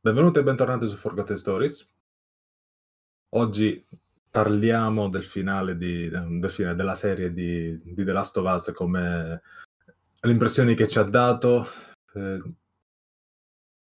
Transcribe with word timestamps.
Benvenuti 0.00 0.38
e 0.38 0.44
bentornati 0.44 0.86
su 0.86 0.94
Forgotten 0.94 1.36
Stories. 1.36 1.92
Oggi 3.30 3.84
parliamo 4.30 5.08
del 5.08 5.24
finale, 5.24 5.76
di, 5.76 6.08
del 6.08 6.50
finale 6.52 6.76
della 6.76 6.94
serie 6.94 7.32
di, 7.32 7.76
di, 7.82 8.04
The 8.04 8.12
Last 8.12 8.36
of 8.36 8.48
Us, 8.48 8.72
come 8.72 9.42
le 10.20 10.30
impressioni 10.30 10.76
che 10.76 10.86
ci 10.86 11.00
ha 11.00 11.02
dato, 11.02 11.66
eh, 12.14 12.40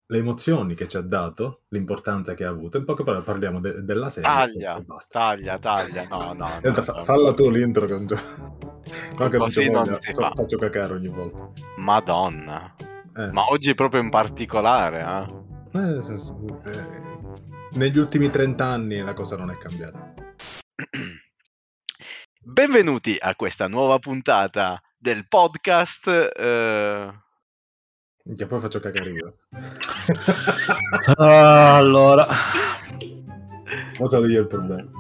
le 0.07 0.19
emozioni 0.19 0.75
che 0.75 0.89
ci 0.89 0.97
ha 0.97 1.03
dato, 1.03 1.65
l'importanza 1.69 2.33
che 2.33 2.47
ha 2.47 2.49
avuto. 2.49 2.79
In 2.79 2.87
poche 2.87 3.05
parole 3.05 3.23
parliamo 3.23 3.61
de- 3.61 3.83
della 3.83 4.09
serie. 4.09 4.31
Taglia, 4.31 4.83
taglia, 5.11 5.59
taglia, 5.59 6.09
no, 6.09 6.33
no. 6.33 6.49
no, 6.63 6.73
fa- 6.73 7.05
falla 7.05 7.35
tu 7.35 7.51
l'intro 7.51 7.85
che 7.85 7.93
non, 7.93 8.07
no, 8.07 9.29
che 9.29 9.37
non, 9.37 9.83
non 9.85 9.99
si 10.01 10.13
so, 10.15 10.31
faccio 10.33 10.57
cacare 10.57 10.95
ogni 10.95 11.09
volta. 11.09 11.53
Madonna. 11.77 12.75
Eh. 13.15 13.31
Ma 13.31 13.51
oggi 13.51 13.75
proprio 13.75 14.01
in 14.01 14.09
particolare, 14.09 15.01
eh? 15.01 15.49
Eh, 15.71 15.81
eh, 15.81 16.01
negli 17.73 17.99
ultimi 17.99 18.31
30 18.31 18.65
anni 18.65 19.01
la 19.01 19.13
cosa 19.13 19.37
non 19.37 19.51
è 19.51 19.59
cambiata. 19.59 20.15
Benvenuti 22.41 23.19
a 23.21 23.37
questa 23.37 23.69
nuova 23.69 23.99
puntata 23.99 24.81
del 24.97 25.29
podcast. 25.29 26.09
Eh... 26.09 27.13
Che 28.35 28.47
poi 28.47 28.61
faccio 28.61 28.81
cagare 28.81 29.11
io. 29.11 29.37
allora, 31.17 32.27
cosa 33.97 34.19
io 34.19 34.41
il 34.41 34.47
problema? 34.47 34.91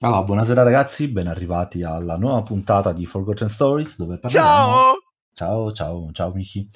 Allora, 0.00 0.22
buonasera 0.24 0.64
ragazzi, 0.64 1.06
ben 1.06 1.28
arrivati 1.28 1.84
alla 1.84 2.16
nuova 2.16 2.42
puntata 2.42 2.92
di 2.92 3.06
Forgotten 3.06 3.48
Stories 3.48 3.96
dove 3.96 4.18
parliamo... 4.18 4.46
Ciao! 4.46 5.01
Ciao, 5.34 5.72
ciao, 5.72 6.10
ciao 6.12 6.32
Miki. 6.32 6.68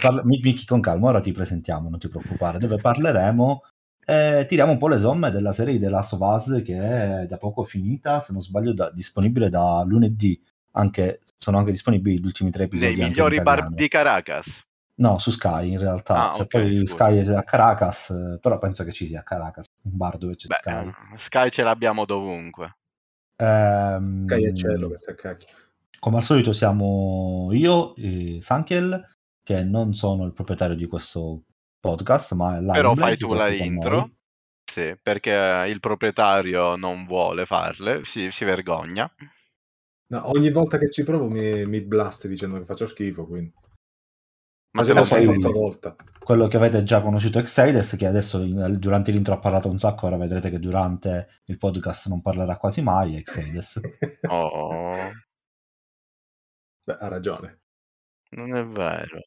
Parla... 0.00 0.22
Miki 0.24 0.66
con 0.66 0.80
calma, 0.80 1.08
ora 1.08 1.20
ti 1.20 1.32
presentiamo, 1.32 1.88
non 1.88 1.98
ti 1.98 2.08
preoccupare. 2.08 2.58
Dove 2.58 2.76
parleremo 2.76 3.62
e 4.04 4.44
tiriamo 4.46 4.72
un 4.72 4.78
po' 4.78 4.88
le 4.88 4.98
somme 4.98 5.30
della 5.30 5.52
serie 5.52 5.78
The 5.78 5.88
Last 5.88 6.12
of 6.12 6.20
Us 6.20 6.62
che 6.64 7.22
è 7.22 7.26
da 7.26 7.38
poco 7.38 7.64
finita, 7.64 8.20
se 8.20 8.32
non 8.32 8.42
sbaglio, 8.42 8.72
da... 8.74 8.90
disponibile 8.90 9.48
da 9.48 9.82
lunedì. 9.86 10.40
Anche, 10.76 11.20
sono 11.38 11.58
anche 11.58 11.70
disponibili 11.70 12.20
gli 12.20 12.26
ultimi 12.26 12.50
tre 12.50 12.64
episodi. 12.64 12.96
Nei 12.96 13.08
migliori 13.08 13.40
bar 13.40 13.70
di 13.70 13.86
Caracas. 13.86 14.62
No, 14.96 15.18
su 15.18 15.30
Sky 15.30 15.70
in 15.70 15.78
realtà. 15.78 16.30
Ah, 16.30 16.34
okay, 16.34 16.46
poi 16.46 16.86
Sky 16.86 17.18
è 17.18 17.32
a 17.32 17.42
Caracas, 17.42 18.38
però 18.40 18.58
penso 18.58 18.84
che 18.84 18.92
ci 18.92 19.06
sia 19.06 19.20
a 19.20 19.22
Caracas, 19.22 19.66
un 19.82 19.96
bar 19.96 20.18
dove 20.18 20.34
c'è 20.36 20.48
Beh, 20.48 20.56
Sky. 20.58 20.92
Sky 21.16 21.50
ce 21.50 21.62
l'abbiamo 21.62 22.04
dovunque. 22.04 22.76
Ehm... 23.36 24.26
Sky 24.26 24.44
è 24.44 24.52
cielo, 24.52 24.90
che 24.90 25.14
cacchio. 25.14 25.56
Come 25.98 26.16
al 26.16 26.22
solito 26.22 26.52
siamo 26.52 27.48
io 27.52 27.94
e 27.96 28.38
Sankiel, 28.40 29.16
che 29.42 29.62
non 29.62 29.94
sono 29.94 30.24
il 30.24 30.32
proprietario 30.32 30.76
di 30.76 30.86
questo 30.86 31.44
podcast, 31.80 32.32
ma 32.32 32.58
è 32.58 32.64
Però 32.72 32.94
fai 32.94 33.16
tu 33.16 33.32
la 33.34 33.48
intro. 33.50 34.10
Sì, 34.64 34.96
perché 35.00 35.66
il 35.68 35.80
proprietario 35.80 36.76
non 36.76 37.04
vuole 37.04 37.46
farle, 37.46 38.04
si, 38.04 38.30
si 38.30 38.44
vergogna. 38.44 39.10
No, 40.06 40.28
ogni 40.30 40.50
volta 40.50 40.78
che 40.78 40.90
ci 40.90 41.02
provo 41.02 41.28
mi, 41.28 41.66
mi 41.66 41.80
blasti 41.80 42.28
dicendo 42.28 42.58
che 42.58 42.64
faccio 42.64 42.86
schifo, 42.86 43.26
quindi. 43.26 43.52
Ma 44.74 44.82
se 44.82 44.92
lo 44.92 45.04
fai 45.04 45.24
volta. 45.24 45.94
Quello 46.18 46.48
che 46.48 46.56
avete 46.56 46.82
già 46.82 47.00
conosciuto 47.00 47.38
Excides, 47.38 47.94
che 47.96 48.06
adesso 48.06 48.38
durante 48.38 49.12
l'intro 49.12 49.34
ha 49.34 49.38
parlato 49.38 49.68
un 49.68 49.78
sacco, 49.78 50.06
ora 50.06 50.16
vedrete 50.16 50.50
che 50.50 50.58
durante 50.58 51.42
il 51.44 51.58
podcast 51.58 52.08
non 52.08 52.20
parlerà 52.20 52.56
quasi 52.56 52.82
mai 52.82 53.14
Excides. 53.14 53.80
oh. 54.28 55.12
Beh, 56.84 56.98
ha 57.00 57.08
ragione. 57.08 57.60
Non 58.30 58.54
è 58.54 58.64
vero. 58.66 59.20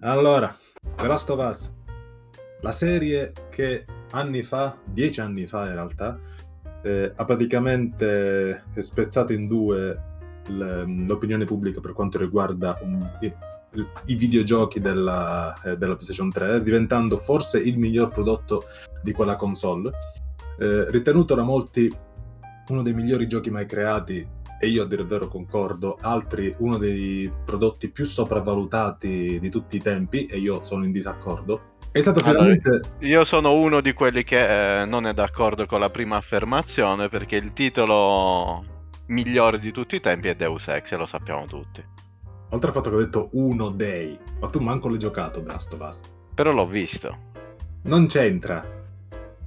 Allora, 0.00 0.54
The 0.96 1.06
Last 1.06 1.28
of 1.28 1.38
Us. 1.38 1.74
La 2.62 2.72
serie 2.72 3.32
che 3.50 3.84
anni 4.12 4.42
fa, 4.42 4.78
dieci 4.84 5.20
anni 5.20 5.46
fa 5.46 5.66
in 5.66 5.74
realtà, 5.74 6.18
eh, 6.82 7.12
ha 7.14 7.24
praticamente 7.24 8.64
spezzato 8.78 9.32
in 9.32 9.46
due 9.46 10.12
l'opinione 10.46 11.44
pubblica 11.44 11.80
per 11.80 11.92
quanto 11.92 12.18
riguarda 12.18 12.78
un, 12.82 13.10
i, 13.20 13.34
i, 14.06 14.14
videogiochi 14.14 14.78
della, 14.78 15.58
eh, 15.62 15.76
della, 15.76 15.94
PlayStation 15.94 16.30
3, 16.30 16.62
diventando 16.62 17.16
forse 17.16 17.58
il 17.58 17.78
miglior 17.78 18.10
prodotto 18.10 18.64
di 19.02 19.12
quella 19.12 19.36
console. 19.36 19.90
Eh, 20.58 20.90
ritenuto 20.90 21.34
da 21.34 21.42
molti 21.42 21.94
uno 22.68 22.82
dei 22.82 22.94
migliori 22.94 23.26
giochi 23.26 23.50
mai 23.50 23.66
creati 23.66 24.26
e 24.64 24.68
io 24.68 24.84
a 24.84 24.86
dire 24.86 25.02
il 25.02 25.08
vero 25.08 25.28
concordo, 25.28 25.98
altri 26.00 26.54
uno 26.58 26.78
dei 26.78 27.30
prodotti 27.44 27.90
più 27.90 28.06
sopravvalutati 28.06 29.38
di 29.38 29.50
tutti 29.50 29.76
i 29.76 29.80
tempi, 29.80 30.24
e 30.24 30.38
io 30.38 30.64
sono 30.64 30.84
in 30.84 30.92
disaccordo. 30.92 31.72
È 31.92 32.00
stato 32.00 32.20
allora, 32.20 32.56
finalmente. 32.56 32.80
Io 33.00 33.24
sono 33.24 33.52
uno 33.52 33.80
di 33.80 33.92
quelli 33.92 34.24
che 34.24 34.80
eh, 34.80 34.84
non 34.86 35.06
è 35.06 35.12
d'accordo 35.12 35.66
con 35.66 35.80
la 35.80 35.90
prima 35.90 36.16
affermazione 36.16 37.08
perché 37.08 37.36
il 37.36 37.52
titolo 37.52 38.64
migliore 39.08 39.58
di 39.58 39.70
tutti 39.70 39.96
i 39.96 40.00
tempi 40.00 40.28
è 40.28 40.34
Deus 40.34 40.66
Ex, 40.68 40.92
e 40.92 40.96
lo 40.96 41.06
sappiamo 41.06 41.44
tutti. 41.44 41.84
Oltre 42.50 42.68
al 42.68 42.74
fatto 42.74 42.88
che 42.88 42.96
ho 42.96 43.00
detto 43.00 43.28
uno 43.32 43.68
dei, 43.68 44.18
ma 44.40 44.48
tu 44.48 44.60
manco 44.60 44.88
l'hai 44.88 44.98
giocato 44.98 45.44
Us. 45.46 46.00
Però 46.34 46.52
l'ho 46.52 46.66
visto. 46.66 47.16
Non 47.82 48.06
c'entra. 48.06 48.64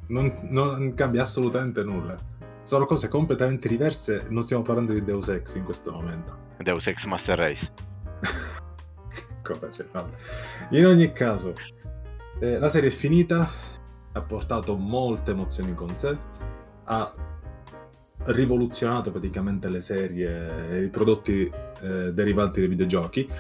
Non, 0.10 0.32
non 0.50 0.94
cambia 0.94 1.24
assolutamente 1.24 1.84
nulla 1.84 2.36
sono 2.68 2.86
cose 2.86 3.08
completamente 3.08 3.70
diverse. 3.70 4.26
Non 4.30 4.44
stiamo 4.44 4.62
parlando 4.62 4.92
di 4.92 5.02
Deus 5.02 5.30
Ex 5.30 5.56
in 5.56 5.64
questo 5.64 5.90
momento. 5.94 6.38
Deus 6.58 6.86
Ex 6.88 7.06
Master 7.06 7.38
Race. 7.38 7.72
Cosa 9.42 9.70
c'è? 9.70 9.86
No. 9.94 10.10
In 10.72 10.86
ogni 10.86 11.14
caso, 11.14 11.54
eh, 12.40 12.60
la 12.60 12.68
serie 12.68 12.90
è 12.90 12.92
finita, 12.92 13.50
ha 14.12 14.22
portato 14.22 14.76
molte 14.76 15.32
emozioni 15.32 15.74
con 15.74 15.96
sé, 15.96 16.18
ha 16.84 17.14
rivoluzionato 18.26 19.12
praticamente 19.12 19.70
le 19.70 19.80
serie 19.80 20.70
e 20.70 20.84
i 20.84 20.90
prodotti 20.90 21.50
eh, 21.80 22.12
derivanti 22.12 22.60
dai 22.60 22.68
videogiochi 22.68 23.32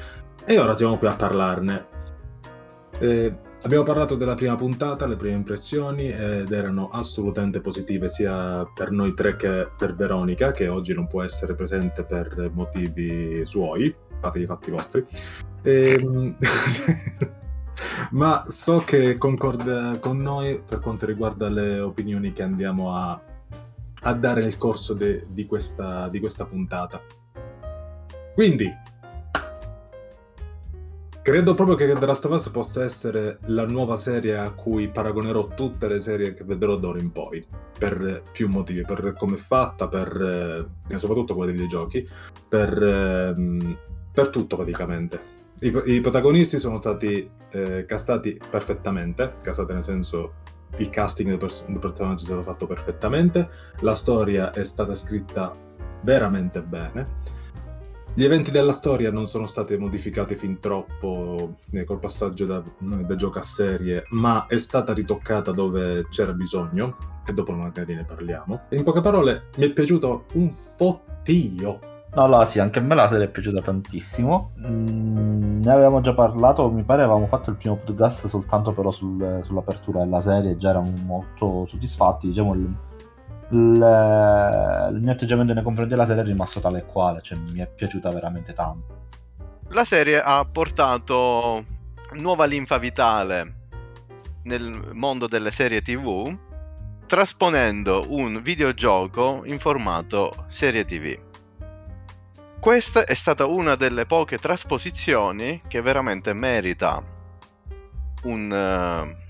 e 0.45 0.57
ora 0.57 0.73
siamo 0.73 0.97
qui 0.97 1.07
a 1.07 1.15
parlarne. 1.15 1.85
Eh, 2.99 3.35
Abbiamo 3.63 3.83
parlato 3.83 4.15
della 4.15 4.35
prima 4.35 4.55
puntata, 4.55 5.07
le 5.07 5.15
prime 5.15 5.35
impressioni 5.35 6.09
ed 6.09 6.51
erano 6.51 6.89
assolutamente 6.89 7.59
positive 7.59 8.07
sia 8.07 8.65
per 8.73 8.91
noi 8.91 9.13
tre 9.15 9.35
che 9.35 9.67
per 9.75 9.95
Veronica, 9.95 10.51
che 10.51 10.67
oggi 10.67 10.93
non 10.93 11.07
può 11.07 11.23
essere 11.23 11.55
presente 11.55 12.03
per 12.03 12.51
motivi 12.53 13.45
suoi, 13.45 13.93
fate 14.19 14.39
i 14.39 14.45
fatti 14.45 14.71
vostri. 14.71 15.03
E... 15.63 15.97
Ehm, 15.99 16.37
ma 18.11 18.45
so 18.47 18.79
che 18.79 19.17
concorda 19.17 19.97
con 19.99 20.19
noi 20.19 20.61
per 20.65 20.79
quanto 20.79 21.05
riguarda 21.05 21.49
le 21.49 21.79
opinioni 21.79 22.33
che 22.33 22.43
andiamo 22.43 22.93
a, 22.93 23.19
a 24.01 24.13
dare 24.13 24.41
nel 24.41 24.57
corso 24.57 24.93
de, 24.93 25.25
di, 25.29 25.45
questa, 25.45 26.07
di 26.09 26.19
questa 26.19 26.45
puntata. 26.45 27.01
Quindi, 28.33 28.71
Credo 31.27 31.55
proprio 31.55 31.75
che 31.75 31.93
The 31.93 32.05
Last 32.05 32.23
of 32.23 32.31
Us 32.31 32.47
possa 32.47 32.85
essere 32.85 33.39
la 33.47 33.65
nuova 33.65 33.97
serie 33.97 34.37
a 34.37 34.49
cui 34.51 34.87
paragonerò 34.87 35.49
tutte 35.49 35.89
le 35.89 35.99
serie 35.99 36.33
che 36.33 36.45
vedrò 36.45 36.77
d'ora 36.77 36.99
in 36.99 37.11
poi, 37.11 37.45
per 37.77 38.23
più 38.31 38.47
motivi, 38.47 38.83
per 38.83 39.13
come 39.17 39.35
è 39.35 39.37
fatta, 39.37 39.89
per, 39.89 40.69
eh, 40.87 40.97
soprattutto 40.97 41.35
quelle 41.35 41.51
dei 41.51 41.59
videogiochi, 41.59 42.07
per, 42.47 42.81
eh, 42.81 43.77
per 44.09 44.29
tutto 44.29 44.55
praticamente. 44.55 45.19
I, 45.59 45.81
I, 45.87 45.99
protagonisti 45.99 46.59
sono 46.59 46.77
stati 46.77 47.29
eh, 47.49 47.83
castati 47.85 48.39
perfettamente, 48.49 49.33
castati 49.41 49.73
nel 49.73 49.83
senso 49.83 50.35
il 50.77 50.89
casting 50.89 51.27
del, 51.27 51.39
pers- 51.39 51.65
del 51.65 51.79
personaggio 51.79 52.21
è 52.21 52.25
stato 52.25 52.43
fatto 52.43 52.67
perfettamente, 52.67 53.49
la 53.81 53.95
storia 53.95 54.51
è 54.51 54.63
stata 54.63 54.95
scritta 54.95 55.51
veramente 56.03 56.61
bene 56.61 57.35
gli 58.17 58.23
eventi 58.23 58.49
della 58.49 58.71
storia 58.71 59.11
non 59.11 59.27
sono 59.27 59.45
stati 59.45 59.77
modificati 59.77 60.33
fin 60.33 60.59
troppo 60.59 61.57
eh, 61.69 61.83
col 61.83 61.99
passaggio 61.99 62.47
da, 62.47 62.63
da, 62.79 63.15
gioco 63.15 63.37
a 63.37 63.43
serie, 63.43 64.05
ma 64.09 64.47
è 64.47 64.57
stata 64.57 64.91
ritoccata 64.91 65.51
dove 65.51 66.07
c'era 66.09 66.33
bisogno, 66.33 66.97
e 67.23 67.31
dopo 67.33 67.51
magari 67.51 67.93
ne 67.93 68.05
parliamo. 68.05 68.61
In 68.69 68.81
poche 68.81 69.01
parole, 69.01 69.49
mi 69.57 69.65
è 69.65 69.69
piaciuto 69.69 70.25
un 70.33 70.51
fottio. 70.75 71.79
No, 72.15 72.25
no, 72.25 72.43
sì, 72.45 72.57
anche 72.57 72.79
a 72.79 72.81
me 72.81 72.95
la 72.95 73.07
serie 73.07 73.25
è 73.25 73.29
piaciuta 73.29 73.61
tantissimo. 73.61 74.53
Mm, 74.65 75.61
ne 75.61 75.71
avevamo 75.71 76.01
già 76.01 76.15
parlato, 76.15 76.71
mi 76.71 76.81
pare 76.81 77.03
avevamo 77.03 77.27
fatto 77.27 77.51
il 77.51 77.57
primo 77.57 77.75
podcast 77.75 78.25
soltanto 78.25 78.71
però 78.71 78.89
sul, 78.89 79.41
sull'apertura 79.43 79.99
della 79.99 80.21
serie, 80.21 80.57
già 80.57 80.71
erano 80.71 80.91
molto 81.05 81.67
soddisfatti. 81.67 82.29
Diciamo, 82.29 82.55
il, 82.55 82.67
il, 83.49 84.91
il 84.93 84.99
mio 85.01 85.11
atteggiamento 85.11 85.53
nei 85.53 85.63
confronti 85.63 85.91
della 85.91 86.05
serie 86.05 86.23
è 86.23 86.25
rimasto 86.25 86.59
tale 86.59 86.79
e 86.79 86.85
quale, 86.85 87.21
cioè 87.21 87.37
mi 87.37 87.59
è 87.59 87.67
piaciuta 87.67 88.11
veramente 88.11 88.53
tanto. 88.53 89.05
La 89.69 89.85
serie 89.85 90.21
ha 90.21 90.45
portato 90.45 91.63
nuova 92.13 92.45
linfa 92.45 92.77
vitale 92.77 93.53
nel 94.43 94.91
mondo 94.93 95.27
delle 95.27 95.51
serie 95.51 95.81
TV, 95.81 96.35
trasponendo 97.05 98.05
un 98.09 98.41
videogioco 98.41 99.41
in 99.45 99.59
formato 99.59 100.45
serie 100.47 100.85
TV. 100.85 101.17
Questa 102.59 103.05
è 103.05 103.13
stata 103.13 103.45
una 103.45 103.75
delle 103.75 104.05
poche 104.05 104.37
trasposizioni 104.37 105.61
che 105.67 105.81
veramente 105.81 106.33
merita 106.33 107.01
un 108.23 108.51
eh, 108.51 109.26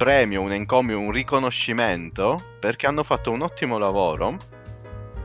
premio, 0.00 0.40
un 0.40 0.50
encomio, 0.50 0.98
un 0.98 1.10
riconoscimento 1.10 2.42
perché 2.58 2.86
hanno 2.86 3.02
fatto 3.02 3.30
un 3.30 3.42
ottimo 3.42 3.76
lavoro. 3.76 4.38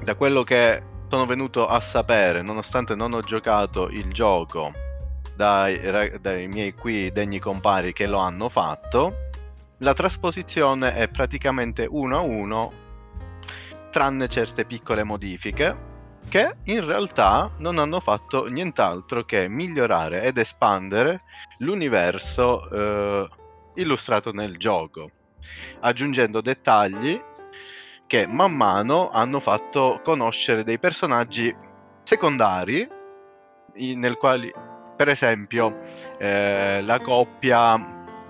Da 0.03 0.15
quello 0.15 0.43
che 0.43 0.83
sono 1.07 1.25
venuto 1.25 1.65
a 1.65 1.79
sapere, 1.79 2.41
nonostante 2.41 2.93
non 2.93 3.13
ho 3.13 3.21
giocato 3.21 3.87
il 3.87 4.11
gioco, 4.11 4.73
dai, 5.33 6.19
dai 6.19 6.49
miei 6.49 6.73
qui 6.73 7.09
degni 7.13 7.39
compari 7.39 7.93
che 7.93 8.05
lo 8.05 8.17
hanno 8.17 8.49
fatto, 8.49 9.29
la 9.77 9.93
trasposizione 9.93 10.93
è 10.93 11.07
praticamente 11.07 11.87
uno 11.89 12.17
a 12.17 12.21
uno, 12.21 12.73
tranne 13.91 14.27
certe 14.27 14.65
piccole 14.65 15.05
modifiche 15.05 15.93
che 16.27 16.53
in 16.63 16.85
realtà 16.85 17.49
non 17.59 17.77
hanno 17.77 18.01
fatto 18.01 18.47
nient'altro 18.47 19.23
che 19.23 19.47
migliorare 19.47 20.23
ed 20.23 20.37
espandere 20.37 21.21
l'universo 21.59 22.69
eh, 22.69 23.29
illustrato 23.75 24.31
nel 24.31 24.57
gioco, 24.57 25.09
aggiungendo 25.79 26.41
dettagli 26.41 27.21
che 28.07 28.27
man 28.27 28.55
mano 28.55 29.09
hanno 29.09 29.39
fatto 29.39 29.99
conoscere 30.03 30.63
dei 30.63 30.79
personaggi 30.79 31.55
secondari, 32.03 32.87
nel 33.75 34.17
quali, 34.17 34.53
per 34.95 35.09
esempio, 35.09 35.81
eh, 36.17 36.81
la 36.83 36.99
coppia 36.99 37.75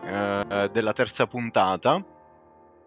eh, 0.04 0.70
della 0.72 0.94
terza 0.94 1.28
puntata, 1.28 2.04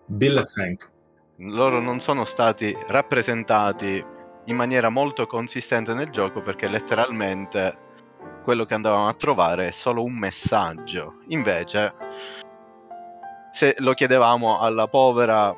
Bill 0.07 0.39
e 0.39 0.45
Frank. 0.45 0.91
loro 1.37 1.81
non 1.81 2.01
sono 2.01 2.25
stati 2.25 2.77
rappresentati 2.87 4.03
in 4.47 4.57
maniera 4.57 4.89
molto 4.89 5.27
consistente 5.27 5.93
nel 5.93 6.09
gioco 6.09 6.41
perché 6.41 6.67
letteralmente 6.67 7.87
quello 8.43 8.65
che 8.65 8.73
andavamo 8.73 9.09
a 9.09 9.15
trovare 9.15 9.69
è 9.69 9.71
solo 9.71 10.03
un 10.03 10.15
messaggio. 10.15 11.19
Invece, 11.29 11.93
se 13.59 13.75
lo 13.79 13.93
chiedevamo 13.93 14.61
alla 14.61 14.87
povera 14.87 15.53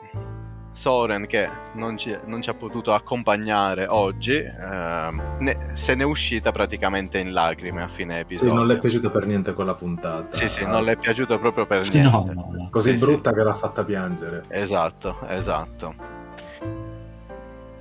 Soren 0.72 1.26
che 1.26 1.46
non 1.74 1.98
ci, 1.98 2.16
non 2.24 2.40
ci 2.40 2.48
ha 2.48 2.54
potuto 2.54 2.94
accompagnare 2.94 3.86
oggi, 3.88 4.36
ehm, 4.36 5.36
ne- 5.40 5.58
se 5.74 5.94
n'è 5.94 6.02
uscita 6.04 6.50
praticamente 6.50 7.18
in 7.18 7.34
lacrime 7.34 7.82
a 7.82 7.88
fine 7.88 8.14
Sì, 8.14 8.20
episodio. 8.20 8.54
non 8.54 8.66
le 8.66 8.74
è 8.76 8.78
piaciuta 8.78 9.10
per 9.10 9.26
niente 9.26 9.52
quella 9.52 9.74
puntata. 9.74 10.34
Sì, 10.34 10.48
sì, 10.48 10.64
non 10.64 10.82
le 10.82 10.92
è 10.92 10.96
piaciuto 10.96 11.38
proprio 11.38 11.66
per 11.66 11.86
niente. 11.90 12.08
No, 12.08 12.24
no, 12.32 12.48
no. 12.50 12.68
Così 12.70 12.92
Sì, 12.92 12.98
sì. 12.98 13.04
brutta 13.04 13.34
che 13.34 13.42
l'ha 13.42 13.52
fatta 13.52 13.84
piangere. 13.84 14.44
Esatto, 14.48 15.18
esatto. 15.28 15.94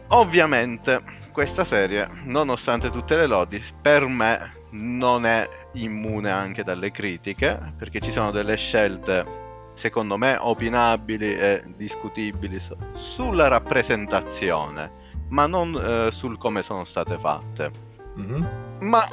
Ovviamente 0.09 1.01
questa 1.31 1.63
serie, 1.63 2.09
nonostante 2.25 2.89
tutte 2.89 3.15
le 3.15 3.25
lodi, 3.25 3.63
per 3.81 4.05
me 4.05 4.51
non 4.71 5.25
è 5.25 5.47
immune 5.75 6.29
anche 6.29 6.65
dalle 6.65 6.91
critiche, 6.91 7.57
perché 7.77 8.01
ci 8.01 8.11
sono 8.11 8.31
delle 8.31 8.57
scelte 8.57 9.38
secondo 9.79 10.17
me 10.17 10.35
opinabili 10.37 11.37
e 11.37 11.63
discutibili 11.77 12.59
sulla 12.95 13.47
rappresentazione, 13.47 14.91
ma 15.29 15.47
non 15.47 15.73
eh, 15.73 16.11
sul 16.11 16.37
come 16.37 16.61
sono 16.61 16.83
state 16.83 17.17
fatte. 17.17 17.71
Mhm. 18.15 18.49
Ma, 18.81 19.07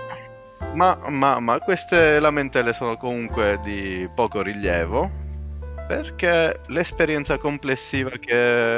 ma, 0.75 0.99
ma, 1.09 1.39
ma 1.39 1.59
queste 1.61 2.19
lamentele 2.19 2.73
sono 2.73 2.97
comunque 2.97 3.61
di 3.63 4.09
poco 4.13 4.43
rilievo 4.43 5.09
perché 5.87 6.61
l'esperienza 6.67 7.39
complessiva 7.39 8.11
che 8.19 8.35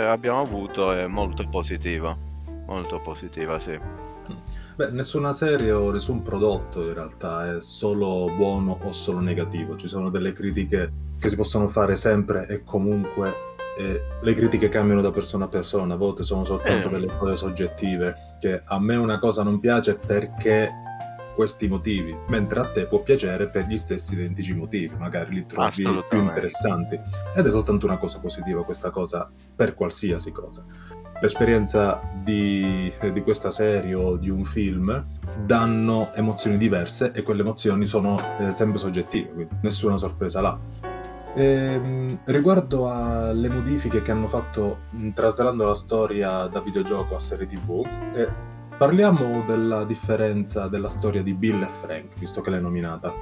abbiamo 0.07 0.43
avuto 0.43 0.93
è 0.93 1.07
molto 1.07 1.47
positiva. 1.49 2.15
Molto 2.67 2.99
positiva, 2.99 3.59
sì. 3.59 3.81
Beh, 4.79 4.91
nessuna 4.91 5.33
serie 5.33 5.73
o 5.73 5.91
nessun 5.91 6.23
prodotto 6.23 6.87
in 6.87 6.95
realtà 6.95 7.57
è 7.57 7.61
solo 7.61 8.31
buono 8.37 8.79
o 8.81 8.93
solo 8.93 9.19
negativo. 9.19 9.75
Ci 9.77 9.89
sono 9.89 10.09
delle 10.09 10.31
critiche 10.31 10.93
che 11.19 11.29
si 11.29 11.35
possono 11.35 11.67
fare 11.67 11.97
sempre 11.97 12.47
e 12.47 12.63
comunque 12.63 13.35
e 13.77 14.01
le 14.21 14.35
critiche 14.35 14.69
cambiano 14.69 15.01
da 15.01 15.11
persona 15.11 15.47
a 15.47 15.49
persona, 15.49 15.95
a 15.95 15.97
volte 15.97 16.23
sono 16.23 16.45
soltanto 16.45 16.87
Eh. 16.87 16.91
delle 16.93 17.11
cose 17.19 17.35
soggettive, 17.35 18.15
che 18.39 18.63
a 18.65 18.79
me 18.79 18.95
una 18.95 19.19
cosa 19.19 19.43
non 19.43 19.59
piace 19.59 19.97
perché 19.97 20.71
questi 21.35 21.67
motivi, 21.67 22.17
mentre 22.29 22.61
a 22.61 22.65
te 22.65 22.87
può 22.87 23.01
piacere 23.01 23.49
per 23.49 23.67
gli 23.67 23.79
stessi 23.79 24.15
identici 24.15 24.55
motivi, 24.55 24.95
magari 24.97 25.35
li 25.35 25.47
trovi 25.47 25.83
più 26.09 26.19
interessanti. 26.19 27.01
Ed 27.35 27.47
è 27.47 27.51
soltanto 27.51 27.87
una 27.87 27.97
cosa 27.97 28.19
positiva 28.21 28.65
questa 28.65 28.91
cosa 28.91 29.29
per 29.55 29.75
qualsiasi 29.75 30.31
cosa. 30.31 30.65
L'esperienza 31.21 32.01
di, 32.23 32.93
di 33.13 33.23
questa 33.23 33.51
serie 33.51 33.95
o 33.95 34.17
di 34.17 34.31
un 34.31 34.45
film 34.45 35.05
danno 35.45 36.11
emozioni 36.15 36.57
diverse 36.57 37.11
e 37.13 37.23
quelle 37.23 37.41
emozioni 37.41 37.87
sono 37.87 38.19
eh, 38.39 38.53
sempre 38.53 38.79
soggettive, 38.79 39.33
quindi 39.33 39.57
nessuna 39.63 39.97
sorpresa 39.97 40.41
là. 40.41 40.59
Ehm, 41.35 42.21
riguardo 42.25 42.89
alle 42.89 43.49
modifiche 43.49 44.01
che 44.01 44.13
hanno 44.13 44.29
fatto 44.29 44.79
mh, 44.91 45.11
trasladando 45.11 45.67
la 45.67 45.75
storia 45.75 46.47
da 46.47 46.61
videogioco 46.61 47.17
a 47.17 47.19
serie 47.19 47.47
tv, 47.47 47.85
eh, 48.15 48.29
parliamo 48.77 49.43
della 49.45 49.85
differenza 49.85 50.69
della 50.69 50.89
storia 50.89 51.23
di 51.23 51.35
Bill 51.35 51.63
e 51.63 51.69
Frank, 51.81 52.19
visto 52.19 52.41
che 52.41 52.51
l'hai 52.51 52.61
nominata. 52.61 53.13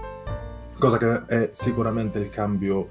Cosa 0.78 0.98
che 0.98 1.24
è 1.24 1.48
sicuramente 1.52 2.18
il 2.18 2.28
cambio 2.28 2.90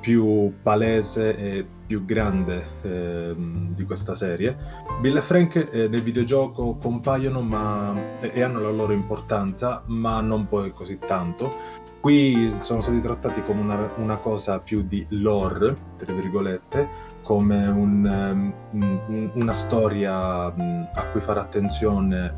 più 0.00 0.54
palese 0.62 1.36
e 1.36 1.66
più 1.88 2.04
grande 2.04 2.66
ehm, 2.82 3.74
di 3.74 3.84
questa 3.84 4.14
serie. 4.14 4.54
Bill 5.00 5.16
e 5.16 5.20
Frank 5.22 5.68
eh, 5.72 5.88
nel 5.88 6.02
videogioco 6.02 6.76
compaiono 6.76 7.40
ma, 7.40 7.94
e, 8.20 8.30
e 8.34 8.42
hanno 8.42 8.60
la 8.60 8.68
loro 8.70 8.92
importanza, 8.92 9.82
ma 9.86 10.20
non 10.20 10.46
poi 10.46 10.70
così 10.70 10.98
tanto. 10.98 11.50
Qui 11.98 12.50
sono 12.50 12.82
stati 12.82 13.00
trattati 13.00 13.42
come 13.42 13.62
una, 13.62 13.90
una 13.96 14.16
cosa 14.16 14.58
più 14.58 14.82
di 14.82 15.04
lore, 15.08 15.74
tra 15.96 16.12
virgolette, 16.12 16.86
come 17.22 17.66
un, 17.66 18.52
un- 18.72 19.30
una 19.32 19.52
storia 19.54 20.44
a 20.44 21.02
cui 21.10 21.20
fare 21.20 21.40
attenzione 21.40 22.34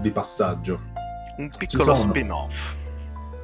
di 0.00 0.12
passaggio. 0.12 0.80
Un 1.38 1.50
piccolo 1.58 1.96
spin-off. 1.96 2.74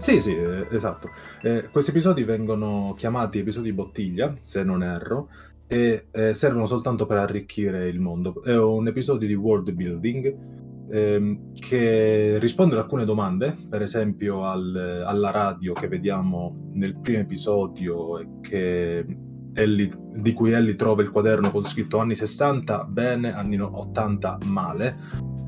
Sì, 0.00 0.20
sì, 0.20 0.36
eh, 0.36 0.68
esatto. 0.70 1.10
Eh, 1.40 1.68
questi 1.70 1.90
episodi 1.90 2.22
vengono 2.22 2.94
chiamati 2.96 3.40
episodi 3.40 3.72
bottiglia, 3.72 4.36
se 4.40 4.62
non 4.62 4.82
erro, 4.84 5.28
e 5.66 6.06
eh, 6.12 6.32
servono 6.34 6.66
soltanto 6.66 7.04
per 7.04 7.16
arricchire 7.18 7.88
il 7.88 7.98
mondo. 8.00 8.42
È 8.42 8.56
un 8.56 8.86
episodio 8.86 9.26
di 9.26 9.34
world 9.34 9.72
building 9.72 10.38
ehm, 10.90 11.52
che 11.58 12.38
risponde 12.38 12.76
ad 12.76 12.82
alcune 12.82 13.04
domande, 13.04 13.56
per 13.68 13.82
esempio 13.82 14.44
al- 14.44 15.02
alla 15.04 15.30
radio 15.30 15.72
che 15.74 15.88
vediamo 15.88 16.70
nel 16.74 16.96
primo 16.98 17.18
episodio 17.20 18.38
che 18.40 19.04
Ellie- 19.58 19.90
di 20.14 20.32
cui 20.32 20.52
Ellie 20.52 20.76
trova 20.76 21.02
il 21.02 21.10
quaderno 21.10 21.50
con 21.50 21.64
scritto 21.64 21.98
anni 21.98 22.14
60 22.14 22.84
bene, 22.84 23.34
anni 23.34 23.58
80 23.60 24.38
male, 24.44 24.96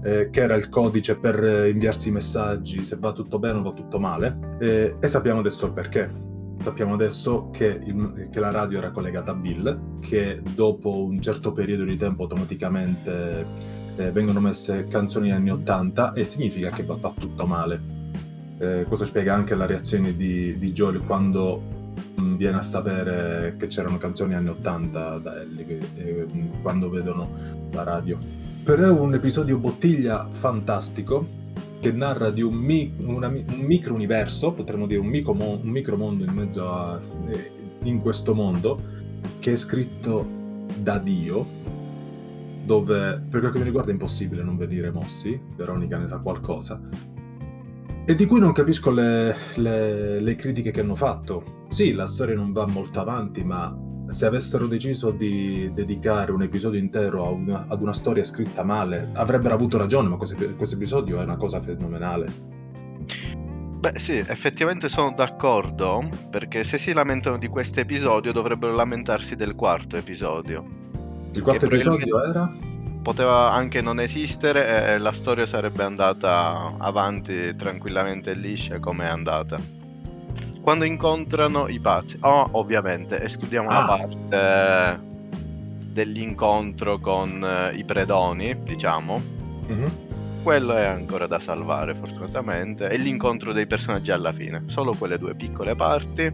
eh, 0.02 0.28
che 0.30 0.40
era 0.40 0.54
il 0.56 0.68
codice 0.68 1.16
per 1.16 1.42
eh, 1.42 1.68
inviarsi 1.70 2.08
i 2.08 2.12
messaggi 2.12 2.82
se 2.84 2.96
va 2.98 3.12
tutto 3.12 3.38
bene 3.38 3.58
o 3.58 3.62
va 3.62 3.72
tutto 3.72 3.98
male. 4.00 4.56
Eh, 4.58 4.96
e 5.00 5.06
sappiamo 5.06 5.40
adesso 5.40 5.66
il 5.66 5.72
perché. 5.72 6.10
Sappiamo 6.60 6.94
adesso 6.94 7.48
che, 7.50 7.66
il- 7.66 8.28
che 8.30 8.40
la 8.40 8.50
radio 8.50 8.78
era 8.78 8.90
collegata 8.90 9.30
a 9.30 9.34
Bill, 9.34 9.98
che 10.00 10.42
dopo 10.54 11.04
un 11.04 11.20
certo 11.20 11.52
periodo 11.52 11.84
di 11.84 11.96
tempo 11.96 12.22
automaticamente 12.24 13.46
eh, 13.96 14.10
vengono 14.10 14.40
messe 14.40 14.86
canzoni 14.86 15.30
anni 15.32 15.50
80 15.50 16.12
e 16.12 16.24
significa 16.24 16.68
che 16.70 16.82
va, 16.82 16.96
tutto 16.96 17.46
male. 17.46 17.98
Eh, 18.58 18.84
questo 18.86 19.06
spiega 19.06 19.34
anche 19.34 19.54
la 19.54 19.64
reazione 19.66 20.14
di, 20.14 20.58
di 20.58 20.72
Joel 20.72 21.02
quando 21.04 21.78
viene 22.36 22.58
a 22.58 22.62
sapere 22.62 23.56
che 23.58 23.66
c'erano 23.66 23.98
canzoni 23.98 24.34
anni 24.34 24.48
80 24.48 25.18
da 25.18 25.40
Ellie, 25.40 25.78
eh, 25.96 26.26
quando 26.62 26.88
vedono 26.88 27.28
la 27.72 27.82
radio. 27.82 28.18
Però 28.62 28.84
è 28.84 28.90
un 28.90 29.14
episodio 29.14 29.58
bottiglia 29.58 30.28
fantastico 30.28 31.26
che 31.80 31.92
narra 31.92 32.30
di 32.30 32.42
un, 32.42 32.54
mi- 32.54 32.92
una 33.04 33.28
un 33.28 33.44
micro 33.58 33.94
universo, 33.94 34.52
potremmo 34.52 34.86
dire 34.86 35.00
un, 35.00 35.06
micro 35.06 35.32
mo- 35.32 35.58
un 35.62 35.68
micromondo 35.68 36.24
in 36.24 36.32
mezzo 36.32 36.70
a 36.70 37.00
eh, 37.28 37.52
in 37.84 38.00
questo 38.00 38.34
mondo 38.34 38.78
che 39.38 39.52
è 39.52 39.56
scritto 39.56 40.26
da 40.76 40.98
Dio 40.98 41.58
dove 42.64 43.22
per 43.28 43.40
quel 43.40 43.52
che 43.52 43.58
mi 43.58 43.64
riguarda 43.64 43.90
è 43.90 43.92
impossibile 43.94 44.42
non 44.42 44.56
venire 44.56 44.90
mossi, 44.90 45.40
Veronica 45.56 45.96
ne 45.98 46.06
sa 46.06 46.18
qualcosa, 46.18 46.80
e 48.10 48.14
di 48.16 48.26
cui 48.26 48.40
non 48.40 48.50
capisco 48.50 48.90
le, 48.90 49.36
le- 49.54 50.18
le 50.20 50.34
critiche 50.34 50.72
che 50.72 50.80
hanno 50.80 50.96
fatto. 50.96 51.66
Sì, 51.68 51.92
la 51.92 52.06
storia 52.06 52.34
non 52.34 52.50
va 52.50 52.66
molto 52.66 52.98
avanti, 53.00 53.44
ma 53.44 53.72
se 54.08 54.26
avessero 54.26 54.66
deciso 54.66 55.12
di 55.12 55.70
dedicare 55.72 56.32
un 56.32 56.42
episodio 56.42 56.80
intero 56.80 57.24
a 57.24 57.30
una- 57.30 57.66
ad 57.68 57.80
una 57.80 57.92
storia 57.92 58.24
scritta 58.24 58.64
male, 58.64 59.10
avrebbero 59.12 59.54
avuto 59.54 59.78
ragione, 59.78 60.08
ma 60.08 60.16
questo, 60.16 60.34
questo 60.56 60.74
episodio 60.74 61.20
è 61.20 61.22
una 61.22 61.36
cosa 61.36 61.60
fenomenale. 61.60 62.26
Beh, 63.78 63.92
sì, 64.00 64.16
effettivamente 64.16 64.88
sono 64.88 65.12
d'accordo, 65.16 66.06
perché 66.30 66.64
se 66.64 66.78
si 66.78 66.92
lamentano 66.92 67.38
di 67.38 67.46
questo 67.46 67.78
episodio 67.78 68.32
dovrebbero 68.32 68.74
lamentarsi 68.74 69.36
del 69.36 69.54
quarto 69.54 69.96
episodio. 69.96 70.64
Il 71.32 71.42
quarto 71.42 71.68
Che 71.68 71.76
probabilmente- 71.76 72.02
episodio 72.02 72.24
era? 72.28 72.52
Poteva 73.02 73.50
anche 73.52 73.80
non 73.80 73.98
esistere 74.00 74.92
e 74.94 74.98
la 74.98 75.12
storia 75.12 75.46
sarebbe 75.46 75.82
andata 75.82 76.66
avanti 76.78 77.54
tranquillamente 77.56 78.34
liscia 78.34 78.78
come 78.78 79.06
è 79.06 79.10
andata. 79.10 79.56
quando 80.60 80.84
incontrano 80.84 81.68
i 81.68 81.80
pazzi. 81.80 82.18
Oh, 82.20 82.46
ovviamente, 82.52 83.22
escludiamo 83.22 83.70
Ah. 83.70 83.80
la 83.80 83.86
parte 83.86 85.00
dell'incontro 85.92 86.98
con 86.98 87.42
eh, 87.42 87.76
i 87.76 87.84
predoni, 87.84 88.54
diciamo. 88.62 89.20
Mhm. 89.66 89.90
Quello 90.42 90.74
è 90.74 90.84
ancora 90.84 91.26
da 91.26 91.38
salvare, 91.40 91.94
fortunatamente. 91.94 92.88
E 92.90 92.98
l'incontro 92.98 93.52
dei 93.54 93.66
personaggi 93.66 94.10
alla 94.10 94.32
fine. 94.34 94.64
Solo 94.66 94.92
quelle 94.92 95.18
due 95.18 95.34
piccole 95.34 95.74
parti. 95.74 96.30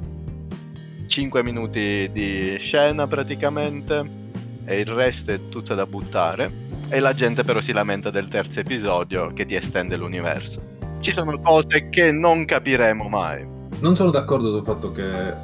5 1.06 1.42
minuti 1.44 2.10
di 2.12 2.56
scena 2.58 3.06
praticamente. 3.06 4.24
E 4.66 4.80
il 4.80 4.86
resto 4.86 5.30
è 5.30 5.48
tutto 5.48 5.74
da 5.74 5.86
buttare. 5.86 6.64
E 6.88 7.00
la 7.00 7.14
gente 7.14 7.44
però 7.44 7.60
si 7.60 7.72
lamenta 7.72 8.10
del 8.10 8.28
terzo 8.28 8.60
episodio 8.60 9.32
che 9.32 9.46
ti 9.46 9.54
estende 9.54 9.96
l'universo. 9.96 10.60
Ci 11.00 11.12
sono 11.12 11.38
cose 11.40 11.88
che 11.88 12.10
non 12.10 12.44
capiremo 12.44 13.08
mai. 13.08 13.46
Non 13.78 13.94
sono 13.94 14.10
d'accordo 14.10 14.50
sul 14.50 14.62
fatto 14.62 14.90
che 14.92 15.34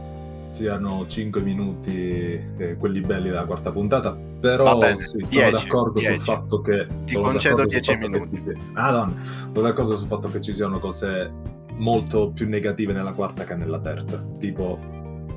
siano 0.49 1.07
5 1.07 1.41
minuti 1.41 2.39
eh, 2.59 2.77
quelli 2.79 3.01
belli 3.01 3.29
della 3.31 3.45
quarta 3.45 3.71
puntata, 3.71 4.13
però 4.13 4.77
bene, 4.79 4.97
sì, 4.97 5.19
sono 5.23 5.51
10, 5.51 5.51
d'accordo 5.51 5.99
10. 5.99 6.15
sul 6.15 6.25
fatto 6.25 6.61
che... 6.61 6.87
Ti 7.05 7.13
sono 7.13 7.29
concedo 7.29 7.57
d'accordo 7.57 7.71
sul 7.71 7.81
10 7.81 7.93
fatto 7.93 8.01
che 8.01 8.09
minuti. 8.09 8.31
ci 8.31 8.39
sia- 8.39 8.57
Madonna, 8.73 9.15
sono 9.53 9.67
d'accordo 9.67 9.97
sul 9.97 10.07
fatto 10.09 10.31
che 10.31 10.41
ci 10.41 10.53
siano 10.53 10.79
cose 10.79 11.33
molto 11.75 12.31
più 12.31 12.49
negative 12.49 12.93
nella 12.93 13.13
quarta 13.13 13.45
che 13.45 13.55
nella 13.55 13.79
terza. 13.79 14.23
Tipo, 14.39 14.79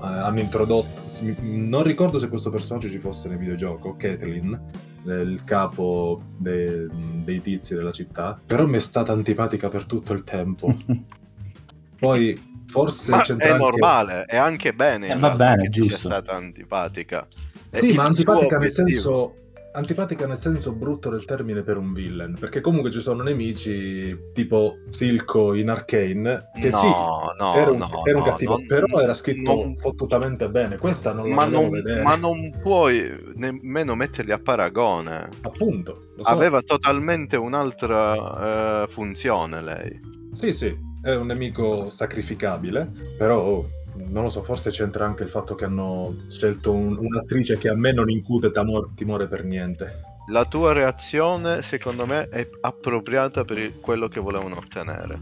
hanno 0.05 0.39
introdotto... 0.39 1.01
Non 1.41 1.83
ricordo 1.83 2.19
se 2.19 2.29
questo 2.29 2.49
personaggio 2.49 2.89
ci 2.89 2.99
fosse 2.99 3.27
nel 3.29 3.37
videogioco, 3.37 3.95
Caitlyn, 3.95 4.59
eh, 5.07 5.13
il 5.21 5.43
capo 5.43 6.21
de- 6.37 6.87
dei 7.23 7.41
tizi 7.41 7.75
della 7.75 7.91
città, 7.91 8.39
però 8.45 8.65
mi 8.65 8.77
è 8.77 8.79
stata 8.79 9.11
antipatica 9.11 9.69
per 9.69 9.85
tutto 9.85 10.13
il 10.13 10.23
tempo. 10.23 10.75
Poi 11.99 12.53
forse 12.67 13.11
Ma 13.11 13.21
c'entra 13.21 13.47
è 13.47 13.51
anche- 13.51 13.63
normale, 13.63 14.25
è 14.25 14.35
anche 14.37 14.73
bene 14.73 15.07
Eh, 15.07 15.17
va 15.17 15.31
bene, 15.31 15.69
giusto. 15.69 15.97
stata 15.97 16.33
antipatica. 16.33 17.25
È 17.69 17.77
Sì, 17.77 17.89
il 17.89 17.95
ma 17.95 18.03
antipatica 18.03 18.57
nel 18.57 18.69
obiettivo. 18.69 18.87
senso. 19.01 19.35
Antipatica 19.75 20.25
nel 20.25 20.37
senso 20.37 20.71
brutto 20.71 21.09
del 21.09 21.25
termine 21.25 21.61
per 21.61 21.77
un 21.77 21.91
villain. 21.91 22.35
Perché 22.39 22.61
comunque 22.61 22.91
ci 22.91 23.01
sono 23.01 23.23
nemici 23.23 24.17
tipo 24.33 24.77
Silco 24.87 25.53
in 25.53 25.69
Arcane. 25.69 26.49
Che 26.53 26.69
no, 26.69 26.77
sì, 26.77 26.87
no, 26.87 27.53
era 27.55 27.71
un, 27.71 27.77
no, 27.77 28.01
era 28.05 28.17
un 28.17 28.23
cattivo, 28.23 28.57
non- 28.57 28.67
però 28.67 28.99
era 28.99 29.13
scritto 29.13 29.53
non- 29.53 29.75
fottutamente 29.75 30.49
bene. 30.49 30.77
Questa 30.77 31.11
non 31.11 31.27
la 31.27 31.35
ma, 31.35 31.45
non, 31.45 31.69
vedere. 31.69 32.01
ma 32.03 32.15
non 32.15 32.57
puoi 32.61 33.33
nemmeno 33.35 33.95
metterli 33.95 34.31
a 34.31 34.39
paragone. 34.39 35.29
Appunto, 35.41 36.07
so. 36.17 36.29
Aveva 36.29 36.61
totalmente 36.61 37.35
un'altra 37.35 38.83
eh, 38.83 38.87
funzione 38.87 39.61
lei. 39.61 39.99
Sì, 40.31 40.53
sì, 40.53 40.73
è 41.01 41.13
un 41.13 41.27
nemico 41.27 41.89
sacrificabile, 41.89 42.91
però 43.17 43.41
oh, 43.41 43.69
non 43.95 44.23
lo 44.23 44.29
so, 44.29 44.41
forse 44.43 44.69
c'entra 44.69 45.05
anche 45.05 45.23
il 45.23 45.29
fatto 45.29 45.55
che 45.55 45.65
hanno 45.65 46.25
scelto 46.27 46.71
un- 46.71 46.97
un'attrice 46.97 47.57
che 47.57 47.69
a 47.69 47.75
me 47.75 47.91
non 47.91 48.09
incute 48.09 48.51
tamor- 48.51 48.93
timore 48.95 49.27
per 49.27 49.43
niente. 49.43 50.13
La 50.29 50.45
tua 50.45 50.73
reazione, 50.73 51.61
secondo 51.61 52.05
me, 52.05 52.27
è 52.29 52.47
appropriata 52.61 53.45
per 53.45 53.57
il- 53.57 53.79
quello 53.79 54.07
che 54.07 54.19
volevano 54.19 54.57
ottenere. 54.57 55.19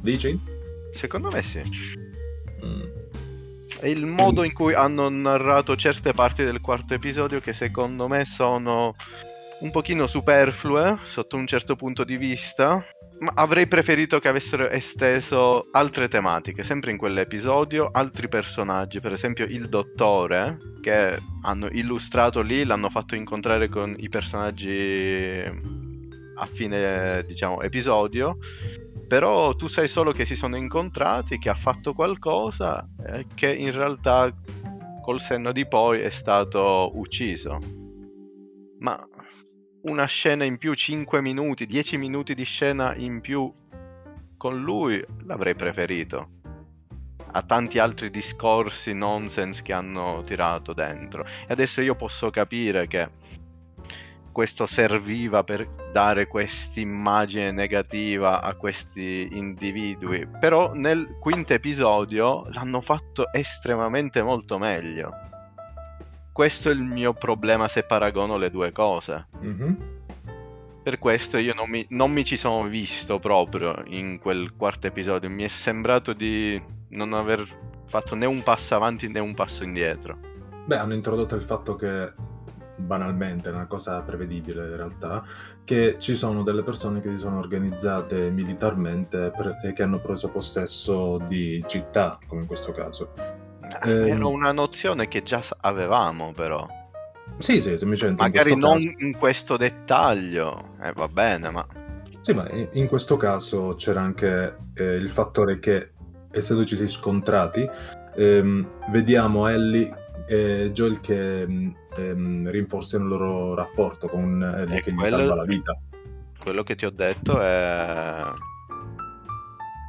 Dici? 0.00 0.38
Secondo 0.94 1.30
me 1.30 1.42
sì. 1.42 1.60
Mm. 2.64 2.82
È 3.80 3.86
il 3.86 4.06
modo 4.06 4.44
in 4.44 4.52
cui 4.52 4.72
hanno 4.72 5.08
narrato 5.10 5.76
certe 5.76 6.12
parti 6.12 6.44
del 6.44 6.60
quarto 6.60 6.94
episodio 6.94 7.40
che 7.40 7.52
secondo 7.52 8.08
me 8.08 8.24
sono 8.24 8.94
un 9.60 9.70
pochino 9.70 10.06
superflue 10.06 10.98
sotto 11.04 11.36
un 11.36 11.46
certo 11.46 11.76
punto 11.76 12.04
di 12.04 12.16
vista. 12.16 12.82
Ma 13.24 13.32
avrei 13.36 13.66
preferito 13.66 14.18
che 14.18 14.28
avessero 14.28 14.68
esteso 14.68 15.68
altre 15.70 16.08
tematiche, 16.08 16.62
sempre 16.62 16.90
in 16.90 16.98
quell'episodio, 16.98 17.88
altri 17.90 18.28
personaggi, 18.28 19.00
per 19.00 19.14
esempio 19.14 19.46
il 19.46 19.70
dottore, 19.70 20.58
che 20.82 21.18
hanno 21.40 21.68
illustrato 21.68 22.42
lì, 22.42 22.64
l'hanno 22.64 22.90
fatto 22.90 23.14
incontrare 23.14 23.70
con 23.70 23.94
i 23.96 24.10
personaggi 24.10 25.42
a 26.34 26.44
fine, 26.44 27.24
diciamo, 27.26 27.62
episodio. 27.62 28.36
Però 29.08 29.54
tu 29.54 29.68
sai 29.68 29.88
solo 29.88 30.12
che 30.12 30.26
si 30.26 30.36
sono 30.36 30.56
incontrati, 30.56 31.38
che 31.38 31.48
ha 31.48 31.54
fatto 31.54 31.94
qualcosa 31.94 32.86
e 33.06 33.24
che 33.34 33.54
in 33.54 33.72
realtà 33.72 34.30
col 35.00 35.20
senno 35.20 35.50
di 35.50 35.66
poi 35.66 36.00
è 36.00 36.10
stato 36.10 36.90
ucciso. 36.92 37.58
Ma 38.80 39.02
una 39.84 40.06
scena 40.06 40.44
in 40.44 40.58
più, 40.58 40.74
5 40.74 41.20
minuti, 41.20 41.66
10 41.66 41.96
minuti 41.98 42.34
di 42.34 42.44
scena 42.44 42.94
in 42.94 43.20
più 43.20 43.52
con 44.36 44.60
lui 44.62 45.02
l'avrei 45.24 45.54
preferito. 45.54 46.28
A 47.32 47.42
tanti 47.42 47.78
altri 47.78 48.10
discorsi 48.10 48.92
nonsense 48.92 49.62
che 49.62 49.72
hanno 49.72 50.22
tirato 50.24 50.72
dentro. 50.72 51.24
E 51.24 51.46
adesso 51.48 51.80
io 51.80 51.96
posso 51.96 52.30
capire 52.30 52.86
che 52.86 53.08
questo 54.30 54.66
serviva 54.66 55.44
per 55.44 55.68
dare 55.92 56.26
questa 56.26 56.80
immagine 56.80 57.50
negativa 57.52 58.42
a 58.42 58.54
questi 58.54 59.28
individui. 59.32 60.26
Però 60.40 60.74
nel 60.74 61.16
quinto 61.20 61.52
episodio 61.52 62.46
l'hanno 62.52 62.80
fatto 62.80 63.32
estremamente 63.32 64.22
molto 64.22 64.58
meglio. 64.58 65.33
Questo 66.34 66.68
è 66.68 66.72
il 66.72 66.82
mio 66.82 67.12
problema 67.12 67.68
se 67.68 67.84
paragono 67.84 68.36
le 68.36 68.50
due 68.50 68.72
cose. 68.72 69.28
Mhm. 69.38 69.76
Per 70.82 70.98
questo 70.98 71.38
io 71.38 71.54
non 71.54 71.70
mi, 71.70 71.86
non 71.90 72.10
mi 72.10 72.24
ci 72.24 72.36
sono 72.36 72.66
visto 72.66 73.20
proprio 73.20 73.80
in 73.86 74.18
quel 74.18 74.52
quarto 74.56 74.88
episodio. 74.88 75.30
Mi 75.30 75.44
è 75.44 75.48
sembrato 75.48 76.12
di 76.12 76.60
non 76.88 77.12
aver 77.12 77.46
fatto 77.86 78.16
né 78.16 78.26
un 78.26 78.42
passo 78.42 78.74
avanti 78.74 79.06
né 79.06 79.20
un 79.20 79.32
passo 79.32 79.62
indietro. 79.62 80.18
Beh, 80.64 80.76
hanno 80.76 80.94
introdotto 80.94 81.36
il 81.36 81.42
fatto 81.44 81.76
che, 81.76 82.12
banalmente, 82.78 83.50
è 83.50 83.52
una 83.52 83.66
cosa 83.66 84.00
prevedibile 84.00 84.66
in 84.66 84.76
realtà, 84.76 85.22
che 85.62 85.98
ci 86.00 86.16
sono 86.16 86.42
delle 86.42 86.64
persone 86.64 87.00
che 87.00 87.10
si 87.10 87.18
sono 87.18 87.38
organizzate 87.38 88.28
militarmente 88.30 89.30
per- 89.30 89.60
e 89.62 89.72
che 89.72 89.84
hanno 89.84 90.00
preso 90.00 90.30
possesso 90.30 91.18
di 91.28 91.62
città, 91.68 92.18
come 92.26 92.40
in 92.40 92.48
questo 92.48 92.72
caso. 92.72 93.43
Ehm. 93.84 94.06
Era 94.06 94.26
una 94.26 94.52
nozione 94.52 95.08
che 95.08 95.22
già 95.22 95.42
avevamo, 95.60 96.32
però. 96.32 96.66
Sì, 97.38 97.60
sì, 97.62 97.76
semplicemente 97.76 98.22
Magari 98.22 98.52
in 98.52 98.58
non 98.58 98.74
caso. 98.74 98.92
in 98.98 99.16
questo 99.16 99.56
dettaglio. 99.56 100.74
Eh, 100.82 100.92
va 100.92 101.08
bene, 101.08 101.50
ma 101.50 101.66
Sì, 102.20 102.32
ma 102.32 102.46
in 102.72 102.86
questo 102.86 103.16
caso 103.16 103.74
c'era 103.76 104.00
anche 104.00 104.56
eh, 104.74 104.84
il 104.94 105.08
fattore 105.10 105.58
che, 105.58 105.90
essendoci 106.30 106.76
si 106.76 106.86
scontrati, 106.88 107.68
ehm, 108.16 108.66
vediamo 108.90 109.46
Ellie 109.48 109.92
e 110.26 110.70
Joel 110.72 111.00
che 111.00 111.42
ehm, 111.42 111.74
ehm, 111.96 112.50
rinforzano 112.50 113.04
il 113.04 113.10
loro 113.10 113.54
rapporto 113.54 114.06
con 114.08 114.42
Ellie 114.42 114.78
E 114.78 114.80
che 114.80 114.92
gli 114.92 114.94
quello- 114.96 115.18
salva 115.18 115.34
la 115.34 115.44
vita. 115.44 115.76
quello 116.42 116.62
che 116.62 116.76
ti 116.76 116.86
ho 116.86 116.90
detto 116.90 117.40
è, 117.40 118.22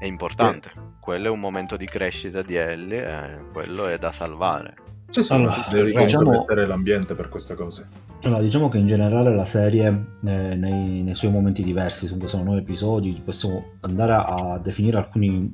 è 0.02 0.06
importante. 0.06 0.72
Quello 1.06 1.28
è 1.28 1.30
un 1.30 1.40
momento 1.40 1.78
di 1.78 1.86
crescita 1.86 2.42
di 2.42 2.56
Ellie 2.56 3.06
e 3.06 3.38
quello 3.54 3.86
è 3.86 4.00
da 4.00 4.12
salvare. 4.12 4.74
Sì, 5.08 5.22
sì, 5.22 5.34
Allora, 5.34 5.64
diciamo- 5.70 6.48
l'ambiente 6.48 7.14
per 7.14 7.30
queste 7.30 7.54
cose. 7.54 7.88
Allora, 8.24 8.42
diciamo 8.42 8.70
che 8.70 8.80
in 8.80 8.88
generale 8.88 9.32
la 9.36 9.46
serie, 9.46 9.86
eh, 9.86 10.56
nei, 10.56 11.04
nei 11.04 11.14
suoi 11.14 11.30
momenti 11.30 11.62
diversi, 11.62 12.06
comunque 12.06 12.28
sono 12.28 12.42
nove 12.46 12.62
episodi, 12.62 13.22
possiamo 13.24 13.74
andare 13.82 14.14
a 14.14 14.58
definire 14.58 14.98
alcuni 14.98 15.54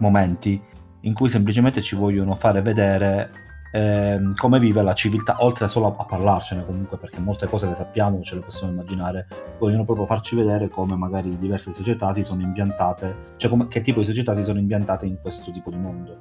momenti 0.00 0.60
in 1.00 1.14
cui 1.14 1.30
semplicemente 1.30 1.80
ci 1.80 1.96
vogliono 1.96 2.34
fare 2.34 2.60
vedere 2.60 3.30
ehm, 3.72 4.34
come 4.34 4.58
vive 4.58 4.82
la 4.82 4.94
civiltà, 4.94 5.36
oltre 5.38 5.68
solo 5.68 5.96
a, 5.96 6.04
parlarcene 6.04 6.64
comunque, 6.64 6.96
perché 6.96 7.20
molte 7.20 7.46
cose 7.46 7.66
le 7.66 7.74
sappiamo, 7.74 8.20
ce 8.22 8.34
le 8.34 8.40
possiamo 8.40 8.72
immaginare, 8.72 9.26
vogliono 9.58 9.84
proprio 9.84 10.06
farci 10.06 10.36
vedere 10.36 10.68
come 10.68 10.96
magari 10.96 11.38
diverse 11.38 11.72
società 11.72 12.12
si 12.12 12.22
sono 12.22 12.42
impiantate, 12.42 13.34
cioè 13.36 13.50
come- 13.50 13.68
che 13.68 13.82
tipo 13.82 14.00
di 14.00 14.06
società 14.06 14.34
si 14.34 14.42
sono 14.42 14.58
impiantate 14.58 15.06
in 15.06 15.18
questo 15.20 15.50
tipo 15.50 15.70
di 15.70 15.76
mondo. 15.76 16.18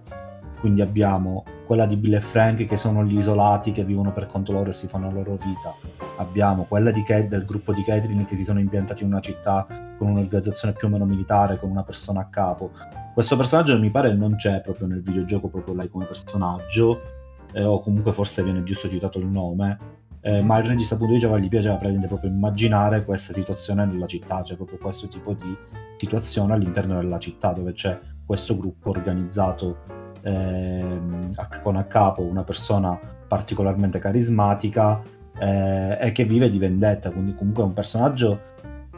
Quindi 0.60 0.82
abbiamo 0.82 1.46
quella 1.66 1.86
di 1.86 1.96
Bill 1.96 2.16
e 2.16 2.20
Frank 2.20 2.66
che 2.66 2.78
sono 2.78 3.06
gli 3.06 3.16
isolati 3.16 3.72
che 3.72 3.86
vivono 3.86 4.12
per 4.12 4.28
conto 4.28 4.52
loro 4.52 4.72
e 4.72 4.74
si 4.74 4.88
fanno 4.88 5.08
la 5.08 5.14
loro 5.14 5.38
vita. 5.42 5.74
Abbiamo 6.18 6.66
quella 6.66 6.92
Cat- 6.92 7.28
del 7.28 7.46
gruppo 7.46 7.72
di 7.72 7.82
Catherine 7.84 8.26
che 8.26 8.36
si 8.36 8.44
sono 8.44 8.60
impiantati 8.60 9.04
in 9.04 9.10
una 9.10 9.22
città 9.22 9.66
con 9.98 10.10
un'organizzazione 10.10 10.74
più 10.74 10.88
o 10.88 10.92
meno 10.92 11.06
militare, 11.06 11.58
con 11.58 11.70
una 11.70 11.84
persona 11.84 12.22
a 12.22 12.26
capo. 12.26 12.72
Questo 13.14 13.38
personaggio 13.38 13.78
mi 13.80 13.90
pare 13.90 14.14
non 14.14 14.36
c'è 14.36 14.62
proprio 14.62 14.88
nel 14.88 15.02
videogioco, 15.02 15.48
proprio 15.48 15.76
lei 15.76 15.90
come 15.90 16.06
personaggio, 16.06 17.19
eh, 17.54 17.64
o 17.64 17.80
comunque 17.80 18.12
forse 18.12 18.44
viene 18.44 18.64
giusto 18.64 18.90
citato 18.90 19.20
il 19.20 19.28
nome. 19.28 19.98
eh, 20.22 20.42
ma 20.42 20.58
il 20.58 20.66
regista 20.66 20.96
appunto 20.96 21.14
diceva 21.14 21.38
gli 21.38 21.48
piaceva 21.48 21.76
praticamente 21.76 22.08
proprio 22.08 22.30
immaginare 22.30 23.06
questa 23.06 23.32
situazione 23.34 23.86
nella 23.86 24.06
città, 24.06 24.44
cioè 24.44 24.58
proprio 24.58 24.78
questo 24.78 25.08
tipo 25.08 25.34
di 25.34 25.56
situazione 25.98 26.54
all'interno 26.54 26.96
della 26.96 27.20
città 27.20 27.54
dove 27.54 27.72
c'è 27.74 27.98
questo 28.26 28.58
gruppo 28.58 28.90
organizzato 28.90 29.78
ehm, 30.22 31.34
con 31.64 31.78
a 31.78 31.84
capo 31.86 32.22
una 32.22 32.44
persona 32.44 33.00
particolarmente 33.28 34.00
carismatica 34.00 35.02
eh, 35.38 35.98
e 36.02 36.12
che 36.12 36.26
vive 36.26 36.50
di 36.50 36.58
vendetta, 36.58 37.12
quindi 37.12 37.34
comunque 37.34 37.64
è 37.64 37.66
un 37.66 37.74
personaggio 37.74 38.42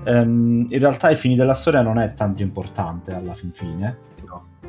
ehm, 0.03 0.67
in 0.69 0.79
realtà 0.79 1.07
ai 1.07 1.15
fini 1.15 1.35
della 1.35 1.53
storia 1.53 1.81
non 1.81 1.97
è 1.97 2.13
tanto 2.13 2.41
importante 2.41 3.13
alla 3.13 3.33
fin 3.33 3.51
fine. 3.51 4.09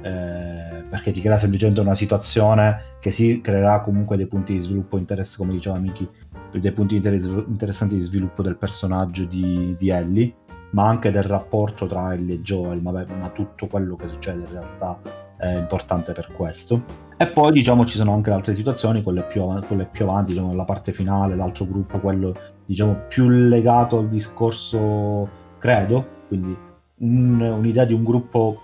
Eh, 0.00 0.84
perché 0.88 1.12
ti 1.12 1.20
crea 1.20 1.38
semplicemente 1.38 1.80
una 1.80 1.94
situazione 1.94 2.96
che 3.00 3.10
si 3.10 3.40
creerà 3.40 3.80
comunque 3.80 4.16
dei 4.16 4.26
punti 4.26 4.54
di 4.54 4.60
sviluppo 4.60 4.96
interessanti, 4.96 5.42
come 5.42 5.52
diceva 5.52 5.78
Miki, 5.78 6.08
dei 6.52 6.72
punti 6.72 6.96
inter- 6.96 7.44
interessanti 7.48 7.94
di 7.94 8.00
sviluppo 8.00 8.42
del 8.42 8.56
personaggio 8.56 9.24
di, 9.24 9.74
di 9.78 9.90
Ellie, 9.90 10.34
ma 10.70 10.88
anche 10.88 11.10
del 11.10 11.22
rapporto 11.22 11.86
tra 11.86 12.14
Ellie 12.14 12.36
e 12.36 12.40
Joel, 12.40 12.80
ma, 12.80 12.92
beh, 12.92 13.06
ma 13.14 13.28
tutto 13.30 13.66
quello 13.66 13.96
che 13.96 14.06
succede 14.06 14.40
in 14.40 14.50
realtà 14.50 14.98
è 15.36 15.56
importante 15.56 16.12
per 16.12 16.30
questo. 16.32 17.10
E 17.16 17.26
poi 17.26 17.52
diciamo 17.52 17.84
ci 17.84 17.96
sono 17.96 18.12
anche 18.12 18.30
altre 18.30 18.54
situazioni, 18.54 19.02
quelle 19.02 19.22
più, 19.22 19.42
av- 19.42 19.66
quelle 19.66 19.86
più 19.86 20.04
avanti, 20.04 20.32
diciamo 20.32 20.54
la 20.54 20.64
parte 20.64 20.92
finale, 20.92 21.36
l'altro 21.36 21.66
gruppo, 21.66 21.98
quello 21.98 22.34
diciamo 22.64 23.04
più 23.08 23.28
legato 23.28 23.98
al 23.98 24.08
discorso 24.08 25.28
credo, 25.58 26.06
quindi 26.28 26.56
un- 26.98 27.40
un'idea 27.40 27.84
di 27.84 27.92
un 27.92 28.02
gruppo 28.02 28.60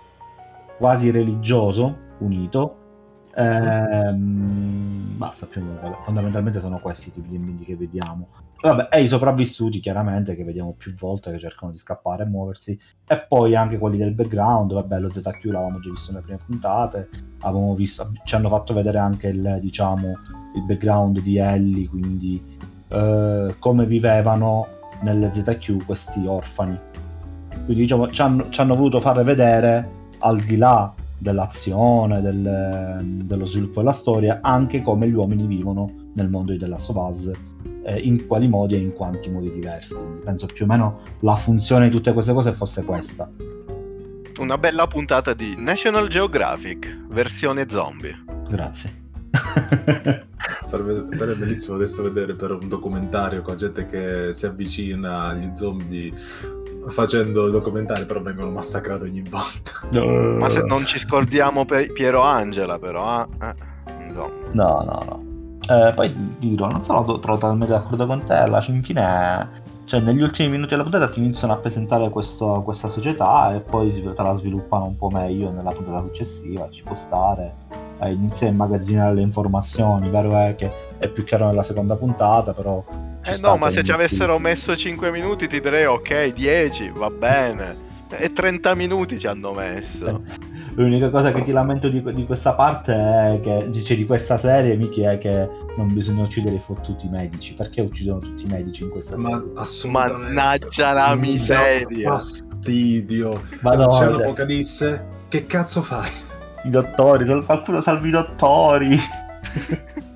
quasi 0.78 1.10
religioso 1.10 1.96
unito. 2.18 2.76
Ehm, 3.34 5.16
basta, 5.16 5.46
più 5.46 5.60
o 5.60 5.64
meno, 5.64 5.98
fondamentalmente 6.04 6.60
sono 6.60 6.80
questi 6.80 7.08
i 7.08 7.12
tipi 7.12 7.28
di 7.28 7.36
ambienti 7.36 7.64
che 7.64 7.76
vediamo. 7.76 8.28
Vabbè, 8.60 8.88
e 8.90 9.02
i 9.02 9.08
sopravvissuti 9.08 9.78
chiaramente 9.78 10.34
che 10.34 10.42
vediamo 10.42 10.74
più 10.76 10.92
volte 10.94 11.30
che 11.30 11.38
cercano 11.38 11.70
di 11.70 11.78
scappare 11.78 12.24
e 12.24 12.26
muoversi 12.26 12.76
e 13.06 13.24
poi 13.28 13.54
anche 13.54 13.78
quelli 13.78 13.98
del 13.98 14.14
background, 14.14 14.72
vabbè 14.72 14.98
lo 14.98 15.12
ZQ 15.12 15.44
l'avevamo 15.44 15.78
già 15.78 15.90
visto 15.90 16.10
nelle 16.10 16.24
prime 16.24 16.40
puntate, 16.44 17.08
avevamo 17.42 17.74
visto, 17.76 18.10
ci 18.24 18.34
hanno 18.34 18.48
fatto 18.48 18.74
vedere 18.74 18.98
anche 18.98 19.28
il, 19.28 19.58
diciamo, 19.60 20.08
il 20.56 20.64
background 20.64 21.20
di 21.20 21.36
Ellie, 21.36 21.86
quindi 21.86 22.56
eh, 22.88 23.54
come 23.60 23.86
vivevano 23.86 24.66
nelle 25.02 25.32
ZQ 25.32 25.84
questi 25.84 26.26
orfani. 26.26 26.76
Quindi 27.64 27.82
diciamo 27.82 28.08
ci 28.08 28.22
hanno, 28.22 28.48
ci 28.48 28.60
hanno 28.60 28.74
voluto 28.74 28.98
fare 28.98 29.22
vedere 29.22 29.97
al 30.18 30.40
di 30.40 30.56
là 30.56 30.92
dell'azione, 31.18 32.20
del- 32.20 33.00
dello 33.24 33.44
sviluppo 33.44 33.80
della 33.80 33.92
storia, 33.92 34.38
anche 34.40 34.82
come 34.82 35.08
gli 35.08 35.14
uomini 35.14 35.46
vivono 35.46 35.92
nel 36.14 36.28
mondo 36.28 36.52
di 36.52 36.58
The 36.58 36.66
Last 36.66 36.90
of 36.90 36.96
Us, 36.96 37.32
eh, 37.82 37.98
in 37.98 38.26
quali 38.26 38.48
modi 38.48 38.74
e 38.74 38.78
in 38.78 38.92
quanti 38.92 39.30
modi 39.30 39.52
diversi. 39.52 39.96
Penso 40.24 40.46
più 40.46 40.64
o 40.64 40.68
meno 40.68 41.00
la 41.20 41.36
funzione 41.36 41.88
di 41.88 41.90
tutte 41.94 42.12
queste 42.12 42.32
cose 42.32 42.52
fosse 42.52 42.84
questa. 42.84 43.28
Una 44.38 44.56
bella 44.56 44.86
puntata 44.86 45.34
di 45.34 45.56
National 45.58 46.06
Geographic, 46.08 47.06
versione 47.08 47.68
zombie. 47.68 48.14
Grazie. 48.48 49.06
Sarebbe, 50.68 51.16
sarebbe 51.16 51.38
bellissimo 51.38 51.76
adesso 51.76 52.02
vedere 52.02 52.34
per 52.34 52.52
un 52.52 52.68
documentario 52.68 53.40
con 53.40 53.56
gente 53.56 53.86
che 53.86 54.34
si 54.34 54.44
avvicina 54.44 55.24
agli 55.24 55.50
zombie 55.54 56.12
facendo 56.88 57.48
documentari, 57.50 58.04
però 58.04 58.20
vengono 58.20 58.50
massacrati 58.50 59.04
ogni 59.04 59.22
volta. 59.28 59.72
Ma 60.38 60.48
se 60.50 60.62
non 60.62 60.84
ci 60.86 60.98
scordiamo 60.98 61.64
per 61.64 61.92
Piero 61.92 62.22
Angela, 62.22 62.78
però, 62.78 63.22
eh, 63.22 63.46
eh, 63.46 64.04
insomma. 64.06 64.28
No, 64.52 64.82
no, 64.84 65.02
no. 65.06 65.26
Eh, 65.70 65.92
poi 65.94 66.14
dirò, 66.38 66.68
non 66.68 66.84
sono 66.84 67.04
to- 67.04 67.18
totalmente 67.20 67.72
d'accordo 67.72 68.06
con 68.06 68.24
te, 68.24 68.32
alla 68.34 68.62
fin 68.62 68.82
fine, 68.82 69.66
cioè 69.84 70.00
negli 70.00 70.22
ultimi 70.22 70.48
minuti 70.48 70.70
della 70.70 70.82
puntata 70.82 71.08
ti 71.10 71.18
iniziano 71.18 71.52
a 71.52 71.56
presentare 71.56 72.08
questo- 72.08 72.62
questa 72.64 72.88
società 72.88 73.54
e 73.54 73.60
poi 73.60 73.92
si- 73.92 74.02
te 74.02 74.22
la 74.22 74.34
sviluppano 74.34 74.86
un 74.86 74.96
po' 74.96 75.10
meglio 75.10 75.50
nella 75.50 75.70
puntata 75.70 76.00
successiva, 76.00 76.68
ci 76.70 76.82
può 76.82 76.94
stare, 76.94 77.54
eh, 78.00 78.12
inizia 78.12 78.46
a 78.46 78.50
immagazzinare 78.50 79.14
le 79.14 79.20
informazioni, 79.20 80.08
vero 80.08 80.34
è 80.36 80.54
che 80.56 80.70
è 80.98 81.08
più 81.08 81.22
chiaro 81.24 81.46
nella 81.46 81.62
seconda 81.62 81.96
puntata, 81.96 82.52
però... 82.54 82.82
Eh 83.30 83.38
no, 83.40 83.56
ma 83.56 83.70
se 83.70 83.82
ci 83.82 83.92
avessero 83.92 84.38
messo 84.38 84.76
5 84.76 85.10
minuti 85.10 85.48
ti 85.48 85.60
direi 85.60 85.84
ok, 85.86 86.32
10, 86.32 86.92
va 86.94 87.10
bene. 87.10 87.86
E 88.10 88.32
30 88.32 88.74
minuti 88.74 89.18
ci 89.18 89.26
hanno 89.26 89.52
messo. 89.52 90.22
L'unica 90.74 91.10
cosa 91.10 91.32
che 91.32 91.42
ti 91.44 91.52
lamento 91.52 91.88
di, 91.88 92.02
di 92.14 92.24
questa 92.24 92.54
parte 92.54 92.92
è 92.94 93.40
che, 93.42 93.82
cioè 93.84 93.96
di 93.96 94.06
questa 94.06 94.38
serie, 94.38 94.76
Miki, 94.76 95.02
è 95.02 95.18
che 95.18 95.48
non 95.76 95.92
bisogna 95.92 96.22
uccidere 96.22 96.54
i 96.56 96.60
fottuti 96.60 97.08
medici. 97.08 97.54
Perché 97.54 97.82
uccidono 97.82 98.20
tutti 98.20 98.44
i 98.44 98.46
medici 98.48 98.84
in 98.84 98.90
questa 98.90 99.16
Ma 99.16 99.30
serie? 99.30 99.52
assolutamente. 99.56 100.22
Mannaggia 100.32 100.92
la 100.92 101.14
miseria. 101.14 102.10
Fastidio. 102.10 103.42
Madonna, 103.60 103.98
C'è 103.98 104.08
l'apocalisse. 104.08 105.06
Che 105.28 105.46
cazzo 105.46 105.82
fai? 105.82 106.08
i 106.64 106.70
dottori, 106.70 107.24
qualcuno 107.44 107.80
salvi 107.80 108.08
i 108.08 108.12
dottori. 108.12 108.98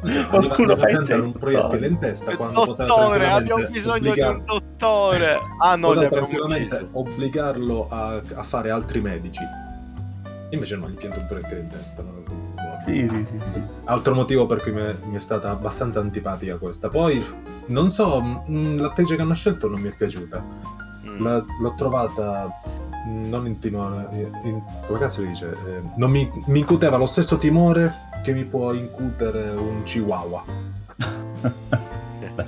Qualcuno 0.00 0.76
fa 0.76 0.88
il 0.88 1.20
un 1.20 1.32
proiettile 1.32 1.86
in 1.88 1.98
testa 1.98 2.36
quando 2.36 2.64
Dottore, 2.64 3.26
abbiamo 3.26 3.66
bisogno 3.68 3.98
di 3.98 4.08
obbligar- 4.08 4.36
un 4.38 4.44
dottore. 4.44 5.38
Ah 5.60 5.74
no, 5.76 5.92
li 5.92 6.04
abbiamo 6.04 6.28
obbligarlo 6.92 7.88
a, 7.90 8.20
a 8.34 8.42
fare 8.42 8.70
altri 8.70 9.00
medici. 9.00 9.42
Invece 10.50 10.76
no, 10.76 10.88
gli 10.88 10.94
pianta 10.94 11.18
un 11.18 11.26
proiettile 11.26 11.60
in 11.60 11.68
testa. 11.68 12.02
no? 12.02 12.22
Sì, 12.86 13.08
sì, 13.08 13.24
sì, 13.24 13.40
sì. 13.52 13.62
Altro 13.84 14.14
motivo 14.14 14.46
per 14.46 14.62
cui 14.62 14.72
mi 14.72 14.80
è, 14.80 14.94
mi 15.04 15.16
è 15.16 15.18
stata 15.18 15.50
abbastanza 15.50 16.00
antipatica 16.00 16.56
questa. 16.56 16.88
Poi, 16.88 17.22
non 17.66 17.90
so, 17.90 18.20
mh, 18.20 18.80
l'atteggia 18.80 19.16
che 19.16 19.22
hanno 19.22 19.34
scelto 19.34 19.68
non 19.68 19.80
mi 19.80 19.88
è 19.88 19.94
piaciuta. 19.94 20.42
Mm. 21.06 21.22
La- 21.22 21.44
l'ho 21.60 21.74
trovata 21.76 22.48
mh, 23.06 23.28
non 23.28 23.46
in 23.46 23.58
timore. 23.58 24.08
in- 24.44 24.62
come 24.86 24.98
cazzo 24.98 25.20
si 25.22 25.26
dice? 25.28 25.50
Eh, 25.50 25.80
non 25.96 26.10
mi, 26.10 26.30
mi 26.46 26.60
incuteva 26.60 26.96
lo 26.96 27.06
stesso 27.06 27.36
timore 27.36 27.92
che 28.28 28.34
mi 28.34 28.44
può 28.44 28.74
incutere 28.74 29.48
un 29.48 29.82
chihuahua. 29.84 30.44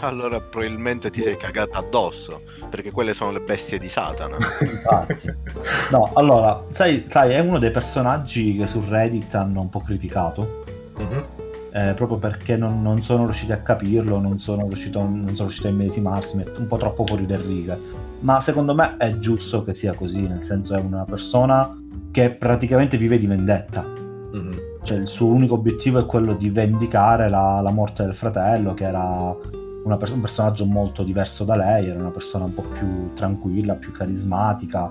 Allora 0.01 0.41
probabilmente 0.41 1.11
ti 1.11 1.21
sei 1.21 1.37
cagata 1.37 1.79
addosso, 1.79 2.43
perché 2.71 2.93
quelle 2.93 3.13
sono 3.13 3.33
le 3.33 3.41
bestie 3.41 3.77
di 3.77 3.89
Satana. 3.89 4.37
Infatti. 4.63 5.35
No, 5.91 6.11
allora, 6.15 6.63
sai, 6.71 7.07
sai, 7.09 7.33
è 7.33 7.41
uno 7.41 7.59
dei 7.59 7.73
personaggi 7.73 8.57
che 8.57 8.67
su 8.67 8.85
Reddit 8.87 9.35
hanno 9.35 9.61
un 9.63 9.69
po' 9.69 9.81
criticato. 9.81 10.65
Mhm. 10.97 11.25
eh, 11.73 11.93
proprio 11.95 12.19
perché 12.19 12.57
non, 12.57 12.83
non 12.83 13.03
sono 13.03 13.25
riusciti 13.25 13.51
a 13.51 13.59
capirlo, 13.59 14.21
non 14.21 14.39
sono 14.39 14.67
riuscito, 14.69 15.01
non 15.01 15.35
sono 15.35 15.49
riuscito 15.49 15.67
a 15.67 15.71
immedesimarsi, 15.71 16.45
un 16.57 16.67
po' 16.69 16.77
troppo 16.77 17.05
fuori 17.05 17.27
del 17.27 17.41
riga. 17.41 17.77
Ma 18.21 18.41
secondo 18.41 18.75
me 18.75 18.97
è 18.97 19.19
giusto 19.19 19.65
che 19.65 19.75
sia 19.75 19.95
così, 19.95 20.21
nel 20.21 20.45
senso 20.45 20.77
è 20.77 20.81
una 20.81 21.05
persona 21.05 21.77
che 22.13 22.31
praticamente 22.31 22.97
vive 22.97 23.19
di 23.19 23.27
vendetta. 23.27 23.83
Mhm. 23.83 24.70
Cioè 24.83 24.99
il 24.99 25.07
suo 25.07 25.27
unico 25.29 25.55
obiettivo 25.55 25.99
è 26.01 26.07
quello 26.07 26.35
di 26.35 26.51
vendicare 26.51 27.29
la, 27.29 27.61
la 27.61 27.71
morte 27.71 28.03
del 28.05 28.15
fratello, 28.15 28.75
che 28.75 28.85
era 28.85 29.35
una 29.85 29.97
pers- 29.97 30.13
un 30.13 30.21
personaggio 30.21 30.65
molto 30.67 31.03
diverso 31.03 31.45
da 31.45 31.55
lei, 31.57 31.89
era 31.89 31.99
una 32.01 32.11
persona 32.11 32.45
un 32.47 32.55
po' 32.55 32.63
più 32.63 33.13
tranquilla, 33.15 33.75
più 33.75 33.93
carismatica. 33.93 34.91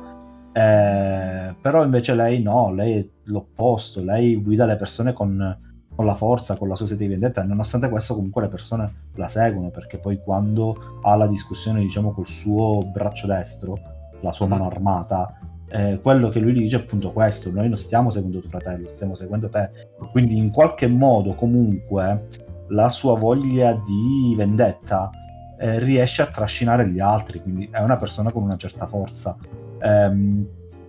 Eh, 0.51 1.55
però 1.61 1.83
invece 1.83 2.15
lei 2.15 2.41
no, 2.41 2.71
lei 2.73 2.93
è 2.99 3.07
l'opposto, 3.25 4.01
lei 4.03 4.35
guida 4.41 4.65
le 4.65 4.75
persone 4.77 5.13
con, 5.13 5.57
con 5.95 6.05
la 6.05 6.15
forza, 6.15 6.55
con 6.55 6.67
la 6.67 6.75
sua 6.75 6.87
sete 6.87 7.03
di 7.03 7.09
vendetta 7.09 7.41
e 7.43 7.45
nonostante 7.45 7.89
questo 7.89 8.15
comunque 8.15 8.41
le 8.43 8.47
persone 8.47 8.93
la 9.15 9.27
seguono 9.27 9.69
perché 9.69 9.97
poi 9.97 10.19
quando 10.21 10.99
ha 11.03 11.15
la 11.15 11.27
discussione 11.27 11.81
diciamo 11.81 12.11
col 12.11 12.27
suo 12.27 12.83
braccio 12.91 13.27
destro, 13.27 13.77
la 14.21 14.31
sua 14.31 14.45
Mhm. 14.47 14.51
mano 14.51 14.65
armata, 14.65 15.33
eh, 15.71 15.99
quello 16.01 16.29
che 16.29 16.39
lui 16.39 16.53
dice 16.53 16.77
è 16.77 16.79
appunto 16.79 17.11
questo, 17.11 17.51
noi 17.51 17.67
non 17.67 17.77
stiamo 17.77 18.09
seguendo 18.09 18.39
tuo 18.39 18.49
fratello, 18.49 18.87
stiamo 18.87 19.15
seguendo 19.15 19.49
te. 19.49 19.69
Quindi 20.11 20.37
in 20.37 20.49
qualche 20.51 20.87
modo 20.87 21.33
comunque 21.33 22.27
la 22.69 22.89
sua 22.89 23.17
voglia 23.17 23.73
di 23.73 24.33
vendetta 24.35 25.09
eh, 25.57 25.79
riesce 25.79 26.21
a 26.21 26.27
trascinare 26.27 26.87
gli 26.89 26.99
altri, 26.99 27.41
quindi 27.41 27.67
è 27.71 27.79
una 27.81 27.97
persona 27.97 28.31
con 28.31 28.43
una 28.43 28.57
certa 28.57 28.87
forza. 28.87 29.35
Ehm, 29.81 30.47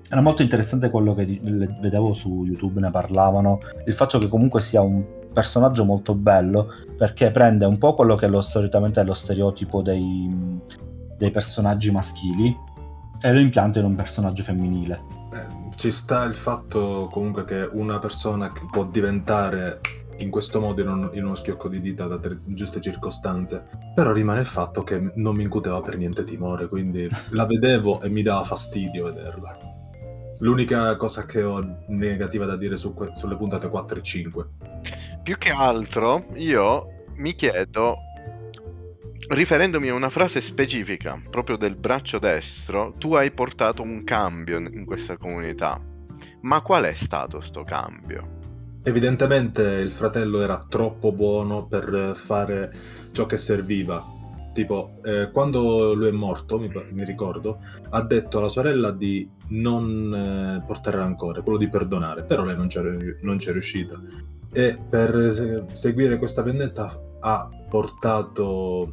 era 0.09 0.21
molto 0.23 0.43
interessante 0.43 0.91
quello 0.91 1.15
che 1.15 1.25
di- 1.25 1.41
vedevo 1.43 2.15
su 2.15 2.45
YouTube, 2.45 2.81
ne 2.81 2.91
parlavano, 2.91 3.61
il 3.85 3.95
fatto 3.95 4.19
che 4.19 4.29
comunque 4.29 4.61
sia 4.61 4.81
un 4.81 5.05
personaggio 5.33 5.85
molto 5.85 6.15
bello 6.15 6.69
perché 6.97 7.31
prende 7.31 7.65
un 7.65 7.79
po' 7.79 7.95
quello 7.95 8.17
che 8.17 8.27
è 8.27 8.29
lo, 8.29 8.41
solitamente 8.41 9.01
è 9.01 9.05
lo 9.05 9.15
stereotipo 9.15 9.83
dei, 9.83 10.61
dei 11.17 11.31
personaggi 11.31 11.93
maschili 11.93 12.57
e 13.23 13.33
lo 13.33 13.41
impianta 13.41 13.79
in 13.79 13.85
un 13.87 13.95
personaggio 13.95 14.43
femminile. 14.43 15.01
Eh, 15.33 15.69
Ci 15.77 15.91
sta 15.91 16.25
il 16.25 16.35
fatto 16.35 17.09
comunque 17.13 17.45
che 17.45 17.69
una 17.73 17.99
persona 17.99 18.53
che 18.53 18.63
può 18.71 18.85
diventare 18.85 19.81
in 20.19 20.29
questo 20.31 20.61
modo 20.61 20.83
in, 20.83 20.89
un- 20.89 21.11
in 21.15 21.25
uno 21.25 21.35
schiocco 21.35 21.69
di 21.69 21.81
dita 21.81 22.07
da 22.07 22.19
tre- 22.19 22.41
giuste 22.45 22.81
circostanze, 22.81 23.65
però 23.95 24.13
rimane 24.13 24.41
il 24.41 24.47
fatto 24.47 24.83
che 24.83 25.13
non 25.15 25.35
mi 25.35 25.43
incuteva 25.45 25.81
per 25.81 25.97
niente 25.97 26.25
timore, 26.25 26.69
quindi 26.69 27.09
la 27.31 27.47
vedevo 27.47 28.01
e 28.03 28.09
mi 28.11 28.23
dava 28.23 28.45
fastidio 28.45 29.05
vederla. 29.05 29.57
L'unica 30.41 30.97
cosa 30.97 31.25
che 31.27 31.43
ho 31.43 31.83
negativa 31.89 32.45
da 32.47 32.57
dire 32.57 32.77
su 32.77 32.95
que- 32.95 33.11
sulle 33.15 33.37
puntate 33.37 33.69
4 33.69 33.99
e 33.99 34.03
5. 34.03 34.47
Più 35.23 35.37
che 35.37 35.51
altro, 35.51 36.25
io 36.35 36.87
mi 37.17 37.35
chiedo, 37.35 37.97
riferendomi 39.31 39.89
a 39.89 39.95
una 39.95 40.11
frase 40.11 40.41
specifica 40.41 41.21
proprio 41.31 41.57
del 41.57 41.77
braccio 41.77 42.19
destro, 42.19 42.95
tu 42.99 43.15
hai 43.15 43.31
portato 43.31 43.83
un 43.83 44.05
cambio 44.05 44.59
in 44.59 44.85
questa 44.85 45.17
comunità. 45.17 45.81
Ma 46.43 46.61
qual 46.61 46.85
è 46.85 46.95
stato 46.95 47.41
sto 47.41 47.65
cambio? 47.65 48.39
Evidentemente 48.83 49.63
il 49.63 49.91
fratello 49.91 50.41
era 50.41 50.65
troppo 50.69 51.13
buono 51.13 51.67
per 51.67 52.15
fare 52.15 52.73
ciò 53.13 53.27
che 53.27 53.37
serviva 53.37 54.19
Tipo, 54.53 54.99
eh, 55.05 55.31
quando 55.31 55.95
lui 55.95 56.09
è 56.09 56.13
morto, 56.13 56.59
mi, 56.59 56.71
mi, 56.91 57.05
ricordo, 57.05 57.61
ha 57.91 58.03
detto 58.03 58.39
alla 58.39 58.49
sorella 58.49 58.91
di 58.91 59.29
non 59.49 60.13
eh, 60.13 60.65
portare 60.67 60.97
rancore, 60.97 61.43
quello 61.43 61.57
di 61.57 61.69
perdonare, 61.69 62.25
però 62.25 62.45
lei 62.45 62.57
non 62.57 62.67
c'è, 62.67 62.83
non 63.21 63.37
c'è 63.37 63.53
riuscita. 63.53 64.01
E 64.53 64.77
per 64.77 65.67
seguire 65.71 66.19
questa 66.19 66.43
vendetta 66.43 67.01
ha 67.21 67.49
portato 67.69 68.93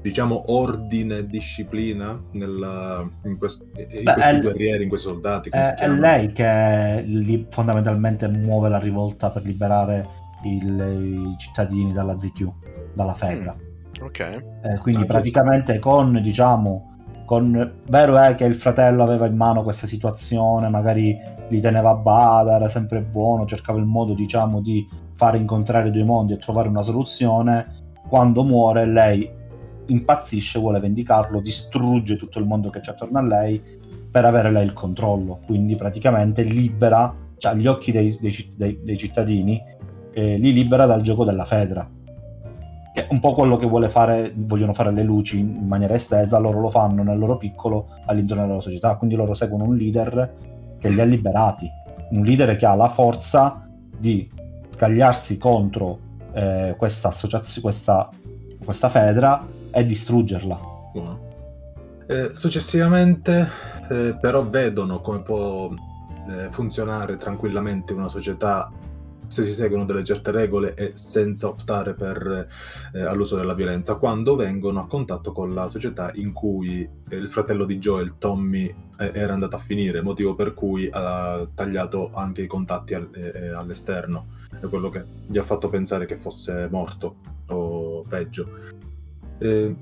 diciamo 0.00 0.44
ordine 0.52 1.18
e 1.18 1.26
disciplina 1.26 2.20
nella, 2.32 3.08
in, 3.24 3.36
quest, 3.36 3.66
in 3.76 4.04
Beh, 4.04 4.12
questi 4.12 4.34
è, 4.36 4.40
guerrieri, 4.40 4.82
in 4.84 4.88
questi 4.88 5.08
soldati. 5.08 5.48
È, 5.50 5.74
è, 5.74 5.88
lei 5.88 6.32
che 6.32 7.02
li, 7.04 7.46
fondamentalmente 7.50 8.28
muove 8.28 8.68
la 8.68 8.78
rivolta 8.78 9.30
per 9.30 9.42
liberare 9.44 10.06
il, 10.44 11.32
i 11.32 11.38
cittadini 11.38 11.92
dalla 11.92 12.18
ZQ, 12.18 12.48
dalla 12.94 13.14
Fedra. 13.14 13.54
Mm, 13.54 14.04
ok. 14.04 14.18
Eh, 14.20 14.78
quindi 14.80 15.02
ah, 15.02 15.06
praticamente 15.06 15.74
giusto. 15.74 15.88
con, 15.88 16.22
diciamo, 16.22 16.96
con... 17.24 17.74
Vero 17.88 18.16
è 18.18 18.34
che 18.34 18.44
il 18.44 18.54
fratello 18.54 19.02
aveva 19.02 19.26
in 19.26 19.36
mano 19.36 19.62
questa 19.62 19.86
situazione, 19.86 20.68
magari 20.68 21.16
li 21.48 21.60
teneva 21.60 21.90
a 21.90 21.94
bada, 21.96 22.56
era 22.56 22.68
sempre 22.68 23.00
buono, 23.00 23.46
cercava 23.46 23.78
il 23.78 23.84
modo, 23.84 24.14
diciamo, 24.14 24.60
di 24.60 24.86
fare 25.14 25.38
incontrare 25.38 25.88
i 25.88 25.90
due 25.90 26.04
mondi 26.04 26.34
e 26.34 26.38
trovare 26.38 26.68
una 26.68 26.82
soluzione. 26.82 27.86
Quando 28.08 28.42
muore 28.42 28.86
lei 28.86 29.28
impazzisce, 29.88 30.58
vuole 30.58 30.80
vendicarlo, 30.80 31.40
distrugge 31.40 32.16
tutto 32.16 32.38
il 32.38 32.46
mondo 32.46 32.70
che 32.70 32.80
c'è 32.80 32.92
attorno 32.92 33.18
a 33.18 33.22
lei 33.22 33.62
per 34.10 34.24
avere 34.24 34.50
lei 34.50 34.64
il 34.64 34.72
controllo. 34.72 35.40
Quindi 35.44 35.76
praticamente 35.76 36.42
libera, 36.42 37.14
cioè 37.36 37.52
agli 37.52 37.66
occhi 37.66 37.92
dei, 37.92 38.16
dei, 38.20 38.52
dei, 38.54 38.80
dei 38.82 38.96
cittadini, 38.96 39.62
eh, 40.12 40.36
li 40.36 40.52
libera 40.52 40.86
dal 40.86 41.02
gioco 41.02 41.24
della 41.24 41.44
Fedra. 41.44 41.88
Che 42.94 43.06
è 43.06 43.08
un 43.10 43.20
po' 43.20 43.34
quello 43.34 43.56
che 43.56 43.88
fare, 43.88 44.32
vogliono 44.34 44.72
fare 44.72 44.92
le 44.92 45.02
luci 45.02 45.38
in 45.38 45.66
maniera 45.66 45.94
estesa, 45.94 46.38
loro 46.38 46.60
lo 46.60 46.70
fanno 46.70 47.02
nel 47.02 47.18
loro 47.18 47.36
piccolo 47.36 47.88
all'interno 48.06 48.46
della 48.46 48.60
società. 48.60 48.96
Quindi 48.96 49.16
loro 49.16 49.34
seguono 49.34 49.64
un 49.64 49.76
leader 49.76 50.34
che 50.78 50.88
li 50.88 51.00
ha 51.00 51.04
liberati, 51.04 51.68
un 52.10 52.24
leader 52.24 52.56
che 52.56 52.66
ha 52.66 52.74
la 52.74 52.88
forza 52.88 53.68
di 53.96 54.28
scagliarsi 54.70 55.38
contro 55.38 55.98
eh, 56.32 56.74
questa 56.76 57.08
associazione, 57.08 57.62
questa, 57.62 58.08
questa 58.64 58.88
Fedra 58.88 59.56
e 59.78 59.84
distruggerla. 59.84 60.60
Buono. 60.92 61.26
Eh, 62.06 62.30
successivamente, 62.32 63.48
eh, 63.90 64.16
però, 64.20 64.44
vedono 64.48 65.00
come 65.00 65.22
può 65.22 65.70
eh, 66.28 66.50
funzionare 66.50 67.16
tranquillamente 67.16 67.92
una 67.92 68.08
società 68.08 68.70
se 69.28 69.42
si 69.42 69.52
seguono 69.52 69.84
delle 69.84 70.04
certe 70.04 70.30
regole 70.30 70.72
e 70.74 70.92
senza 70.94 71.48
optare 71.48 71.92
per, 71.92 72.48
eh, 72.94 73.00
all'uso 73.02 73.36
della 73.36 73.52
violenza, 73.52 73.96
quando 73.96 74.36
vengono 74.36 74.80
a 74.80 74.86
contatto 74.86 75.32
con 75.32 75.52
la 75.52 75.68
società 75.68 76.10
in 76.14 76.32
cui 76.32 76.88
eh, 77.10 77.16
il 77.16 77.28
fratello 77.28 77.66
di 77.66 77.78
Joel, 77.78 78.16
Tommy, 78.16 78.74
eh, 78.98 79.10
era 79.12 79.34
andato 79.34 79.56
a 79.56 79.58
finire, 79.58 80.00
motivo 80.00 80.34
per 80.34 80.54
cui 80.54 80.88
ha 80.90 81.46
tagliato 81.54 82.10
anche 82.14 82.40
i 82.40 82.46
contatti 82.46 82.94
al, 82.94 83.10
all'esterno. 83.54 84.28
È 84.58 84.66
quello 84.66 84.88
che 84.88 85.04
gli 85.26 85.36
ha 85.36 85.42
fatto 85.42 85.68
pensare 85.68 86.06
che 86.06 86.16
fosse 86.16 86.66
morto 86.70 87.16
o 87.48 88.02
peggio. 88.08 88.77
Eh, 89.38 89.74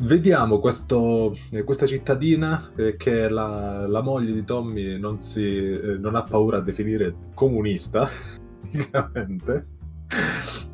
vediamo 0.00 0.58
questo, 0.58 1.32
eh, 1.50 1.64
questa 1.64 1.86
cittadina 1.86 2.72
eh, 2.76 2.96
che 2.96 3.28
la, 3.28 3.86
la, 3.86 4.02
moglie 4.02 4.32
di 4.32 4.44
Tommy 4.44 4.98
non, 4.98 5.18
si, 5.18 5.44
eh, 5.56 5.98
non 5.98 6.14
ha 6.14 6.22
paura 6.22 6.58
a 6.58 6.60
definire 6.60 7.14
comunista, 7.34 8.08
praticamente. 8.60 9.76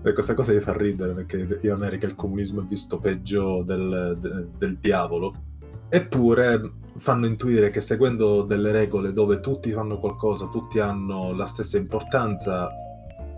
E 0.03 0.13
questa 0.13 0.35
cosa 0.35 0.53
mi 0.53 0.61
fa 0.61 0.77
ridere 0.77 1.13
perché 1.13 1.59
in 1.63 1.71
America 1.71 2.07
il 2.07 2.15
comunismo 2.15 2.61
è 2.61 2.65
visto 2.65 2.99
peggio 2.99 3.63
del, 3.63 4.17
del, 4.21 4.51
del 4.57 4.77
diavolo. 4.79 5.33
Eppure 5.89 6.73
fanno 6.97 7.27
intuire 7.27 7.71
che 7.71 7.81
seguendo 7.81 8.43
delle 8.43 8.71
regole 8.71 9.13
dove 9.13 9.41
tutti 9.41 9.71
fanno 9.73 9.99
qualcosa, 9.99 10.49
tutti 10.49 10.79
hanno 10.79 11.33
la 11.33 11.47
stessa 11.47 11.79
importanza, 11.79 12.69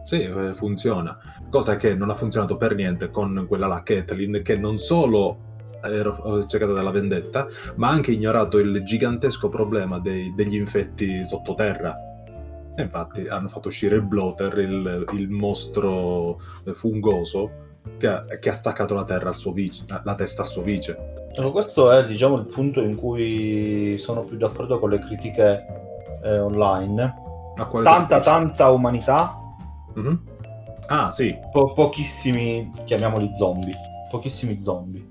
sì, 0.07 0.23
eh, 0.23 0.55
funziona. 0.55 1.19
Cosa 1.51 1.75
che 1.75 1.95
non 1.97 2.11
ha 2.11 2.15
funzionato 2.15 2.57
per 2.57 2.77
niente 2.77 3.11
con 3.11 3.45
quella 3.49 3.67
là, 3.67 3.83
Kathleen, 3.83 4.41
che 4.43 4.57
non 4.57 4.79
solo 4.79 5.39
era 5.83 6.13
cercata 6.47 6.73
dalla 6.73 6.93
vendetta, 6.93 7.49
ma 7.75 7.89
ha 7.89 7.91
anche 7.91 8.13
ignorato 8.13 8.59
il 8.59 8.85
gigantesco 8.85 9.49
problema 9.49 9.99
dei, 9.99 10.33
degli 10.35 10.55
infetti 10.55 11.25
sottoterra. 11.25 11.97
E 12.77 12.83
infatti 12.83 13.27
hanno 13.27 13.49
fatto 13.49 13.67
uscire 13.67 13.97
il 13.97 14.03
bloater, 14.03 14.59
il, 14.59 15.07
il 15.13 15.29
mostro 15.29 16.39
fungoso, 16.73 17.65
che 17.99 18.07
ha, 18.07 18.25
che 18.39 18.49
ha, 18.49 18.53
staccato 18.53 18.95
la, 18.95 19.05
terra 19.05 19.31
al 19.31 19.37
suo 19.37 19.51
vice, 19.51 19.85
la 20.05 20.15
testa 20.15 20.43
al 20.43 20.49
suo 20.49 20.63
vice. 20.63 21.15
Allora, 21.35 21.51
questo 21.53 21.91
è 21.91 22.07
diciamo, 22.07 22.37
il 22.37 22.47
punto 22.47 22.81
in 22.81 22.95
cui 22.95 23.97
sono 23.99 24.23
più 24.23 24.37
d'accordo 24.37 24.79
con 24.79 24.91
le 24.91 25.01
critiche 25.01 25.67
eh, 26.23 26.39
online. 26.39 27.25
Tanta, 27.83 28.21
tanta 28.21 28.69
umanità, 28.69 29.46
Mm-hmm. 29.99 30.15
Ah, 30.89 31.11
sì. 31.11 31.37
Po- 31.53 31.73
pochissimi, 31.73 32.73
chiamiamoli 32.85 33.31
zombie. 33.35 33.75
Pochissimi 34.11 34.61
zombie. 34.61 35.05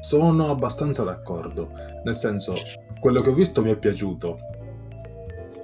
Sono 0.00 0.50
abbastanza 0.50 1.02
d'accordo. 1.02 1.70
Nel 2.04 2.14
senso, 2.14 2.54
quello 3.00 3.20
che 3.20 3.30
ho 3.30 3.34
visto 3.34 3.62
mi 3.62 3.70
è 3.70 3.76
piaciuto. 3.76 4.38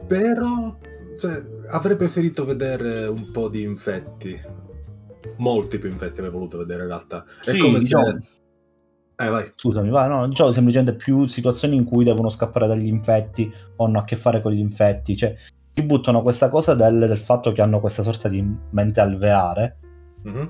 Però, 0.06 0.76
cioè, 1.18 1.40
avrei 1.70 1.96
preferito 1.96 2.44
vedere 2.44 3.06
un 3.06 3.30
po' 3.30 3.48
di 3.48 3.62
infetti. 3.62 4.38
Molti 5.38 5.78
più 5.78 5.88
infetti 5.88 6.18
avrei 6.18 6.32
voluto 6.32 6.58
vedere 6.58 6.82
in 6.82 6.88
realtà. 6.88 7.24
È 7.42 7.50
sì, 7.50 7.58
come 7.58 7.78
diciamo... 7.78 8.04
se... 8.20 8.42
Eh, 9.16 9.28
vai. 9.28 9.50
Scusami, 9.54 9.90
vai, 9.90 10.08
no, 10.08 10.26
diciamo 10.28 10.50
semplicemente 10.50 10.96
più 10.96 11.26
situazioni 11.26 11.76
in 11.76 11.84
cui 11.84 12.04
devono 12.04 12.28
scappare 12.28 12.66
dagli 12.66 12.88
infetti 12.88 13.50
o 13.76 13.84
hanno 13.84 14.00
a 14.00 14.04
che 14.04 14.16
fare 14.16 14.42
con 14.42 14.52
gli 14.52 14.58
infetti. 14.58 15.16
Cioè, 15.16 15.34
ti 15.74 15.82
buttano 15.82 16.22
questa 16.22 16.48
cosa 16.48 16.74
del, 16.74 17.00
del, 17.00 17.18
fatto 17.18 17.50
che 17.50 17.60
hanno 17.60 17.80
questa 17.80 18.02
sorta 18.02 18.28
di 18.28 18.42
mente 18.70 19.00
alveare. 19.00 19.76
Mm-hmm. 20.26 20.46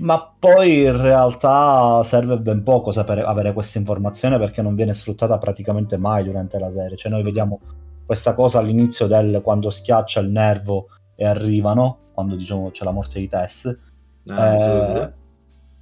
Ma 0.00 0.34
poi 0.36 0.82
in 0.82 1.00
realtà 1.00 2.02
serve 2.04 2.38
ben 2.38 2.62
poco 2.64 2.90
sapere, 2.90 3.22
avere 3.22 3.52
questa 3.52 3.78
informazione 3.78 4.36
perché 4.38 4.60
non 4.60 4.74
viene 4.74 4.94
sfruttata 4.94 5.38
praticamente 5.38 5.96
mai 5.96 6.24
durante 6.24 6.58
la 6.58 6.70
serie. 6.70 6.96
Cioè, 6.96 7.10
noi 7.10 7.22
vediamo 7.22 7.60
questa 8.04 8.34
cosa 8.34 8.58
all'inizio 8.58 9.06
del 9.06 9.40
quando 9.42 9.70
schiaccia 9.70 10.20
il 10.20 10.30
nervo 10.30 10.88
e 11.14 11.24
arrivano, 11.24 11.98
quando 12.12 12.34
diciamo 12.34 12.70
c'è 12.70 12.84
la 12.84 12.90
morte 12.90 13.20
di 13.20 13.28
Tess. 13.28 13.76
Ah, 14.28 14.54
eh, 14.54 15.12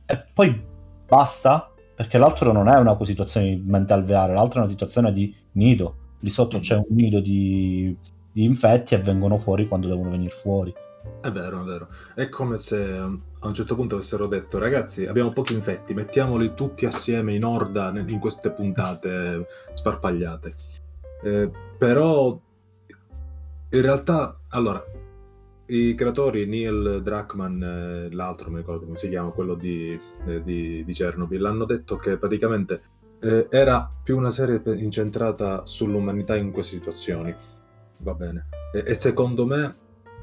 e 0.06 0.24
poi 0.34 0.62
basta, 1.06 1.70
perché 1.94 2.18
l'altro 2.18 2.52
non 2.52 2.68
è 2.68 2.76
una 2.76 2.96
situazione 3.04 3.48
di 3.48 3.62
mente 3.64 3.94
alveare, 3.94 4.34
l'altro 4.34 4.60
è 4.60 4.62
una 4.62 4.70
situazione 4.70 5.12
di 5.12 5.34
nido. 5.52 5.96
Lì 6.20 6.30
sotto 6.30 6.58
mm. 6.58 6.60
c'è 6.60 6.76
un 6.76 6.84
nido 6.88 7.20
di 7.20 7.96
di 8.36 8.44
infetti 8.44 8.92
e 8.92 8.98
vengono 8.98 9.38
fuori 9.38 9.66
quando 9.66 9.88
devono 9.88 10.10
venire 10.10 10.28
fuori. 10.28 10.70
È 11.22 11.30
vero, 11.30 11.62
è 11.62 11.64
vero. 11.64 11.88
È 12.14 12.28
come 12.28 12.58
se 12.58 12.84
a 12.84 13.46
un 13.46 13.54
certo 13.54 13.74
punto 13.74 13.94
avessero 13.94 14.26
detto, 14.26 14.58
ragazzi, 14.58 15.06
abbiamo 15.06 15.32
pochi 15.32 15.54
infetti, 15.54 15.94
mettiamoli 15.94 16.52
tutti 16.52 16.84
assieme 16.84 17.34
in 17.34 17.46
orda 17.46 17.90
in 17.96 18.18
queste 18.18 18.50
puntate 18.50 19.46
sparpagliate. 19.72 20.54
Eh, 21.22 21.50
però, 21.78 22.38
in 23.70 23.80
realtà, 23.80 24.38
allora, 24.50 24.84
i 25.68 25.94
creatori, 25.94 26.44
Neil 26.44 27.00
Druckmann, 27.02 27.62
eh, 27.62 28.08
l'altro, 28.12 28.50
mi 28.50 28.58
ricordo 28.58 28.84
come 28.84 28.98
si 28.98 29.08
chiama, 29.08 29.30
quello 29.30 29.54
di, 29.54 29.98
eh, 30.26 30.42
di, 30.42 30.84
di 30.84 30.92
Chernobyl, 30.92 31.46
hanno 31.46 31.64
detto 31.64 31.96
che 31.96 32.18
praticamente 32.18 32.82
eh, 33.20 33.46
era 33.48 33.90
più 34.04 34.18
una 34.18 34.30
serie 34.30 34.60
incentrata 34.74 35.64
sull'umanità 35.64 36.36
in 36.36 36.50
queste 36.50 36.76
situazioni 36.76 37.34
Va 37.98 38.14
bene. 38.14 38.48
E, 38.72 38.84
e 38.86 38.94
secondo 38.94 39.46
me 39.46 39.74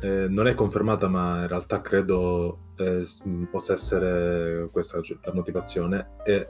eh, 0.01 0.27
non 0.27 0.47
è 0.47 0.53
confermata, 0.53 1.07
ma 1.07 1.41
in 1.41 1.47
realtà 1.47 1.81
credo 1.81 2.71
eh, 2.77 3.03
possa 3.49 3.73
essere 3.73 4.67
questa 4.71 4.99
la 5.21 5.33
motivazione. 5.33 6.15
E 6.25 6.47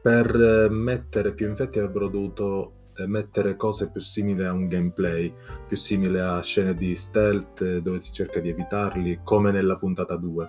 per 0.00 0.34
eh, 0.34 0.68
mettere 0.70 1.34
più 1.34 1.48
infetti 1.48 1.78
avrebbero 1.78 2.08
dovuto 2.08 2.72
eh, 2.96 3.06
mettere 3.06 3.56
cose 3.56 3.90
più 3.90 4.00
simili 4.00 4.44
a 4.44 4.52
un 4.52 4.66
gameplay, 4.66 5.32
più 5.66 5.76
simili 5.76 6.18
a 6.18 6.40
scene 6.40 6.74
di 6.74 6.94
stealth 6.94 7.60
eh, 7.60 7.82
dove 7.82 8.00
si 8.00 8.12
cerca 8.12 8.40
di 8.40 8.48
evitarli, 8.48 9.20
come 9.22 9.50
nella 9.50 9.76
puntata 9.76 10.16
2. 10.16 10.48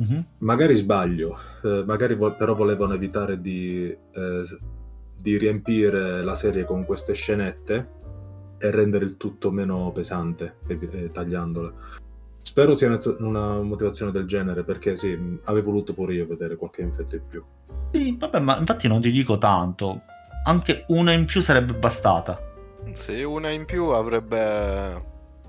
Mm-hmm. 0.00 0.20
Magari 0.38 0.74
sbaglio, 0.74 1.36
eh, 1.64 1.82
magari 1.84 2.14
vo- 2.14 2.36
però 2.36 2.54
volevano 2.54 2.94
evitare 2.94 3.40
di, 3.40 3.96
di 5.20 5.38
riempire 5.38 6.22
la 6.22 6.34
serie 6.34 6.64
con 6.64 6.84
queste 6.84 7.14
scenette 7.14 7.94
e 8.58 8.70
rendere 8.70 9.04
il 9.04 9.16
tutto 9.16 9.50
meno 9.50 9.90
pesante 9.92 10.56
eh, 10.66 11.10
tagliandola. 11.10 11.72
Spero 12.40 12.74
sia 12.74 12.98
una 13.18 13.60
motivazione 13.60 14.12
del 14.12 14.24
genere 14.24 14.62
perché 14.62 14.96
sì, 14.96 15.38
avevo 15.44 15.70
voluto 15.70 15.92
pure 15.92 16.14
io 16.14 16.26
vedere 16.26 16.56
qualche 16.56 16.82
infetto 16.82 17.16
in 17.16 17.22
più. 17.28 17.44
Sì, 17.92 18.16
vabbè, 18.18 18.38
ma 18.38 18.58
infatti 18.58 18.88
non 18.88 19.00
ti 19.00 19.10
dico 19.10 19.36
tanto. 19.36 20.02
Anche 20.44 20.84
una 20.88 21.12
in 21.12 21.24
più 21.24 21.40
sarebbe 21.42 21.74
bastata. 21.74 22.40
Sì, 22.92 23.22
una 23.22 23.50
in 23.50 23.64
più 23.64 23.86
avrebbe 23.86 24.96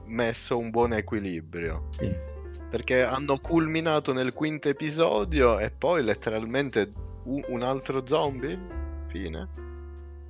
messo 0.06 0.58
un 0.58 0.70
buon 0.70 0.94
equilibrio. 0.94 1.90
Sì. 1.98 2.14
Perché 2.70 3.04
hanno 3.04 3.40
culminato 3.40 4.12
nel 4.12 4.34
quinto 4.34 4.68
episodio 4.68 5.60
e 5.60 5.70
poi 5.70 6.04
letteralmente 6.04 6.92
un, 7.24 7.42
un 7.48 7.62
altro 7.62 8.06
zombie? 8.06 8.60
Fine. 9.08 9.48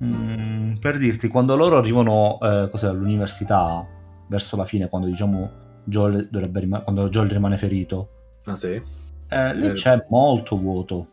Mm, 0.04 0.57
per 0.80 0.98
dirti, 0.98 1.28
quando 1.28 1.56
loro 1.56 1.76
arrivano 1.78 2.38
eh, 2.40 2.68
cos'è, 2.70 2.88
all'università, 2.88 3.86
verso 4.26 4.56
la 4.56 4.64
fine, 4.64 4.88
quando 4.88 5.06
diciamo 5.08 5.50
Joel, 5.84 6.28
dovrebbe 6.30 6.60
rima- 6.60 6.80
quando 6.80 7.08
Joel 7.08 7.30
rimane 7.30 7.56
ferito, 7.56 8.08
Ah 8.44 8.56
sì? 8.56 8.80
eh, 9.28 9.54
lì 9.54 9.66
Eh. 9.68 9.72
c'è 9.72 10.04
molto 10.10 10.56
vuoto. 10.56 11.06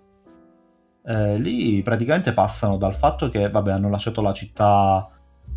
Eh, 1.07 1.37
lì 1.37 1.81
praticamente 1.83 2.33
passano 2.33 2.77
dal 2.77 2.95
fatto 2.95 3.29
che, 3.29 3.49
vabbè, 3.49 3.71
hanno 3.71 3.89
lasciato 3.89 4.21
la 4.21 4.33
città 4.33 5.09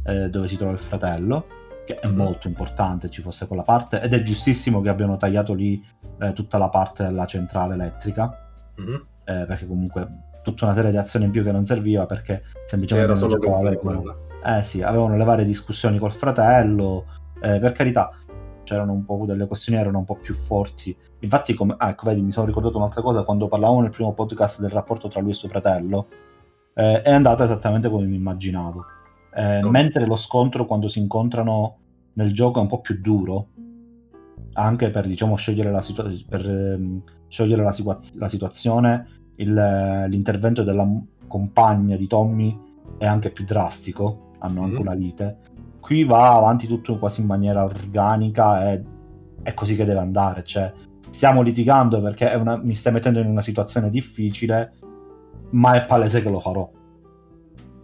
eh, 0.05 0.29
dove 0.29 0.47
si 0.49 0.57
trova 0.57 0.73
il 0.73 0.79
fratello, 0.79 1.47
che 1.87 1.95
è 1.95 2.07
Mhm. 2.07 2.15
molto 2.17 2.49
importante 2.49 3.09
ci 3.11 3.23
fosse 3.23 3.47
quella 3.47 3.63
parte, 3.63 4.01
ed 4.01 4.13
è 4.13 4.23
giustissimo 4.23 4.81
che 4.83 4.89
abbiano 4.91 5.17
tagliato 5.17 5.55
lì 5.55 5.83
eh, 6.21 6.33
tutta 6.35 6.59
la 6.59 6.69
parte 6.69 7.05
della 7.05 7.25
centrale 7.27 7.75
elettrica, 7.75 8.51
Mhm. 8.77 9.07
eh, 9.25 9.45
perché 9.47 9.67
comunque 9.67 10.07
tutta 10.49 10.65
una 10.65 10.75
serie 10.75 10.91
di 10.91 10.97
azioni 10.97 11.27
in 11.27 11.31
più 11.31 11.43
che 11.45 11.53
non 11.53 11.67
serviva 11.67 12.07
perché 12.07 12.43
semplicemente 12.67 13.13
C'era 13.13 13.29
solo 13.29 13.39
quella. 13.39 14.17
Eh 14.45 14.65
sì, 14.65 14.83
avevano 14.83 15.17
le 15.17 15.25
varie 15.25 15.45
discussioni 15.45 15.99
col 15.99 16.13
fratello, 16.13 17.05
eh, 17.41 17.59
per 17.59 17.73
carità, 17.73 18.11
c'erano 18.63 18.93
un 18.93 19.05
po' 19.05 19.25
delle 19.27 19.47
questioni 19.47 19.79
erano 19.79 19.99
un 19.99 20.05
po' 20.05 20.17
più 20.17 20.35
forti. 20.35 20.97
Infatti, 21.21 21.55
come, 21.55 21.75
ah, 21.77 21.91
ecco, 21.91 22.07
vedi, 22.07 22.21
mi 22.21 22.33
sono 22.33 22.47
ricordato 22.47 22.77
un'altra 22.77 23.03
cosa, 23.03 23.25
quando 23.25 23.49
parlavamo 23.49 23.81
nel 23.81 23.91
primo 23.91 24.13
podcast 24.13 24.61
del 24.61 24.71
rapporto 24.71 25.09
tra 25.09 25.21
lui 25.21 25.31
e 25.31 25.35
suo 25.35 25.49
fratello, 25.49 26.09
eh, 26.75 27.03
è 27.03 27.11
andata 27.11 27.45
esattamente 27.45 27.89
come 27.89 28.07
mi 28.07 28.17
immaginavo. 28.17 28.85
Eh, 29.35 29.61
Come? 29.63 29.83
mentre 29.83 30.07
lo 30.07 30.17
scontro 30.17 30.65
quando 30.65 30.89
si 30.89 30.99
incontrano 30.99 31.79
nel 32.15 32.33
gioco 32.33 32.59
è 32.59 32.63
un 32.63 32.69
po' 32.69 32.81
più 32.81 33.01
duro, 33.01 33.49
anche 34.55 34.91
per, 34.91 35.07
diciamo, 35.07 35.37
sciogliere 35.37 35.71
la, 35.71 35.83
situa- 35.83 36.11
per, 36.29 36.49
ehm, 36.49 37.03
sciogliere 37.29 37.63
la, 37.63 37.73
situa- 37.73 37.99
la 38.15 38.29
situazione, 38.29 39.18
il- 39.39 40.05
l'intervento 40.09 40.63
della 40.63 40.87
compagna 41.27 41.97
di 41.97 42.07
Tommy 42.07 42.57
è 42.97 43.07
anche 43.07 43.31
più 43.31 43.45
drastico, 43.45 44.31
hanno 44.39 44.63
anche 44.63 44.75
Mhm. 44.77 44.81
una 44.81 44.93
lite. 44.95 45.37
Qui 45.81 46.05
va 46.05 46.35
avanti 46.35 46.67
tutto 46.67 46.99
quasi 46.99 47.21
in 47.21 47.27
maniera 47.27 47.65
organica 47.65 48.71
e 48.71 48.83
è 49.43 49.55
così 49.55 49.75
che 49.77 49.85
deve 49.85 50.01
andare, 50.01 50.45
cioè 50.45 50.73
stiamo 51.11 51.41
litigando 51.43 52.01
perché 52.01 52.27
una- 52.35 52.57
mi 52.63 52.75
stai 52.75 52.93
mettendo 52.93 53.21
in 53.21 53.27
una 53.27 53.43
situazione 53.43 53.89
difficile, 53.91 54.73
ma 55.51 55.75
è 55.75 55.87
palese 55.87 56.21
che 56.23 56.29
lo 56.31 56.41
farò. 56.41 56.69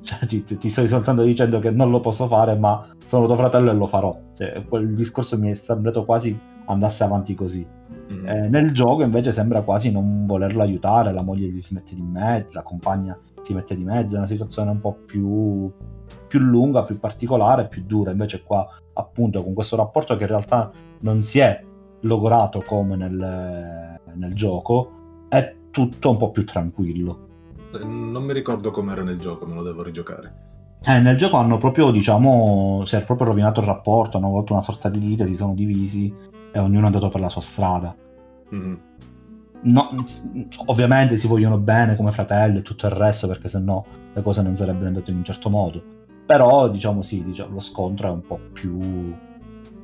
Cioè, 0.03 0.27
ti, 0.27 0.45
ti- 0.45 0.59
ti 0.59 0.69
sto 0.69 0.87
soltanto 0.87 1.23
dicendo 1.23 1.59
che 1.61 1.71
non 1.71 1.91
lo 1.91 2.01
posso 2.01 2.27
fare, 2.27 2.55
ma 2.57 2.87
sono 3.07 3.27
tuo 3.27 3.37
fratello 3.37 3.71
e 3.71 3.75
lo 3.75 3.87
farò. 3.87 4.15
Cioè, 4.35 4.65
quel 4.69 4.95
discorso 4.95 5.39
mi 5.39 5.51
è 5.51 5.55
sembrato 5.55 6.05
quasi 6.05 6.39
andasse 6.67 7.05
avanti 7.05 7.35
così. 7.35 7.67
Mhm. 8.09 8.29
Eh, 8.29 8.49
nel 8.49 8.73
gioco 8.73 9.03
invece 9.03 9.33
sembra 9.33 9.63
quasi 9.63 9.91
non 9.91 10.27
volerlo 10.27 10.63
aiutare, 10.63 11.13
la 11.13 11.23
moglie 11.23 11.49
gli 11.49 11.61
si 11.61 11.75
mette 11.75 11.95
di 11.95 12.03
mezzo, 12.03 12.49
la 12.53 12.63
compagna 12.63 13.19
si 13.41 13.55
mette 13.55 13.77
di 13.77 13.85
mezzo, 13.85 14.17
è 14.17 14.19
una 14.19 14.27
situazione 14.27 14.71
un 14.71 14.81
po' 14.81 14.97
più, 15.07 15.71
più 16.27 16.39
lunga, 16.39 16.85
più 16.85 16.99
particolare, 16.99 17.69
più 17.69 17.83
dura. 17.85 18.11
Invece 18.11 18.43
qua 18.43 18.67
appunto 18.95 19.43
con 19.43 19.55
questo 19.55 19.77
rapporto 19.77 20.17
che 20.17 20.23
in 20.23 20.29
realtà 20.29 20.71
non 21.01 21.23
si 21.23 21.39
è 21.39 21.63
logorato 22.01 22.63
come 22.67 22.97
nel, 22.97 24.01
nel 24.15 24.35
gioco, 24.35 24.91
è 25.29 25.55
tutto 25.71 26.11
un 26.11 26.17
po' 26.17 26.31
più 26.31 26.45
tranquillo. 26.45 27.29
Non 27.83 28.23
mi 28.23 28.33
ricordo 28.33 28.71
com'era 28.71 29.03
nel 29.03 29.19
gioco, 29.19 29.47
me 29.47 29.55
lo 29.55 29.63
devo 29.63 29.83
rigiocare. 29.83 30.43
Eh, 30.87 31.01
nel 31.01 31.17
gioco 31.17 31.39
hanno 31.39 31.59
proprio, 31.59 31.91
diciamo, 31.91 32.83
si 32.85 32.95
è 32.97 33.05
proprio 33.05 33.29
rovinato 33.29 33.61
il 33.61 33.67
rapporto, 33.67 34.19
hanno 34.19 34.27
avuto 34.27 34.53
una 34.53 34.63
sorta 34.63 34.91
di 34.91 35.01
lite, 35.01 35.27
si 35.27 35.35
sono 35.35 35.55
divisi 35.55 36.15
e 36.55 36.61
ognuno 36.61 36.83
è 36.83 36.87
andato 36.87 37.09
per 37.09 37.21
la 37.21 37.29
sua 37.29 37.41
strada. 37.41 37.95
Mhm. 38.51 38.81
No, 39.63 39.91
ovviamente 40.67 41.17
si 41.17 41.27
vogliono 41.27 41.59
bene 41.59 41.97
come 41.97 42.13
fratelli 42.13 42.59
e 42.59 42.63
tutto 42.63 42.87
il 42.87 42.93
resto, 42.93 43.27
perché 43.27 43.49
sennò 43.49 43.85
le 44.13 44.23
cose 44.23 44.41
non 44.43 44.57
sarebbero 44.57 44.87
andate 44.87 45.11
in 45.11 45.17
un 45.17 45.25
certo 45.25 45.51
modo. 45.51 45.83
Però, 46.25 46.69
diciamo 46.69 47.03
sì, 47.03 47.25
diciamo, 47.25 47.55
lo 47.55 47.61
scontro 47.61 48.09
è 48.09 48.11
un 48.13 48.21
po' 48.21 48.39
più, 48.53 48.79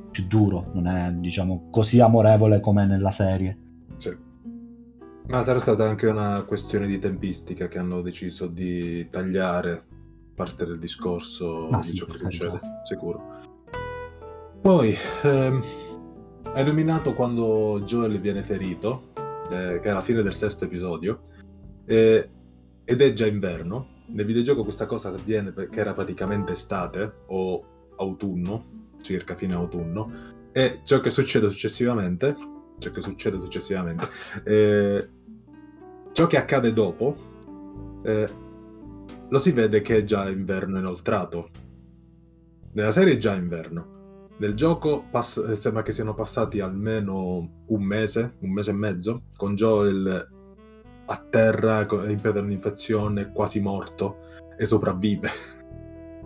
più 0.09 0.27
duro, 0.27 0.67
non 0.73 0.87
è, 0.87 1.11
diciamo, 1.11 1.67
così 1.69 1.99
amorevole 1.99 2.61
come 2.61 2.85
nella 2.85 3.11
serie. 3.11 3.57
Sì. 3.97 4.15
Ma 5.27 5.43
sarà 5.43 5.59
stata 5.59 5.83
anche 5.87 6.07
una 6.07 6.43
questione 6.43 6.87
di 6.87 6.99
tempistica 6.99 7.67
che 7.67 7.79
hanno 7.79 8.01
deciso 8.01 8.47
di 8.47 9.07
tagliare 9.09 9.83
parte 10.33 10.65
del 10.65 10.77
discorso 10.77 11.67
Ah, 11.69 11.79
di 11.79 11.87
sì, 11.89 11.95
ciò 11.95 12.05
che 12.05 12.17
succede, 12.17 12.59
sicuro. 12.83 13.21
Poi, 14.61 14.95
ehm, 15.23 15.61
è 16.53 16.59
illuminato 16.59 17.13
quando 17.13 17.81
Joel 17.85 18.19
viene 18.19 18.43
ferito, 18.43 19.09
eh, 19.49 19.79
che 19.81 19.87
è 19.87 19.89
alla 19.89 20.01
fine 20.01 20.21
del 20.21 20.33
sesto 20.33 20.65
episodio, 20.65 21.21
eh, 21.85 22.29
ed 22.83 23.01
è 23.01 23.13
già 23.13 23.25
inverno. 23.25 23.99
Nel 24.07 24.25
videogioco 24.25 24.63
questa 24.63 24.85
cosa 24.85 25.07
avviene 25.09 25.53
perché 25.53 25.79
era 25.79 25.93
praticamente 25.93 26.51
estate 26.51 27.19
o 27.27 27.93
autunno, 27.95 28.89
circa 29.01 29.35
fine 29.35 29.53
autunno, 29.53 30.11
e 30.51 30.81
ciò 30.83 30.99
che 30.99 31.09
succede 31.09 31.49
successivamente, 31.49 32.35
ciò 32.79 32.91
che 32.91 33.01
succede 33.01 33.39
successivamente, 33.39 34.07
eh, 34.43 35.09
ciò 36.11 36.27
che 36.27 36.37
accade 36.37 36.73
dopo, 36.73 37.15
eh, 38.03 38.29
lo 39.29 39.37
si 39.37 39.51
vede 39.51 39.81
che 39.81 39.97
è 39.97 40.03
già 40.03 40.29
inverno 40.29 40.79
inoltrato. 40.79 41.47
Nella 42.73 42.91
serie 42.91 43.13
è 43.13 43.17
già 43.17 43.33
inverno. 43.35 43.90
Nel 44.41 44.55
gioco 44.55 45.05
pass- 45.11 45.45
eh, 45.49 45.55
sembra 45.55 45.83
che 45.83 45.91
siano 45.91 46.15
passati 46.15 46.61
almeno 46.61 47.47
un 47.67 47.83
mese, 47.83 48.37
un 48.39 48.49
mese 48.51 48.71
e 48.71 48.73
mezzo, 48.73 49.21
con 49.37 49.53
Joel 49.53 50.29
a 51.05 51.25
terra 51.29 51.85
in 52.07 52.19
preda 52.19 52.39
un'infezione, 52.39 53.31
quasi 53.31 53.59
morto, 53.59 54.17
e 54.57 54.65
sopravvive. 54.65 55.29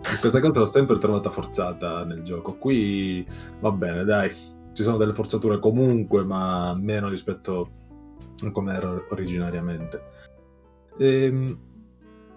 Questa 0.18 0.40
cosa 0.40 0.60
l'ho 0.60 0.66
sempre 0.66 0.96
trovata 0.96 1.28
forzata 1.28 2.06
nel 2.06 2.22
gioco. 2.22 2.56
Qui 2.56 3.26
va 3.60 3.70
bene, 3.70 4.02
dai, 4.04 4.34
ci 4.72 4.82
sono 4.82 4.96
delle 4.96 5.12
forzature 5.12 5.58
comunque, 5.58 6.24
ma 6.24 6.74
meno 6.74 7.10
rispetto 7.10 7.70
a 8.46 8.50
come 8.50 8.72
era 8.72 8.98
originariamente. 9.10 10.02
Ehm, 10.96 11.58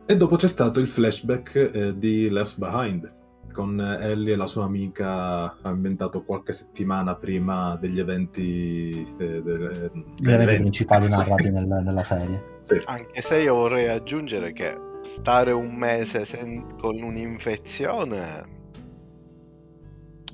E, 0.05 0.17
dopo 0.17 0.35
c'è 0.35 0.47
stato 0.49 0.81
il 0.81 0.87
flashback 0.87 1.55
eh, 1.73 1.97
di 1.97 2.29
Left 2.29 2.57
Behind, 2.57 3.18
con 3.53 3.79
Ellie 3.81 4.33
e 4.33 4.35
la 4.35 4.47
sua 4.47 4.63
amica 4.65 5.55
ambientato 5.61 6.23
qualche 6.23 6.53
settimana 6.53 7.15
prima 7.15 7.75
degli 7.77 7.99
eventi 7.99 9.05
eh, 9.17 9.41
del- 9.41 9.91
Gli 9.93 10.23
degli 10.23 10.33
eventi 10.33 10.43
eventi. 10.43 10.57
principali 10.61 11.07
narrati 11.09 11.51
nel- 11.51 11.65
nella 11.83 12.03
serie. 12.03 12.57
Sì. 12.61 12.81
Anche 12.85 13.21
se 13.21 13.37
io 13.41 13.55
vorrei 13.55 13.87
aggiungere 13.87 14.53
che 14.53 14.77
stare 15.03 15.51
un 15.51 15.73
mese 15.75 16.25
sen- 16.25 16.75
con 16.77 17.01
un'infezione 17.01 18.57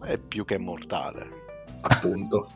è 0.05 0.17
più 0.17 0.45
che 0.45 0.57
mortale. 0.57 1.43
appunto. 1.81 2.49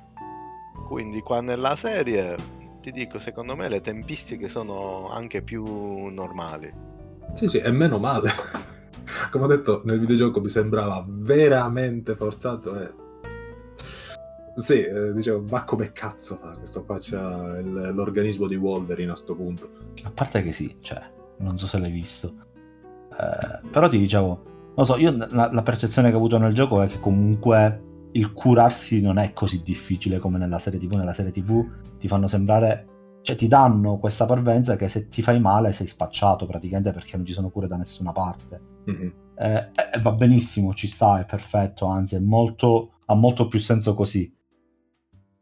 Quindi 0.88 1.22
qua 1.22 1.40
nella 1.42 1.76
serie 1.76 2.36
ti 2.82 2.92
dico, 2.92 3.20
secondo 3.20 3.56
me 3.56 3.68
le 3.70 3.82
tempistiche 3.82 4.50
sono 4.50 5.10
anche 5.10 5.42
più 5.42 5.64
normali. 6.08 6.72
Sì, 7.36 7.48
sì, 7.48 7.58
e 7.60 7.72
meno 7.72 8.00
male. 8.00 8.30
Come 9.30 9.44
ho 9.44 9.48
detto, 9.48 9.82
nel 9.86 10.00
videogioco 10.00 10.42
mi 10.42 10.50
sembrava 10.50 11.06
veramente 11.08 12.16
forzato 12.16 12.80
e... 12.82 13.08
Sì, 14.56 14.82
eh, 14.82 15.14
dicevo, 15.14 15.46
ma 15.50 15.64
come 15.64 15.92
cazzo 15.92 16.38
fa 16.42 16.58
questo 16.58 16.84
qua? 16.84 16.98
C'ha 17.00 17.60
il- 17.60 17.92
l'organismo 17.94 18.48
di 18.48 18.56
Wolverine 18.56 19.12
a 19.12 19.16
sto 19.16 19.36
punto. 19.36 19.70
A 20.04 20.12
parte 20.12 20.42
che 20.42 20.52
sì, 20.52 20.76
cioè, 20.82 21.02
non 21.38 21.58
so 21.58 21.68
se 21.68 21.78
l'hai 21.80 21.92
visto. 21.92 22.34
Eh, 23.12 23.68
però 23.70 23.88
ti 23.88 23.98
dicevo, 23.98 24.72
non 24.76 24.86
so, 24.86 24.98
io 24.98 25.16
la, 25.16 25.50
la 25.52 25.62
percezione 25.62 26.10
che 26.10 26.16
ho 26.16 26.18
avuto 26.18 26.38
nel 26.38 26.54
gioco 26.54 26.82
è 26.82 26.88
che 26.88 27.00
comunque 27.00 27.84
il 28.14 28.34
curarsi 28.34 29.00
non 29.02 29.18
è 29.18 29.32
così 29.34 29.62
difficile 29.62 30.20
come 30.20 30.38
nella 30.40 30.60
serie 30.60 30.80
TV. 30.80 30.94
Nella 30.94 31.14
serie 31.14 31.32
TV 31.32 31.66
ti 31.98 32.08
fanno 32.08 32.28
sembrare, 32.28 32.88
cioè 33.22 33.36
ti 33.38 33.48
danno 33.48 33.98
questa 33.98 34.26
parvenza 34.26 34.76
che 34.76 34.90
se 34.90 35.08
ti 35.08 35.22
fai 35.22 35.40
male 35.40 35.72
sei 35.72 35.88
spacciato 35.88 36.46
praticamente 36.46 36.92
perché 36.92 37.16
non 37.16 37.26
ci 37.26 37.34
sono 37.34 37.50
cure 37.50 37.68
da 37.68 37.78
nessuna 37.78 38.12
parte. 38.12 38.69
Mhm. 38.90 39.14
Eh, 39.42 39.68
e 39.94 40.00
va 40.02 40.12
benissimo, 40.12 40.74
ci 40.74 40.88
sta, 40.88 41.20
è 41.22 41.26
perfetto, 41.26 41.86
anzi 41.86 42.16
è 42.16 42.20
molto, 42.20 42.96
ha 43.06 43.14
molto 43.16 43.48
più 43.48 43.60
senso 43.60 43.94
così. 43.94 44.30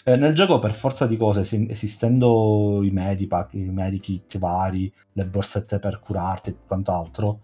Eh, 0.03 0.15
nel 0.15 0.35
gioco 0.35 0.59
per 0.59 0.73
forza 0.73 1.07
di 1.07 1.17
cose, 1.17 1.41
esi- 1.41 1.67
esistendo 1.69 2.81
i 2.83 2.91
medipack, 2.91 3.55
i 3.55 3.69
medikit 3.69 4.37
vari, 4.37 4.93
le 5.13 5.25
borsette 5.25 5.79
per 5.79 5.99
curarti 5.99 6.49
e 6.51 6.55
quant'altro, 6.65 7.39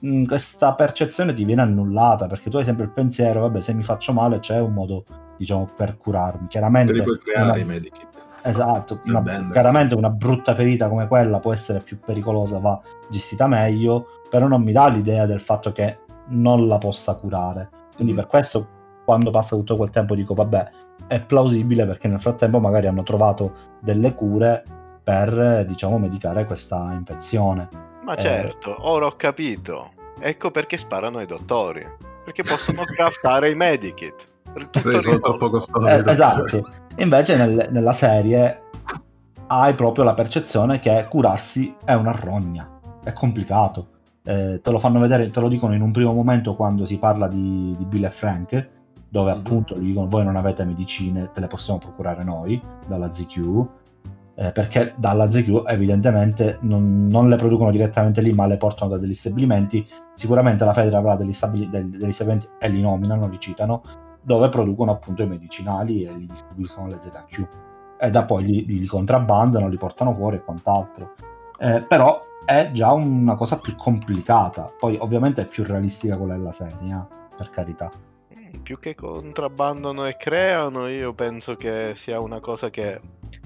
mh, 0.00 0.24
questa 0.24 0.74
percezione 0.74 1.32
ti 1.32 1.44
viene 1.44 1.62
annullata 1.62 2.26
perché 2.26 2.50
tu 2.50 2.56
hai 2.58 2.64
sempre 2.64 2.84
il 2.84 2.90
pensiero, 2.90 3.40
vabbè 3.42 3.60
se 3.60 3.72
mi 3.72 3.82
faccio 3.82 4.12
male 4.12 4.40
c'è 4.40 4.60
un 4.60 4.72
modo, 4.72 5.04
diciamo, 5.38 5.70
per 5.74 5.96
curarmi. 5.96 6.48
Chiaramente... 6.48 7.00
Puoi 7.00 7.18
creare 7.18 7.50
una- 7.50 7.58
i 7.58 7.64
medikit. 7.64 8.24
Esatto, 8.42 9.00
una- 9.06 9.48
chiaramente 9.50 9.94
una 9.94 10.10
brutta 10.10 10.54
ferita 10.54 10.88
come 10.88 11.08
quella 11.08 11.40
può 11.40 11.52
essere 11.52 11.80
più 11.80 11.98
pericolosa, 11.98 12.58
va 12.58 12.80
gestita 13.08 13.46
meglio, 13.48 14.15
però 14.28 14.46
non 14.48 14.62
mi 14.62 14.72
dà 14.72 14.88
l'idea 14.88 15.26
del 15.26 15.40
fatto 15.40 15.72
che 15.72 15.98
non 16.28 16.66
la 16.66 16.78
possa 16.78 17.14
curare. 17.14 17.68
Quindi 17.94 18.12
Mhm. 18.12 18.18
per 18.18 18.28
questo 18.28 18.68
quando 19.04 19.30
passa 19.30 19.54
tutto 19.56 19.76
quel 19.76 19.90
tempo 19.90 20.14
dico 20.14 20.34
vabbè, 20.34 20.68
è 21.06 21.20
plausibile 21.20 21.86
perché 21.86 22.08
nel 22.08 22.20
frattempo 22.20 22.58
magari 22.58 22.86
hanno 22.88 23.02
trovato 23.04 23.52
delle 23.80 24.14
cure 24.14 24.64
per, 25.04 25.64
diciamo, 25.66 25.98
medicare 25.98 26.44
questa 26.46 26.90
infezione. 26.92 27.68
Ma 28.02 28.14
Eh. 28.14 28.18
certo, 28.20 28.74
ora 28.80 29.06
ho 29.06 29.14
capito. 29.16 29.90
Ecco 30.18 30.50
perché 30.50 30.76
sparano 30.78 31.18
ai 31.18 31.26
dottori. 31.26 31.86
Perché 32.24 32.42
possono 32.42 32.82
craftare 32.82 33.50
i 33.50 33.54
medikit. 33.54 34.28
Sono 35.00 35.18
troppo 35.20 35.50
costosi. 35.50 35.86
Eh, 35.86 36.02
esatto. 36.10 36.68
Invece 36.96 37.36
nel- 37.36 37.68
nella 37.70 37.92
serie 37.92 38.62
hai 39.48 39.74
proprio 39.74 40.02
la 40.02 40.14
percezione 40.14 40.80
che 40.80 41.06
curarsi 41.08 41.72
è 41.84 41.92
una 41.92 42.12
rogna, 42.12 42.68
è 43.04 43.12
complicato. 43.12 43.88
Eh, 44.28 44.60
te 44.60 44.70
lo 44.72 44.78
fanno 44.80 44.98
vedere, 44.98 45.30
te 45.30 45.38
lo 45.40 45.48
dicono 45.48 45.72
in 45.74 45.82
un 45.82 45.92
primo 45.92 46.12
momento 46.12 46.56
quando 46.56 46.84
si 46.84 46.98
parla 46.98 47.28
di, 47.28 47.76
di 47.78 47.84
Bill 47.84 48.04
e 48.04 48.10
Frank, 48.10 48.68
dove 49.08 49.30
Mhm. 49.32 49.38
appunto 49.38 49.78
gli 49.78 49.86
dicono 49.86 50.08
voi 50.08 50.24
non 50.24 50.34
avete 50.34 50.64
medicine, 50.64 51.30
te 51.32 51.38
le 51.40 51.46
possiamo 51.46 51.78
procurare 51.78 52.24
noi 52.24 52.60
dalla 52.86 53.12
ZQ. 53.12 53.66
eh, 54.38 54.52
perché 54.52 54.92
dalla 54.98 55.30
ZQ 55.30 55.62
evidentemente 55.66 56.58
non, 56.60 57.06
non 57.06 57.30
le 57.30 57.36
producono 57.36 57.70
direttamente 57.70 58.20
lì, 58.20 58.32
ma 58.34 58.46
le 58.46 58.58
portano 58.58 58.90
da 58.90 58.98
degli 58.98 59.14
stabilimenti. 59.14 59.86
Sicuramente 60.14 60.62
la 60.66 60.74
Federa 60.74 60.98
avrà 60.98 61.16
degli, 61.16 61.32
stabili- 61.32 61.70
del- 61.70 61.88
degli 61.88 62.12
stabilimenti 62.12 62.46
e 62.58 62.68
li 62.68 62.82
nominano, 62.82 63.28
li 63.28 63.38
citano, 63.40 63.82
dove 64.20 64.50
producono 64.50 64.90
appunto 64.90 65.22
i 65.22 65.26
medicinali 65.26 66.02
e 66.04 66.12
li 66.12 66.26
distribuiscono 66.26 66.88
le 66.88 66.98
ZQ 67.00 67.46
e 67.98 68.10
da 68.10 68.24
poi 68.24 68.44
li, 68.44 68.66
li 68.66 68.86
contrabbandano, 68.86 69.68
li 69.68 69.78
portano 69.78 70.12
fuori 70.12 70.36
e 70.36 70.44
quant'altro. 70.44 71.14
Eh, 71.58 71.86
però 71.88 72.20
è 72.46 72.70
già 72.72 72.92
una 72.92 73.34
cosa 73.34 73.58
più 73.58 73.74
complicata, 73.74 74.72
poi 74.78 74.96
ovviamente 75.00 75.42
è 75.42 75.46
più 75.46 75.64
realistica 75.64 76.16
quella 76.16 76.36
della 76.36 76.52
serie, 76.52 76.94
eh, 76.94 77.34
per 77.36 77.50
carità. 77.50 77.90
Mm, 78.32 78.60
Più 78.62 78.78
che 78.78 78.94
contrabbandano 78.94 80.06
e 80.06 80.16
creano, 80.16 80.86
io 80.88 81.12
penso 81.12 81.56
che 81.56 81.94
sia 81.96 82.20
una 82.20 82.38
cosa 82.38 82.70
che 82.70 83.00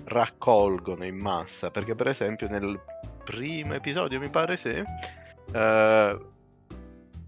raccolgono 0.05 1.05
in 1.05 1.17
massa. 1.17 1.71
Perché, 1.71 1.95
per 1.95 2.09
esempio, 2.09 2.49
nel 2.49 2.79
primo 3.25 3.73
episodio, 3.73 4.21
mi 4.21 4.29
pare 4.29 4.59
sì, 4.59 4.83
eh, 5.53 6.19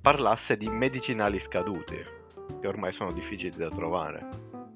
parlasse 0.00 0.56
di 0.58 0.68
medicinali 0.68 1.40
scaduti, 1.40 1.96
che 2.61 2.66
ormai 2.66 2.92
sono 2.92 3.12
difficili 3.12 3.56
da 3.56 3.70
trovare. 3.70 4.28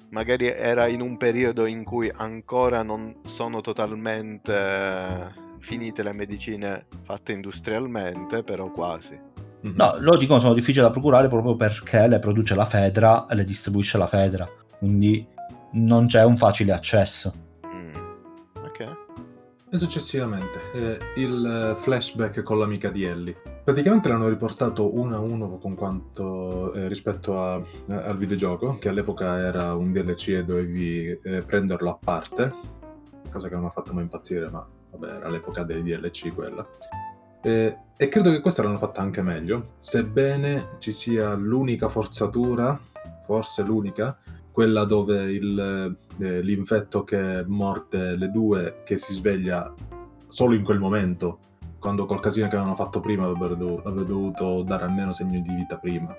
Magari 0.09 0.47
era 0.47 0.87
in 0.87 1.01
un 1.01 1.17
periodo 1.17 1.67
in 1.67 1.83
cui 1.83 2.11
ancora 2.11 2.81
non 2.81 3.17
sono 3.25 3.61
totalmente 3.61 5.45
finite 5.59 6.03
le 6.03 6.13
medicine 6.13 6.85
fatte 7.03 7.31
industrialmente, 7.31 8.43
però 8.43 8.71
quasi. 8.71 9.19
No, 9.61 9.95
loro 9.99 10.17
dicono 10.17 10.39
sono 10.39 10.53
difficili 10.53 10.83
da 10.83 10.91
procurare 10.91 11.27
proprio 11.27 11.55
perché 11.55 12.07
le 12.07 12.19
produce 12.19 12.55
la 12.55 12.65
Fedra 12.65 13.25
e 13.27 13.35
le 13.35 13.43
distribuisce 13.43 13.97
la 13.97 14.07
Fedra, 14.07 14.47
quindi 14.77 15.25
non 15.71 16.07
c'è 16.07 16.23
un 16.23 16.37
facile 16.37 16.71
accesso. 16.71 17.33
Mm. 17.65 17.93
Ok. 18.63 18.95
E 19.69 19.77
successivamente 19.77 20.59
eh, 20.73 20.97
il 21.21 21.75
flashback 21.81 22.43
con 22.43 22.59
l'amica 22.59 22.89
di 22.89 23.03
Ellie. 23.03 23.35
Praticamente 23.63 24.07
l'hanno 24.07 24.29
riportato 24.29 24.95
uno 24.95 25.15
a 25.17 25.19
uno 25.19 25.57
con 25.57 25.75
quanto 25.75 26.71
eh, 26.73 26.87
rispetto 26.87 27.41
a- 27.41 27.61
eh, 27.89 27.95
al 27.95 28.17
videogioco, 28.17 28.77
che 28.77 28.87
all'epoca 28.87 29.37
era 29.39 29.73
un 29.73 29.91
DLC 29.91 30.29
e 30.29 30.45
dovevi 30.45 31.19
eh, 31.21 31.41
prenderlo 31.41 31.89
a 31.89 31.97
parte, 32.01 32.53
cosa 33.29 33.47
che 33.49 33.53
non 33.55 33.63
mi 33.63 33.69
ha 33.69 33.73
fatto 33.73 33.91
mai 33.91 34.03
impazzire, 34.03 34.49
ma 34.49 34.65
vabbè, 34.91 35.15
era 35.15 35.29
l'epoca 35.29 35.63
dei 35.63 35.83
DLC 35.83 36.33
quella. 36.33 36.65
Eh, 37.41 37.77
e 37.95 38.07
credo 38.07 38.31
che 38.31 38.41
questa 38.41 38.63
l'hanno 38.63 38.77
fatta 38.77 39.01
anche 39.01 39.21
meglio, 39.21 39.75
sebbene 39.79 40.67
ci 40.79 40.91
sia 40.91 41.33
l'unica 41.33 41.87
forzatura, 41.87 42.79
forse 43.23 43.63
l'unica, 43.63 44.17
quella 44.51 44.85
dove 44.85 45.31
il, 45.31 45.95
eh, 46.19 46.41
l'infetto 46.41 47.03
che 47.03 47.43
morde 47.45 48.15
le 48.15 48.31
due, 48.31 48.81
che 48.83 48.97
si 48.97 49.13
sveglia 49.13 49.73
solo 50.27 50.55
in 50.55 50.63
quel 50.63 50.79
momento, 50.79 51.39
quando 51.79 52.05
col 52.05 52.19
casino 52.19 52.47
che 52.47 52.55
avevano 52.55 52.75
fatto 52.75 52.99
prima 52.99 53.25
avrebbero 53.25 53.55
dovu- 53.55 53.85
avrebbe 53.85 54.07
dovuto 54.07 54.63
dare 54.63 54.85
almeno 54.85 55.13
segno 55.13 55.39
di 55.39 55.53
vita 55.53 55.77
prima. 55.77 56.15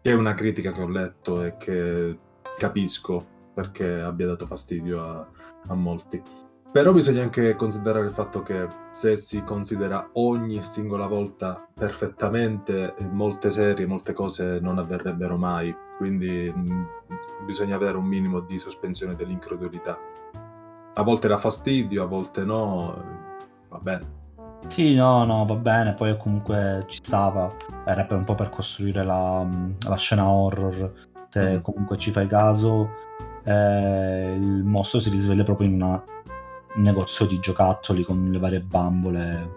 Che 0.00 0.10
è 0.10 0.14
una 0.14 0.34
critica 0.34 0.72
che 0.72 0.80
ho 0.80 0.88
letto 0.88 1.42
e 1.42 1.56
che 1.56 2.18
capisco 2.56 3.26
perché 3.52 4.00
abbia 4.00 4.28
dato 4.28 4.46
fastidio 4.46 5.02
a, 5.02 5.28
a 5.66 5.74
molti. 5.74 6.22
Però 6.70 6.92
bisogna 6.92 7.22
anche 7.22 7.56
considerare 7.56 8.04
il 8.04 8.12
fatto 8.12 8.42
che 8.42 8.68
se 8.90 9.16
si 9.16 9.42
considera 9.42 10.10
ogni 10.14 10.60
singola 10.60 11.06
volta 11.06 11.66
perfettamente, 11.74 12.94
molte 13.10 13.50
serie, 13.50 13.86
molte 13.86 14.12
cose 14.12 14.58
non 14.60 14.78
avverrebbero 14.78 15.36
mai. 15.38 15.74
Quindi 15.96 16.52
mh, 16.54 16.86
bisogna 17.46 17.74
avere 17.76 17.96
un 17.96 18.04
minimo 18.04 18.40
di 18.40 18.58
sospensione 18.58 19.14
dell'incredulità. 19.16 19.98
A 20.94 21.02
volte 21.02 21.26
dà 21.26 21.38
fastidio, 21.38 22.02
a 22.02 22.06
volte 22.06 22.44
no, 22.44 23.02
va 23.68 23.78
bene. 23.78 24.16
Sì, 24.66 24.94
no, 24.94 25.24
no, 25.24 25.46
va 25.46 25.54
bene, 25.54 25.94
poi 25.94 26.16
comunque 26.18 26.84
ci 26.86 26.98
stava, 27.02 27.50
era 27.86 28.04
per 28.04 28.18
un 28.18 28.24
po' 28.24 28.34
per 28.34 28.50
costruire 28.50 29.04
la, 29.04 29.46
la 29.88 29.96
scena 29.96 30.28
horror, 30.28 30.92
se 31.28 31.56
Mm. 31.58 31.60
comunque 31.60 31.96
ci 31.96 32.10
fai 32.10 32.26
caso, 32.26 32.90
eh, 33.44 34.34
il 34.36 34.64
mostro 34.64 34.98
si 34.98 35.10
risveglia 35.10 35.44
proprio 35.44 35.68
in 35.68 35.74
una- 35.74 36.02
un 36.78 36.84
negozio 36.84 37.26
di 37.26 37.40
giocattoli 37.40 38.04
con 38.04 38.30
le 38.30 38.38
varie 38.38 38.60
bambole, 38.60 39.50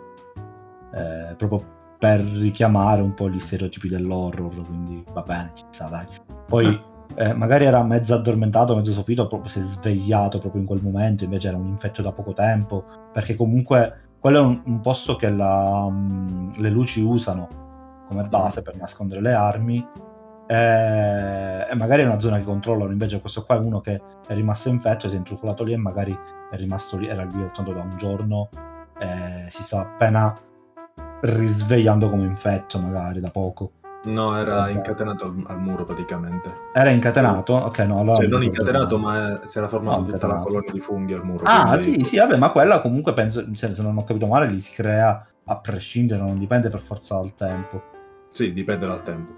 eh, 0.93 1.35
proprio 1.35 1.79
per 1.97 2.19
richiamare 2.19 3.01
un 3.01 3.13
po' 3.13 3.29
gli 3.29 3.39
stereotipi 3.39 3.87
dell'horror, 3.87 4.65
quindi 4.65 5.03
va 5.13 5.21
bene, 5.21 5.51
ci 5.53 5.63
sta, 5.69 5.87
dai. 5.87 6.05
Poi 6.47 6.81
eh, 7.15 7.33
magari 7.33 7.65
era 7.65 7.83
mezzo 7.83 8.15
addormentato, 8.15 8.75
mezzo 8.75 8.91
sopito, 8.91 9.27
proprio 9.27 9.49
si 9.49 9.59
è 9.59 9.61
svegliato 9.61 10.39
proprio 10.39 10.61
in 10.61 10.67
quel 10.67 10.81
momento, 10.81 11.23
invece 11.23 11.49
era 11.49 11.57
un 11.57 11.67
infetto 11.67 12.01
da 12.01 12.11
poco 12.11 12.33
tempo, 12.33 12.83
perché 13.13 13.35
comunque 13.35 14.09
quello 14.19 14.39
è 14.39 14.41
un, 14.41 14.61
un 14.65 14.81
posto 14.81 15.15
che 15.15 15.29
la, 15.29 15.87
mm, 15.89 16.53
le 16.57 16.69
luci 16.69 17.01
usano 17.01 17.47
come 18.07 18.23
base 18.23 18.63
per 18.63 18.75
nascondere 18.75 19.21
le 19.21 19.33
armi 19.33 19.85
eh, 20.47 21.67
e 21.69 21.75
magari 21.75 22.01
è 22.03 22.05
una 22.05 22.19
zona 22.19 22.37
che 22.37 22.43
controllano 22.43 22.91
invece 22.91 23.19
questo 23.21 23.43
qua 23.45 23.55
è 23.55 23.59
uno 23.59 23.79
che 23.81 24.01
è 24.27 24.33
rimasto 24.33 24.69
infetto 24.69 25.07
si 25.07 25.15
è 25.15 25.17
intrufolato 25.17 25.63
lì 25.63 25.73
e 25.73 25.77
magari 25.77 26.17
è 26.49 26.55
rimasto 26.55 26.97
lì 26.97 27.07
era 27.07 27.23
lì 27.23 27.33
soltanto 27.39 27.71
da 27.73 27.81
un 27.81 27.95
giorno 27.97 28.49
eh, 28.99 29.45
si 29.49 29.63
sta 29.63 29.79
appena 29.81 30.37
risvegliando 31.21 32.09
come 32.09 32.23
infetto 32.25 32.79
magari 32.79 33.19
da 33.19 33.29
poco 33.29 33.71
No, 34.03 34.35
era 34.35 34.55
Vabbè. 34.55 34.71
incatenato 34.71 35.25
al, 35.25 35.43
al 35.45 35.59
muro 35.61 35.85
praticamente. 35.85 36.51
era 36.73 36.89
incatenato 36.89 37.53
ok 37.53 37.77
no 37.81 37.99
allora 37.99 38.15
Cioè, 38.15 38.25
non 38.27 38.41
incatenato, 38.41 38.97
ma 38.97 39.39
eh, 39.43 39.47
si 39.47 39.59
era 39.59 39.67
formata 39.67 39.99
No, 39.99 40.05
tutta 40.07 40.25
la 40.25 40.39
colonia 40.39 40.71
di 40.71 40.79
funghi 40.79 41.13
al 41.13 41.23
muro. 41.23 41.43
Ah, 41.45 41.77
sì, 41.79 42.03
sì, 42.03 42.17
vabbè, 42.17 42.35
ma 42.37 42.49
quella 42.49 42.81
comunque 42.81 43.13
penso, 43.13 43.45
se, 43.53 43.75
se 43.75 43.81
non 43.83 43.95
ho 43.95 44.03
capito 44.03 44.25
male, 44.25 44.47
li 44.47 44.59
si 44.59 44.73
crea 44.73 45.23
a 45.45 45.55
prescindere, 45.57 46.19
non 46.19 46.39
dipende 46.39 46.69
per 46.69 46.79
forza 46.79 47.13
dal 47.13 47.35
tempo. 47.35 47.79
Sì, 48.31 48.51
dipende 48.53 48.87
dal 48.87 49.03
tempo. 49.03 49.33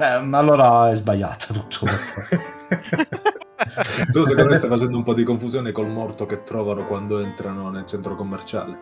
Eh, 0.00 0.18
ma 0.20 0.38
allora 0.38 0.90
è 0.90 0.96
sbagliato 0.96 1.52
tutto. 1.52 1.84
tu 4.10 4.24
secondo 4.24 4.50
me 4.50 4.56
stai 4.56 4.70
facendo 4.70 4.96
un 4.96 5.02
po' 5.02 5.12
di 5.12 5.24
confusione 5.24 5.72
col 5.72 5.88
morto 5.88 6.24
che 6.24 6.42
trovano 6.42 6.86
quando 6.86 7.18
entrano 7.20 7.68
nel 7.70 7.84
centro 7.84 8.14
commerciale. 8.16 8.78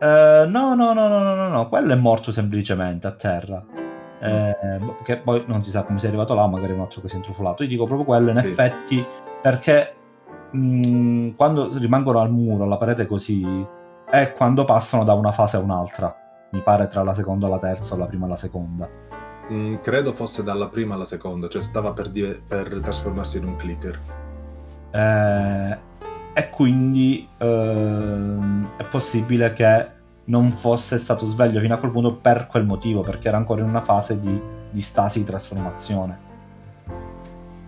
Eh, 0.00 0.44
no, 0.48 0.74
no, 0.74 0.92
no, 0.92 1.06
no, 1.08 1.22
no, 1.22 1.34
no, 1.34 1.48
no, 1.48 1.68
quello 1.68 1.92
è 1.92 1.96
morto 1.96 2.32
semplicemente 2.32 3.06
a 3.06 3.12
terra. 3.12 3.64
Eh, 4.18 4.78
boh, 4.80 4.96
che 5.04 5.18
poi 5.18 5.44
non 5.46 5.62
si 5.62 5.70
sa 5.70 5.84
come 5.84 6.00
sia 6.00 6.08
arrivato 6.08 6.34
là, 6.34 6.48
magari 6.48 6.72
è 6.72 6.74
un 6.74 6.80
altro 6.80 7.00
che 7.00 7.08
si 7.08 7.14
è 7.14 7.18
intrufolato. 7.18 7.62
Io 7.62 7.68
dico 7.68 7.84
proprio 7.86 8.04
quello 8.04 8.30
in 8.30 8.36
Sì. 8.36 8.46
effetti 8.48 9.06
perché 9.40 9.94
mh, 10.50 11.30
quando 11.36 11.70
rimangono 11.78 12.18
al 12.18 12.30
muro, 12.32 12.64
alla 12.64 12.76
parete 12.76 13.06
così, 13.06 13.44
è 14.10 14.32
quando 14.32 14.64
passano 14.64 15.04
da 15.04 15.12
una 15.14 15.30
fase 15.32 15.56
a 15.56 15.60
un'altra. 15.60 16.12
Mi 16.50 16.60
pare 16.60 16.88
tra 16.88 17.04
la 17.04 17.14
seconda 17.14 17.46
e 17.46 17.50
la 17.50 17.58
terza 17.58 17.94
o 17.94 17.98
la 17.98 18.06
prima 18.06 18.26
e 18.26 18.28
la 18.30 18.36
seconda. 18.36 18.88
Mm, 19.52 19.76
credo 19.76 20.12
fosse 20.12 20.42
dalla 20.42 20.68
prima 20.68 20.94
alla 20.94 21.04
seconda, 21.04 21.48
cioè 21.48 21.62
stava 21.62 21.92
per, 21.92 22.08
dive- 22.08 22.42
per 22.46 22.80
trasformarsi 22.82 23.38
in 23.38 23.44
un 23.44 23.56
clicker. 23.56 23.98
Eh, 24.90 25.78
e 26.34 26.50
quindi 26.50 27.28
ehm, 27.38 28.70
è 28.76 28.84
possibile 28.84 29.52
che 29.52 29.94
non 30.24 30.50
fosse 30.52 30.98
stato 30.98 31.24
sveglio 31.26 31.60
fino 31.60 31.74
a 31.74 31.78
quel 31.78 31.92
punto 31.92 32.16
per 32.16 32.48
quel 32.48 32.64
motivo, 32.64 33.02
perché 33.02 33.28
era 33.28 33.36
ancora 33.36 33.62
in 33.62 33.68
una 33.68 33.82
fase 33.82 34.18
di, 34.18 34.40
di 34.70 34.82
stasi 34.82 35.20
di 35.20 35.24
trasformazione. 35.24 36.24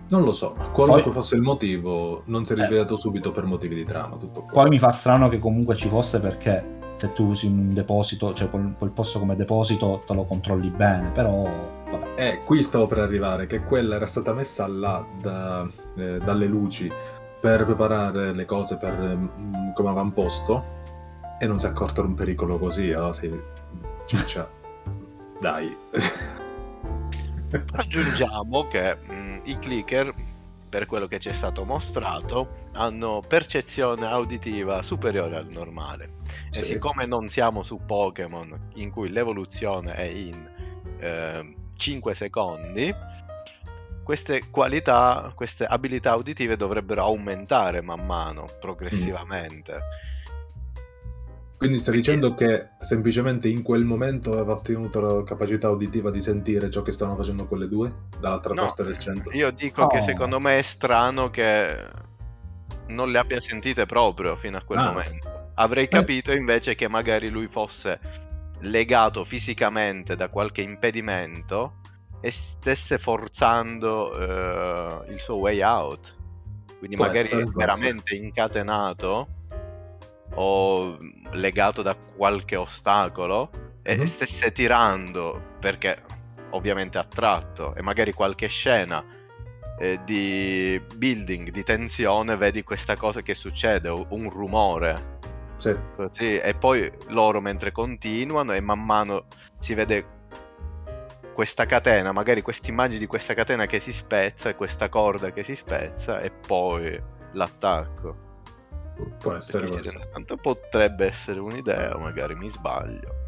Non 0.09 0.23
lo 0.23 0.31
so, 0.33 0.55
qualunque 0.73 1.03
Poi- 1.03 1.13
fosse 1.13 1.35
il 1.35 1.41
motivo, 1.41 2.23
non 2.25 2.43
si 2.43 2.53
è 2.53 2.57
Eh. 2.57 2.61
risvegliato 2.61 2.95
subito 2.97 3.31
per 3.31 3.45
motivi 3.45 3.75
di 3.75 3.85
trama. 3.85 4.17
Tutto 4.17 4.41
qua. 4.41 4.51
Poi 4.51 4.69
mi 4.69 4.79
fa 4.79 4.91
strano 4.91 5.29
che 5.29 5.39
comunque 5.39 5.75
ci 5.75 5.87
fosse 5.87 6.19
perché 6.19 6.77
se 6.99 7.13
tu 7.13 7.27
usi 7.27 7.45
un 7.45 7.73
deposito, 7.73 8.33
cioè 8.33 8.49
quel, 8.49 8.75
quel 8.77 8.89
posto 8.89 9.19
come 9.19 9.37
deposito, 9.37 10.03
te 10.05 10.13
lo 10.13 10.25
controlli 10.25 10.67
bene, 10.69 11.11
però 11.11 11.47
vabbè. 11.89 12.07
Eh, 12.15 12.39
qui 12.43 12.61
stavo 12.61 12.87
per 12.87 12.97
arrivare, 12.97 13.47
che 13.47 13.61
quella 13.61 13.95
era 13.95 14.05
stata 14.05 14.33
messa 14.33 14.67
là 14.67 15.05
da- 15.21 15.65
eh, 15.95 16.17
dalle 16.17 16.45
luci 16.45 16.91
per 17.39 17.63
preparare 17.63 18.33
le 18.33 18.43
cose 18.43 18.75
per, 18.75 18.91
mm, 18.91 19.71
come 19.73 19.89
avamposto 19.89 20.77
e 21.39 21.47
non 21.47 21.57
si 21.57 21.67
è 21.67 21.69
accorto 21.69 22.01
di 22.01 22.09
un 22.09 22.15
pericolo 22.15 22.59
così, 22.59 22.91
allora 22.91 23.13
si... 23.13 23.31
Ciccia. 24.05 24.49
Dai. 25.39 25.73
Aggiungiamo 27.75 28.67
che 28.67 28.95
mh, 28.95 29.39
i 29.43 29.57
clicker 29.57 30.13
per 30.69 30.85
quello 30.85 31.07
che 31.07 31.19
ci 31.19 31.29
è 31.29 31.33
stato 31.33 31.65
mostrato, 31.65 32.67
hanno 32.73 33.23
percezione 33.27 34.05
auditiva 34.05 34.81
superiore 34.83 35.35
al 35.35 35.47
normale. 35.47 36.13
Sì. 36.51 36.61
E 36.61 36.63
siccome 36.63 37.05
non 37.05 37.27
siamo 37.27 37.63
su 37.63 37.79
Pokémon 37.85 38.69
in 38.75 38.91
cui 38.91 39.09
l'evoluzione 39.09 39.95
è 39.95 40.03
in 40.03 40.49
eh, 40.99 41.55
5 41.75 42.13
secondi, 42.13 42.93
queste 44.03 44.49
qualità, 44.49 45.31
queste 45.35 45.65
abilità 45.65 46.15
uditive 46.15 46.55
dovrebbero 46.55 47.03
aumentare 47.03 47.81
man 47.81 48.05
mano, 48.05 48.47
progressivamente. 48.59 49.79
Quindi 51.59 51.77
stai 51.77 51.95
dicendo 51.95 52.35
che 52.35 52.69
semplicemente 52.77 53.49
in 53.49 53.63
quel 53.63 53.83
momento 53.83 54.31
aveva 54.31 54.53
ottenuto 54.53 55.01
la 55.01 55.23
capacità 55.25 55.69
uditiva 55.69 56.09
di 56.09 56.21
sentire 56.21 56.69
ciò 56.69 56.81
che 56.83 56.93
stavano 56.93 57.17
facendo 57.17 57.47
quelle 57.47 57.67
due 57.67 57.93
dall'altra 58.17 58.53
No, 58.53 58.61
parte 58.67 58.83
del 58.85 58.97
centro? 58.97 59.33
Io 59.33 59.51
dico 59.51 59.85
che 59.87 59.97
Oh. 59.97 60.01
secondo 60.01 60.39
me 60.39 60.57
è 60.57 60.61
strano 60.61 61.29
che 61.29 61.85
non 62.87 63.11
le 63.11 63.17
abbia 63.17 63.41
sentite 63.41 63.85
proprio 63.85 64.37
fino 64.37 64.55
a 64.55 64.61
quel 64.63 64.79
Ah. 64.79 64.85
momento. 64.91 65.51
Avrei 65.55 65.83
Eh. 65.83 65.87
capito 65.89 66.31
invece 66.31 66.75
che 66.75 66.87
magari 66.87 67.27
lui 67.29 67.47
fosse 67.47 67.99
legato 68.61 69.25
fisicamente 69.25 70.15
da 70.15 70.29
qualche 70.29 70.61
impedimento 70.61 71.73
e 72.21 72.31
stesse 72.31 72.97
forzando 72.97 74.17
eh, 74.17 75.11
il 75.11 75.19
suo 75.19 75.35
way 75.35 75.61
out. 75.61 76.15
Quindi 76.77 76.95
Può 76.95 77.07
magari 77.07 77.25
essere, 77.25 77.45
veramente 77.53 78.15
incatenato 78.15 79.27
o 80.35 80.97
legato 81.31 81.81
da 81.81 81.95
qualche 81.95 82.55
ostacolo 82.55 83.49
e 83.81 83.97
Mhm. 83.97 84.05
stesse 84.05 84.51
tirando 84.51 85.55
perché 85.59 86.01
ovviamente 86.51 86.97
attratto 86.97 87.75
e 87.75 87.81
magari 87.81 88.13
qualche 88.13 88.47
scena 88.47 89.03
eh, 89.79 89.99
di 90.03 90.81
building, 90.95 91.51
di 91.51 91.63
tensione, 91.63 92.35
vedi 92.35 92.63
questa 92.63 92.97
cosa 92.97 93.21
che 93.21 93.33
succede, 93.33 93.87
un 93.89 94.29
rumore 94.29 95.17
Sì. 95.57 95.75
così 95.95 96.37
e 96.37 96.53
poi 96.53 96.91
loro 97.07 97.39
mentre 97.39 97.71
continuano 97.71 98.53
e 98.53 98.59
man 98.59 98.83
mano 98.83 99.25
si 99.59 99.73
vede 99.73 100.17
questa 101.33 101.65
catena, 101.65 102.11
magari 102.11 102.41
questa 102.41 102.69
immagine 102.69 102.99
di 102.99 103.07
questa 103.07 103.33
catena 103.33 103.65
che 103.65 103.79
si 103.79 103.93
spezza 103.93 104.49
e 104.49 104.55
questa 104.55 104.89
corda 104.89 105.31
che 105.31 105.43
si 105.43 105.55
spezza 105.55 106.19
e 106.19 106.29
poi 106.31 107.01
l'attacco. 107.31 108.27
Può 109.19 109.33
essere 109.33 109.67
questo. 109.69 109.99
tanto 110.11 110.35
potrebbe 110.35 111.07
essere 111.07 111.39
un'idea, 111.39 111.97
magari 111.97 112.35
mi 112.35 112.49
sbaglio. 112.49 113.25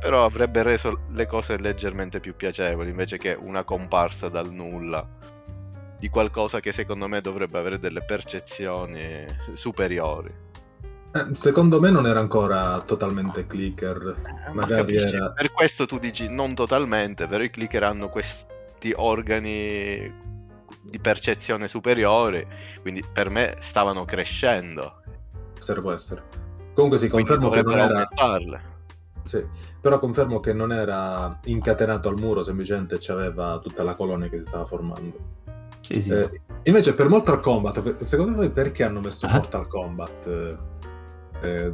Però 0.00 0.24
avrebbe 0.24 0.62
reso 0.62 1.02
le 1.10 1.26
cose 1.26 1.56
leggermente 1.58 2.18
più 2.18 2.34
piacevoli 2.34 2.90
invece 2.90 3.18
che 3.18 3.36
una 3.38 3.62
comparsa 3.62 4.28
dal 4.28 4.50
nulla 4.50 5.06
di 5.98 6.08
qualcosa 6.08 6.58
che 6.58 6.72
secondo 6.72 7.06
me 7.06 7.20
dovrebbe 7.20 7.58
avere 7.58 7.78
delle 7.78 8.02
percezioni 8.02 9.24
superiori. 9.54 10.34
Eh, 11.14 11.34
secondo 11.34 11.78
me 11.78 11.90
non 11.90 12.06
era 12.06 12.18
ancora 12.18 12.82
totalmente 12.84 13.46
clicker. 13.46 14.16
Ma 14.48 14.52
Magari 14.52 14.94
capisci? 14.94 15.14
era... 15.14 15.30
Per 15.30 15.52
questo 15.52 15.86
tu 15.86 15.98
dici 15.98 16.28
non 16.28 16.54
totalmente, 16.54 17.28
però 17.28 17.44
i 17.44 17.50
clicker 17.50 17.84
hanno 17.84 18.08
questi 18.08 18.92
organi 18.96 20.12
di 20.82 20.98
percezione 20.98 21.68
superiori, 21.68 22.46
quindi 22.80 23.02
per 23.12 23.30
me 23.30 23.56
stavano 23.60 24.04
crescendo. 24.04 25.00
essere, 25.56 25.80
può 25.80 25.92
essere. 25.92 26.22
Comunque 26.74 26.98
sì, 26.98 27.08
Quindi 27.08 27.28
confermo 27.28 27.50
che 27.54 27.62
non 27.62 27.78
era... 27.78 27.84
aumentarle. 27.92 28.70
Sì, 29.22 29.44
però 29.80 29.98
confermo 30.00 30.40
che 30.40 30.52
non 30.52 30.72
era 30.72 31.38
incatenato 31.44 32.08
al 32.08 32.18
muro, 32.18 32.42
semplicemente 32.42 32.96
c'aveva 32.98 33.60
tutta 33.62 33.82
la 33.84 33.94
colonia 33.94 34.28
che 34.28 34.38
si 34.38 34.48
stava 34.48 34.64
formando. 34.64 35.40
Sì, 35.80 36.02
sì. 36.02 36.10
Eh, 36.10 36.30
invece 36.64 36.94
per 36.94 37.08
Mortal 37.08 37.40
Kombat, 37.40 38.02
secondo 38.02 38.34
voi 38.36 38.50
perché 38.50 38.82
hanno 38.84 39.00
messo 39.00 39.26
Ah. 39.26 39.34
Mortal 39.34 39.66
Kombat 39.68 40.26
eh, 40.26 40.56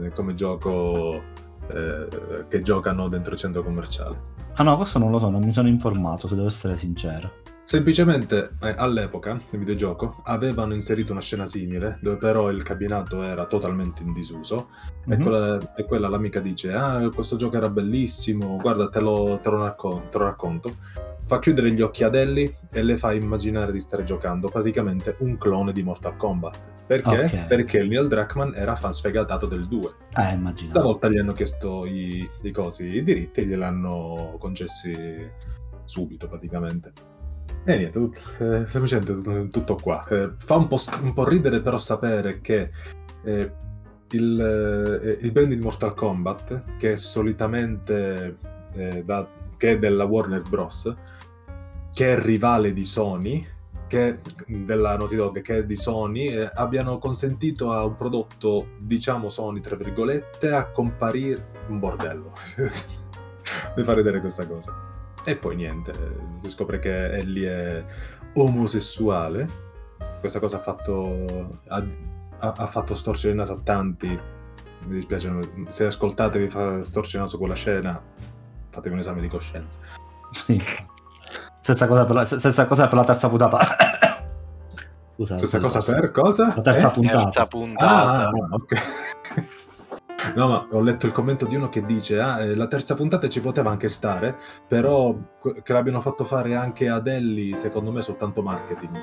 eh, 0.02 0.10
come 0.14 0.34
gioco 0.34 1.22
eh, 1.68 2.08
che 2.48 2.60
giocano 2.62 3.08
dentro 3.08 3.32
il 3.32 3.38
centro 3.38 3.62
commerciale? 3.62 4.36
Ah 4.54 4.62
no, 4.64 4.76
questo 4.76 4.98
non 4.98 5.10
lo 5.10 5.18
so, 5.18 5.30
non 5.30 5.42
mi 5.42 5.52
sono 5.52 5.68
informato, 5.68 6.26
se 6.28 6.34
devo 6.34 6.48
essere 6.48 6.76
sincero. 6.76 7.30
Semplicemente 7.78 8.52
eh, 8.62 8.72
all'epoca, 8.78 9.34
nel 9.34 9.58
videogioco, 9.60 10.22
avevano 10.24 10.72
inserito 10.72 11.12
una 11.12 11.20
scena 11.20 11.46
simile, 11.46 11.98
dove 12.00 12.16
però 12.16 12.50
il 12.50 12.62
cabinato 12.62 13.22
era 13.22 13.44
totalmente 13.44 14.02
in 14.02 14.14
disuso, 14.14 14.70
e, 15.06 15.14
Mhm. 15.18 15.22
quella, 15.22 15.74
e 15.76 15.84
quella 15.84 16.08
l'amica 16.08 16.40
dice, 16.40 16.72
ah, 16.72 17.06
questo 17.14 17.36
gioco 17.36 17.58
era 17.58 17.68
bellissimo, 17.68 18.56
guarda, 18.56 18.88
te 18.88 19.00
lo, 19.00 19.38
te 19.42 19.50
lo 19.50 19.62
raccon- 19.64 20.08
te 20.08 20.16
lo 20.16 20.24
racconto. 20.24 20.76
Fa 21.26 21.38
chiudere 21.40 21.70
gli 21.70 21.82
occhi 21.82 22.04
ad 22.04 22.14
Ellie 22.14 22.54
e 22.70 22.82
le 22.82 22.96
fa 22.96 23.12
immaginare 23.12 23.70
di 23.70 23.80
stare 23.80 24.02
giocando 24.02 24.48
praticamente 24.48 25.16
un 25.18 25.36
clone 25.36 25.74
di 25.74 25.82
Mortal 25.82 26.16
Kombat. 26.16 26.58
Perché? 26.86 27.24
Ok. 27.26 27.46
Perché 27.48 27.76
il 27.80 27.88
Neil 27.90 28.08
Druckmann 28.08 28.54
era 28.54 28.76
fan 28.76 28.94
sfegatato 28.94 29.44
del 29.44 29.68
2. 29.68 29.90
Eh, 30.16 30.32
immagino. 30.32 30.70
Stavolta 30.70 31.10
gli 31.10 31.18
hanno 31.18 31.34
chiesto 31.34 31.84
i, 31.84 32.26
i 32.44 32.50
cosi, 32.50 32.86
i 32.86 33.02
diritti 33.04 33.40
e 33.40 33.44
gliel'hanno 33.44 34.36
concessi 34.38 34.96
subito 35.84 36.28
praticamente. 36.28 36.92
E 37.64 37.76
niente, 37.76 37.90
tut- 37.98 38.36
eh, 38.40 38.66
semplicemente 38.66 39.12
tut- 39.20 39.48
tutto 39.50 39.74
qua. 39.76 40.06
Eh, 40.08 40.32
fa 40.38 40.56
un 40.56 40.68
po', 40.68 40.76
st- 40.78 40.98
un 41.02 41.12
po' 41.12 41.26
ridere 41.28 41.60
però 41.60 41.76
sapere 41.78 42.40
che 42.40 42.70
eh, 43.24 43.52
il, 44.10 44.40
eh, 44.40 45.18
il 45.20 45.32
brand 45.32 45.48
di 45.52 45.56
Mortal 45.56 45.94
Kombat, 45.94 46.76
che 46.78 46.92
è 46.92 46.96
solitamente 46.96 48.36
eh, 48.74 49.02
da- 49.04 49.28
che 49.56 49.72
è 49.72 49.78
della 49.78 50.04
Warner 50.04 50.42
Bros., 50.42 50.94
che 51.92 52.14
è 52.14 52.18
rivale 52.20 52.72
di 52.72 52.84
Sony, 52.84 53.46
che 53.86 54.18
della 54.46 54.96
Naughty 54.96 55.16
Dog, 55.16 55.40
che 55.42 55.58
è 55.58 55.64
di 55.64 55.76
Sony, 55.76 56.28
eh, 56.28 56.48
abbiano 56.54 56.98
consentito 56.98 57.72
a 57.72 57.84
un 57.84 57.96
prodotto, 57.96 58.68
diciamo 58.78 59.28
Sony, 59.28 59.60
tra 59.60 59.76
virgolette, 59.76 60.50
a 60.52 60.70
comparire 60.70 61.48
un 61.68 61.78
bordello. 61.80 62.32
Mi 63.76 63.82
fa 63.82 63.94
ridere 63.94 64.20
questa 64.20 64.46
cosa. 64.46 64.87
E 65.28 65.36
poi 65.36 65.56
niente, 65.56 65.92
si 66.40 66.48
scopre 66.48 66.78
che 66.78 67.10
Ellie 67.12 67.50
è 67.50 67.84
omosessuale. 68.36 69.46
Questa 70.20 70.40
cosa 70.40 70.56
ha 70.56 70.60
fatto, 70.60 71.58
ha, 71.68 71.84
ha- 72.38 72.66
fatto 72.66 72.94
storcere 72.94 73.32
il 73.32 73.38
naso 73.38 73.52
a 73.52 73.60
tanti. 73.62 74.08
Mi 74.86 74.94
dispiace, 74.94 75.30
se 75.68 75.84
ascoltate 75.84 76.38
vi 76.38 76.48
fa 76.48 76.82
storcere 76.82 77.18
il 77.18 77.24
naso 77.24 77.36
quella 77.36 77.54
scena, 77.54 78.00
fatevi 78.70 78.94
un 78.94 79.00
esame 79.00 79.20
di 79.20 79.28
coscienza. 79.28 79.78
Sì. 80.30 80.58
Stessa 81.60 81.86
cosa 81.86 82.04
per 82.06 82.14
la, 82.14 82.24
stessa 82.24 82.64
cosa 82.64 82.88
per 82.88 82.96
la 82.96 83.04
terza 83.04 83.28
puntata. 83.28 83.58
Scusa. 85.14 85.36
Stessa 85.36 85.60
cosa 85.60 85.82
per 85.82 86.10
cosa? 86.10 86.54
La 86.56 86.62
terza 86.62 86.88
Eh? 86.88 86.92
puntata. 86.94 87.24
Terza 87.24 87.46
puntata. 87.46 88.28
Ah, 88.28 88.30
ok. 88.50 88.72
No, 90.38 90.46
ma 90.46 90.68
ho 90.70 90.80
letto 90.80 91.06
il 91.06 91.10
commento 91.10 91.46
di 91.46 91.56
uno 91.56 91.68
che 91.68 91.84
dice: 91.84 92.20
Ah, 92.20 92.40
eh, 92.40 92.54
la 92.54 92.68
terza 92.68 92.94
puntata 92.94 93.28
ci 93.28 93.40
poteva 93.40 93.70
anche 93.70 93.88
stare, 93.88 94.38
però 94.68 95.12
che 95.64 95.72
l'abbiano 95.72 96.00
fatto 96.00 96.22
fare 96.22 96.54
anche 96.54 96.88
ad 96.88 97.08
Ellie, 97.08 97.56
secondo 97.56 97.90
me, 97.90 98.02
soltanto 98.02 98.40
marketing. 98.40 98.96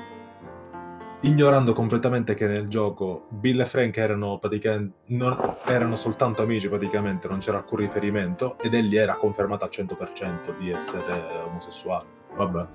Ignorando 1.20 1.74
completamente 1.74 2.32
che 2.32 2.46
nel 2.46 2.68
gioco 2.68 3.26
Bill 3.28 3.60
e 3.60 3.66
Frank 3.66 3.98
erano 3.98 4.38
praticamente 4.38 4.94
non- 5.08 5.56
erano 5.66 5.94
soltanto 5.94 6.40
amici, 6.40 6.70
praticamente, 6.70 7.28
non 7.28 7.36
c'era 7.36 7.58
alcun 7.58 7.80
riferimento, 7.80 8.56
ed 8.58 8.72
Ellie 8.72 8.98
era 8.98 9.16
confermata 9.16 9.66
al 9.66 9.70
100% 9.70 10.56
di 10.56 10.70
essere 10.70 11.22
omosessuale. 11.44 12.06
Vabbè. 12.34 12.66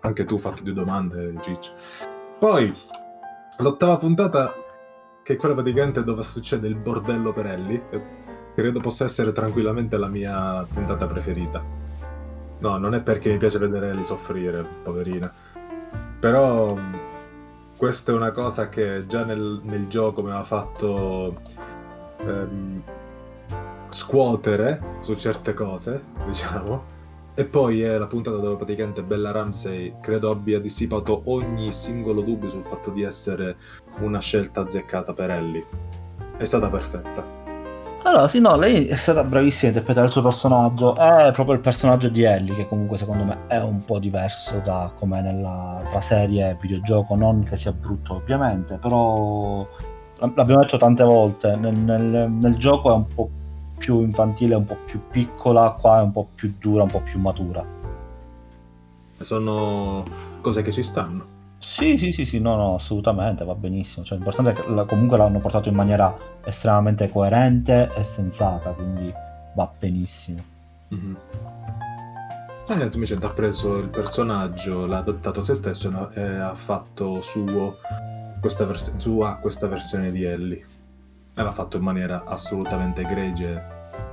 Anche 0.00 0.24
tu 0.24 0.38
fatti 0.38 0.62
due 0.62 0.74
domande, 0.74 1.34
Ciccio. 1.40 1.72
Poi, 2.38 2.72
l'ottava 3.58 3.96
puntata, 3.96 4.54
che 5.26 5.32
è 5.32 5.36
quella 5.36 5.54
praticamente 5.54 6.04
dove 6.04 6.22
succede 6.22 6.68
il 6.68 6.76
bordello 6.76 7.32
per 7.32 7.46
Ellie, 7.46 7.82
credo 8.54 8.78
possa 8.78 9.02
essere 9.02 9.32
tranquillamente 9.32 9.96
la 9.96 10.06
mia 10.06 10.64
puntata 10.72 11.04
preferita. 11.06 11.60
No, 12.58 12.78
non 12.78 12.94
è 12.94 13.00
perché 13.00 13.32
mi 13.32 13.36
piace 13.36 13.58
vedere 13.58 13.90
Ellie 13.90 14.04
soffrire, 14.04 14.64
poverina. 14.84 15.32
Però 16.20 16.78
questa 17.76 18.12
è 18.12 18.14
una 18.14 18.30
cosa 18.30 18.68
che 18.68 19.04
già 19.08 19.24
nel, 19.24 19.62
nel 19.64 19.88
gioco 19.88 20.22
mi 20.22 20.28
aveva 20.28 20.44
fatto 20.44 21.34
ehm, 22.18 22.82
scuotere 23.88 24.80
su 25.00 25.16
certe 25.16 25.54
cose, 25.54 26.04
diciamo. 26.24 26.94
E 27.38 27.44
poi 27.44 27.82
è 27.82 27.98
la 27.98 28.06
puntata 28.06 28.38
dove 28.38 28.56
praticamente 28.56 29.02
Bella 29.02 29.30
Ramsey 29.30 29.96
credo 30.00 30.30
abbia 30.30 30.58
dissipato 30.58 31.20
ogni 31.26 31.70
singolo 31.70 32.22
dubbio 32.22 32.48
sul 32.48 32.64
fatto 32.64 32.88
di 32.88 33.02
essere 33.02 33.56
una 33.98 34.20
scelta 34.20 34.62
azzeccata 34.62 35.12
per 35.12 35.28
Ellie. 35.28 35.62
È 36.38 36.44
stata 36.44 36.70
perfetta. 36.70 37.22
Allora, 38.04 38.26
sì, 38.26 38.40
no, 38.40 38.56
lei 38.56 38.86
è 38.86 38.96
stata 38.96 39.22
bravissima 39.22 39.68
a 39.70 39.74
interpretare 39.74 40.06
il 40.06 40.12
suo 40.12 40.22
personaggio. 40.22 40.94
È 40.96 41.30
proprio 41.34 41.56
il 41.56 41.60
personaggio 41.60 42.08
di 42.08 42.22
Ellie, 42.22 42.54
che 42.54 42.68
comunque 42.68 42.96
secondo 42.96 43.24
me 43.24 43.38
è 43.48 43.60
un 43.60 43.84
po' 43.84 43.98
diverso 43.98 44.62
da 44.64 44.90
com'è 44.98 45.20
nella 45.20 45.82
tra 45.90 46.00
serie 46.00 46.48
e 46.48 46.56
videogioco. 46.58 47.16
Non 47.16 47.42
che 47.42 47.58
sia 47.58 47.72
brutto, 47.72 48.14
ovviamente, 48.14 48.78
però 48.78 49.68
l'abbiamo 50.20 50.60
detto 50.60 50.78
tante 50.78 51.04
volte. 51.04 51.54
Nel, 51.56 51.76
nel- 51.76 52.30
nel 52.30 52.56
gioco 52.56 52.92
è 52.92 52.94
un 52.94 53.06
po' 53.14 53.28
più 53.76 54.00
infantile, 54.00 54.54
un 54.54 54.64
po' 54.64 54.76
più 54.86 55.00
piccola, 55.10 55.76
qua 55.80 56.00
è 56.00 56.02
un 56.02 56.12
po' 56.12 56.28
più 56.34 56.54
dura, 56.58 56.82
un 56.82 56.90
po' 56.90 57.00
più 57.00 57.18
matura. 57.18 57.64
Sono 59.18 60.04
cose 60.40 60.62
che 60.62 60.72
ci 60.72 60.82
stanno. 60.82 61.34
Sì, 61.58 61.96
sì, 61.98 62.12
sì, 62.12 62.24
sì, 62.26 62.38
no, 62.38 62.54
no, 62.54 62.74
assolutamente, 62.74 63.44
va 63.44 63.54
benissimo. 63.54 64.04
Cioè, 64.04 64.18
l'importante 64.18 64.50
è 64.50 64.54
che 64.54 64.70
la- 64.70 64.84
comunque 64.84 65.16
l'hanno 65.16 65.38
portato 65.38 65.68
in 65.68 65.74
maniera 65.74 66.14
estremamente 66.44 67.10
coerente 67.10 67.90
e 67.96 68.04
sensata, 68.04 68.70
quindi 68.70 69.12
va 69.54 69.70
benissimo. 69.78 70.38
Mhm. 70.88 71.16
Ragazzi, 72.66 72.94
invece 72.96 73.16
ha 73.20 73.28
preso 73.30 73.78
il 73.78 73.88
personaggio, 73.88 74.86
l'ha 74.86 74.98
adattato 74.98 75.40
a 75.40 75.44
se 75.44 75.54
stesso 75.54 76.10
e 76.14 76.20
e 76.20 76.36
ha 76.38 76.54
fatto 76.54 77.20
suo 77.20 77.76
questa, 78.40 78.64
vers- 78.64 78.94
sua 78.96 79.36
questa 79.36 79.66
versione 79.66 80.12
di 80.12 80.24
Ellie. 80.24 80.64
E 81.38 81.42
l'ha 81.42 81.52
fatto 81.52 81.76
in 81.76 81.82
maniera 81.82 82.22
assolutamente 82.26 83.02
egregia. 83.02 83.62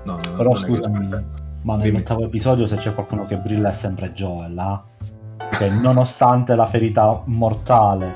No, 0.04 0.16
no, 0.18 0.36
Però 0.36 0.52
non 0.54 0.62
egregia, 0.64 0.84
scusami, 0.84 1.08
perfetta. 1.08 1.42
ma 1.62 1.76
nell'ottavo 1.78 2.24
episodio 2.26 2.66
se 2.68 2.76
c'è 2.76 2.94
qualcuno 2.94 3.26
che 3.26 3.38
brilla 3.38 3.70
è 3.70 3.74
sempre 3.74 4.12
Joel, 4.12 4.58
ah? 4.58 4.84
Che 5.50 5.70
nonostante 5.70 6.54
la 6.56 6.66
ferita 6.68 7.22
mortale, 7.26 8.14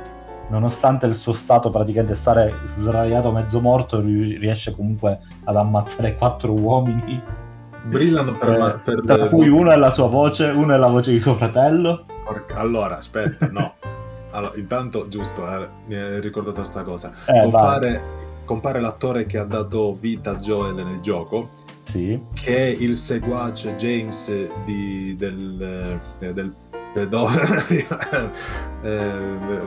nonostante 0.49 1.05
il 1.05 1.15
suo 1.15 1.31
stato 1.31 1.69
praticamente 1.69 2.15
stare 2.15 2.53
sdraiato 2.75 3.31
mezzo 3.31 3.61
morto, 3.61 4.01
ri- 4.01 4.37
riesce 4.37 4.75
comunque 4.75 5.19
ad 5.45 5.55
ammazzare 5.55 6.15
quattro 6.17 6.51
uomini. 6.51 7.21
Brillano 7.83 8.33
per, 8.33 8.49
Eh, 8.51 8.57
la- 8.57 8.79
per 8.83 9.01
tra 9.05 9.27
cui 9.29 9.47
uno 9.47 9.71
è 9.71 9.77
la 9.77 9.91
sua 9.91 10.07
voce, 10.07 10.47
uno 10.47 10.73
è 10.73 10.77
la 10.77 10.87
voce 10.87 11.11
di 11.11 11.19
suo 11.19 11.35
fratello. 11.35 12.03
Allora, 12.55 12.97
aspetta, 12.97 13.47
no. 13.49 13.75
Allora, 14.31 14.51
intanto, 14.57 15.07
giusto, 15.07 15.47
eh, 15.49 15.69
mi 15.85 15.95
hai 15.95 16.19
ricordato 16.19 16.59
questa 16.59 16.81
cosa. 16.81 17.11
Eh, 17.27 17.41
compare, 17.43 18.01
compare 18.47 18.79
l'attore 18.79 19.25
che 19.25 19.37
ha 19.37 19.43
dato 19.43 19.93
vita 19.93 20.31
a 20.31 20.35
Joel 20.37 20.73
nel 20.75 21.01
gioco, 21.01 21.49
Sì. 21.83 22.19
che 22.33 22.55
è 22.55 22.65
il 22.79 22.95
seguace 22.95 23.75
James 23.75 24.31
di, 24.63 25.15
del, 25.17 25.99
eh, 26.19 26.33
del 26.33 26.53
pedo- 26.93 27.27
eh, 28.81 29.61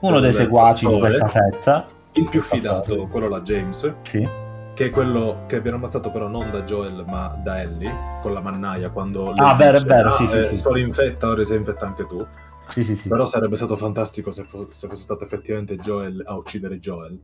Uno 0.00 0.20
dei 0.20 0.32
seguaci 0.32 0.86
di 0.86 0.98
questa 0.98 1.28
setta. 1.28 1.86
il 2.12 2.28
più 2.28 2.40
fidato, 2.42 3.06
quello 3.06 3.28
là 3.28 3.40
James, 3.40 3.94
Sì. 4.02 4.28
che 4.74 4.84
è 4.86 4.90
quello 4.90 5.44
che 5.46 5.60
viene 5.62 5.76
ammazzato 5.78 6.10
però 6.10 6.28
non 6.28 6.50
da 6.50 6.60
Joel 6.62 7.04
ma 7.08 7.38
da 7.42 7.60
Ellie, 7.60 7.92
con 8.20 8.32
la 8.34 8.40
mannaia, 8.42 8.90
quando 8.90 9.30
Ah, 9.36 9.54
vero, 9.54 9.78
è 9.78 9.82
vero, 9.82 10.10
"Ah, 10.10 10.26
sì, 10.28 10.36
eh, 10.36 10.44
sì. 10.44 10.58
Sono 10.58 10.78
infetta, 10.78 11.28
ora 11.28 11.42
sei 11.44 11.56
infetta 11.56 11.86
anche 11.86 12.06
tu. 12.06 12.24
Sì, 12.68 12.84
sì, 12.84 12.94
sì. 12.96 13.08
Però 13.08 13.24
sarebbe 13.24 13.56
stato 13.56 13.76
fantastico 13.76 14.30
se, 14.30 14.44
fo- 14.44 14.66
se 14.70 14.86
fosse 14.88 15.02
stato 15.02 15.24
effettivamente 15.24 15.76
Joel 15.76 16.22
a 16.24 16.36
uccidere 16.36 16.78
Joel. 16.78 17.18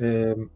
Ehm, 0.00 0.48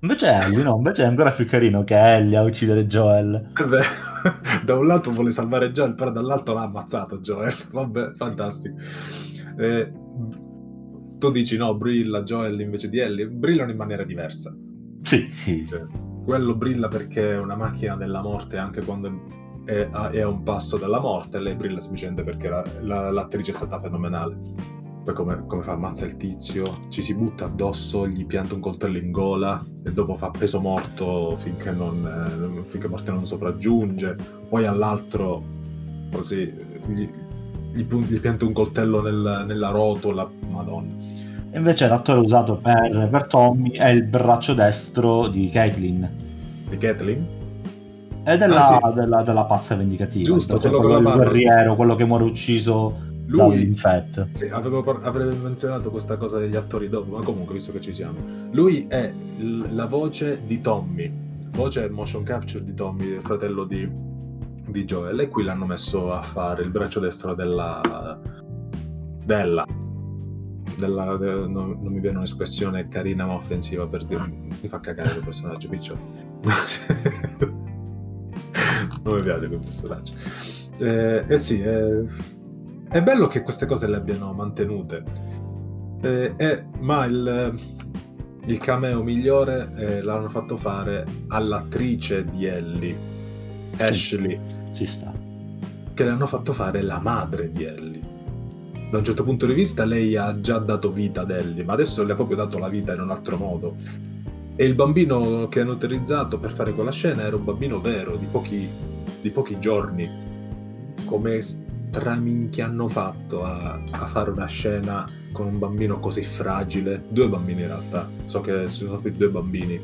Invece 0.00 0.28
Ellie, 0.30 0.62
no, 0.62 0.76
invece 0.76 1.02
è 1.02 1.06
ancora 1.06 1.32
più 1.32 1.46
carino 1.46 1.82
che 1.82 1.96
Ellie 1.98 2.36
a 2.36 2.42
uccidere 2.42 2.86
Joel. 2.86 3.34
eh 3.58 3.64
beh, 3.66 4.64
da 4.64 4.76
un 4.76 4.86
lato 4.86 5.10
vuole 5.10 5.30
salvare 5.30 5.72
Joel, 5.72 5.94
però 5.94 6.10
dall'altro 6.10 6.54
l'ha 6.54 6.62
ammazzato 6.62 7.18
Joel. 7.18 7.54
Vabbè, 7.72 8.12
fantastico. 8.14 8.76
Eh, 9.58 9.92
tu 11.18 11.30
dici 11.30 11.56
no, 11.56 11.74
brilla 11.74 12.22
Joel 12.22 12.60
invece 12.60 12.88
di 12.90 12.98
Ellie. 12.98 13.26
Brillano 13.28 13.70
in 13.70 13.76
maniera 13.78 14.04
diversa. 14.04 14.54
Sì, 15.02 15.28
sì. 15.32 15.66
Cioè, 15.66 15.84
quello 16.24 16.54
brilla 16.54 16.88
perché 16.88 17.32
è 17.32 17.38
una 17.38 17.56
macchina 17.56 17.96
della 17.96 18.20
morte 18.20 18.58
anche 18.58 18.82
quando 18.82 19.24
è 19.64 19.88
a, 19.90 20.10
è 20.10 20.20
a 20.20 20.28
un 20.28 20.42
passo 20.42 20.76
dalla 20.76 21.00
morte. 21.00 21.40
Lei 21.40 21.54
brilla 21.54 21.80
semplicemente 21.80 22.22
perché 22.22 22.48
la- 22.48 22.64
la- 22.82 23.10
l'attrice 23.10 23.50
è 23.52 23.54
stata 23.54 23.80
fenomenale. 23.80 24.36
Poi 25.06 25.14
come, 25.14 25.44
come 25.46 25.62
fa 25.62 25.70
ammazza 25.70 26.04
il 26.04 26.16
tizio, 26.16 26.78
ci 26.88 27.00
si 27.00 27.14
butta 27.14 27.44
addosso, 27.44 28.08
gli 28.08 28.26
pianta 28.26 28.54
un 28.54 28.60
coltello 28.60 28.96
in 28.98 29.12
gola 29.12 29.64
e 29.84 29.92
dopo 29.92 30.16
fa 30.16 30.30
peso 30.30 30.60
morto 30.60 31.36
finché, 31.36 31.70
non, 31.70 32.58
eh, 32.58 32.68
finché 32.68 32.88
morte 32.88 33.12
non 33.12 33.24
sopraggiunge. 33.24 34.16
Poi 34.48 34.66
all'altro 34.66 35.44
così 36.10 36.52
gli, 36.88 37.08
gli 37.72 37.84
gli 37.84 38.20
pianta 38.20 38.46
un 38.46 38.52
coltello 38.52 39.00
nel- 39.00 39.44
nella 39.46 39.68
rotola. 39.70 40.28
Madonna. 40.50 40.88
Invece 41.54 41.86
l'attore 41.86 42.18
usato 42.18 42.56
per, 42.56 43.08
per 43.08 43.26
Tommy 43.28 43.70
è 43.70 43.86
il 43.90 44.02
braccio 44.02 44.54
destro 44.54 45.28
di 45.28 45.48
Caitlyn. 45.50 46.10
Di 46.68 46.78
Kathleen? 46.78 47.26
È 48.24 48.36
della, 48.36 48.58
Ah, 48.58 48.88
sì. 48.88 48.94
della, 48.94 49.22
della 49.22 49.44
pazza 49.44 49.76
vendicativa. 49.76 50.24
Giusto, 50.24 50.58
Cioè, 50.58 50.72
quello 50.72 50.88
la 50.88 50.96
il 50.96 51.04
barba. 51.04 51.22
guerriero, 51.22 51.76
quello 51.76 51.94
che 51.94 52.04
muore 52.04 52.24
ucciso 52.24 53.04
Lui. 53.26 53.74
Sì, 54.32 54.46
avevo, 54.46 54.80
avrei 55.02 55.34
menzionato 55.36 55.90
questa 55.90 56.16
cosa 56.16 56.38
degli 56.38 56.56
attori 56.56 56.88
dopo, 56.88 57.16
ma 57.16 57.22
comunque, 57.24 57.54
visto 57.54 57.72
che 57.72 57.80
ci 57.80 57.92
siamo. 57.92 58.18
Lui 58.52 58.86
è 58.88 59.12
il- 59.38 59.66
la 59.74 59.86
voce 59.86 60.42
di 60.46 60.60
Tommy, 60.60 61.10
voce 61.50 61.88
motion 61.90 62.22
capture 62.22 62.64
di 62.64 62.74
Tommy, 62.74 63.06
il 63.14 63.20
fratello 63.22 63.64
di, 63.64 63.88
di 64.68 64.84
Joel, 64.84 65.20
e 65.20 65.28
qui 65.28 65.42
l'hanno 65.44 65.66
messo 65.66 66.12
a 66.12 66.22
fare 66.22 66.62
il 66.62 66.70
braccio 66.70 67.00
destro 67.00 67.34
della... 67.34 68.18
della... 69.24 69.64
della 70.76 71.16
de- 71.16 71.46
non, 71.46 71.78
non 71.82 71.92
mi 71.92 72.00
viene 72.00 72.18
un'espressione 72.18 72.88
carina 72.88 73.26
ma 73.26 73.34
offensiva 73.34 73.86
per 73.86 74.04
dire... 74.06 74.24
mi 74.60 74.68
fa 74.68 74.78
cagare 74.80 75.10
quel 75.10 75.24
personaggio, 75.24 75.68
picciolo. 75.68 75.98
non 79.02 79.14
mi 79.16 79.22
piace 79.22 79.46
quel 79.48 79.60
personaggio. 79.60 80.12
Eh, 80.78 81.24
eh 81.26 81.38
sì, 81.38 81.60
eh, 81.62 82.02
è 82.88 83.02
bello 83.02 83.26
che 83.26 83.42
queste 83.42 83.66
cose 83.66 83.86
le 83.88 83.96
abbiano 83.96 84.32
mantenute. 84.32 85.02
Eh, 86.02 86.34
eh, 86.36 86.64
ma 86.80 87.04
il, 87.06 87.54
il 88.44 88.58
cameo 88.58 89.02
migliore 89.02 89.72
eh, 89.76 90.02
l'hanno 90.02 90.28
fatto 90.28 90.56
fare 90.56 91.04
all'attrice 91.28 92.24
di 92.24 92.46
Ellie, 92.46 92.96
Ashley, 93.78 94.38
Ci 94.72 94.86
sta. 94.86 95.12
che 95.94 96.04
le 96.04 96.10
hanno 96.10 96.26
fatto 96.26 96.52
fare 96.52 96.82
la 96.82 97.00
madre 97.00 97.50
di 97.50 97.64
Ellie. 97.64 98.00
Da 98.88 98.98
un 98.98 99.04
certo 99.04 99.24
punto 99.24 99.46
di 99.46 99.52
vista 99.54 99.84
lei 99.84 100.14
ha 100.16 100.40
già 100.40 100.58
dato 100.58 100.90
vita 100.90 101.22
ad 101.22 101.30
Ellie, 101.30 101.64
ma 101.64 101.72
adesso 101.72 102.04
le 102.04 102.12
ha 102.12 102.14
proprio 102.14 102.36
dato 102.36 102.58
la 102.58 102.68
vita 102.68 102.94
in 102.94 103.00
un 103.00 103.10
altro 103.10 103.36
modo. 103.36 103.74
E 104.54 104.64
il 104.64 104.74
bambino 104.74 105.48
che 105.48 105.60
hanno 105.60 105.72
utilizzato 105.72 106.38
per 106.38 106.52
fare 106.52 106.72
quella 106.72 106.92
scena 106.92 107.24
era 107.24 107.36
un 107.36 107.44
bambino 107.44 107.80
vero, 107.80 108.16
di 108.16 108.26
pochi, 108.30 108.68
di 109.20 109.30
pochi 109.30 109.58
giorni. 109.58 110.08
Come 111.04 111.40
straminchia 111.88 112.66
hanno 112.66 112.88
fatto 112.88 113.42
a, 113.42 113.80
a 113.90 114.06
fare 114.06 114.30
una 114.30 114.46
scena 114.46 115.04
con 115.32 115.46
un 115.46 115.58
bambino 115.58 115.98
così 115.98 116.22
fragile? 116.22 117.04
Due 117.08 117.28
bambini 117.28 117.62
in 117.62 117.68
realtà, 117.68 118.08
so 118.24 118.40
che 118.40 118.68
sono 118.68 118.96
stati 118.96 119.16
due 119.16 119.28
bambini. 119.28 119.80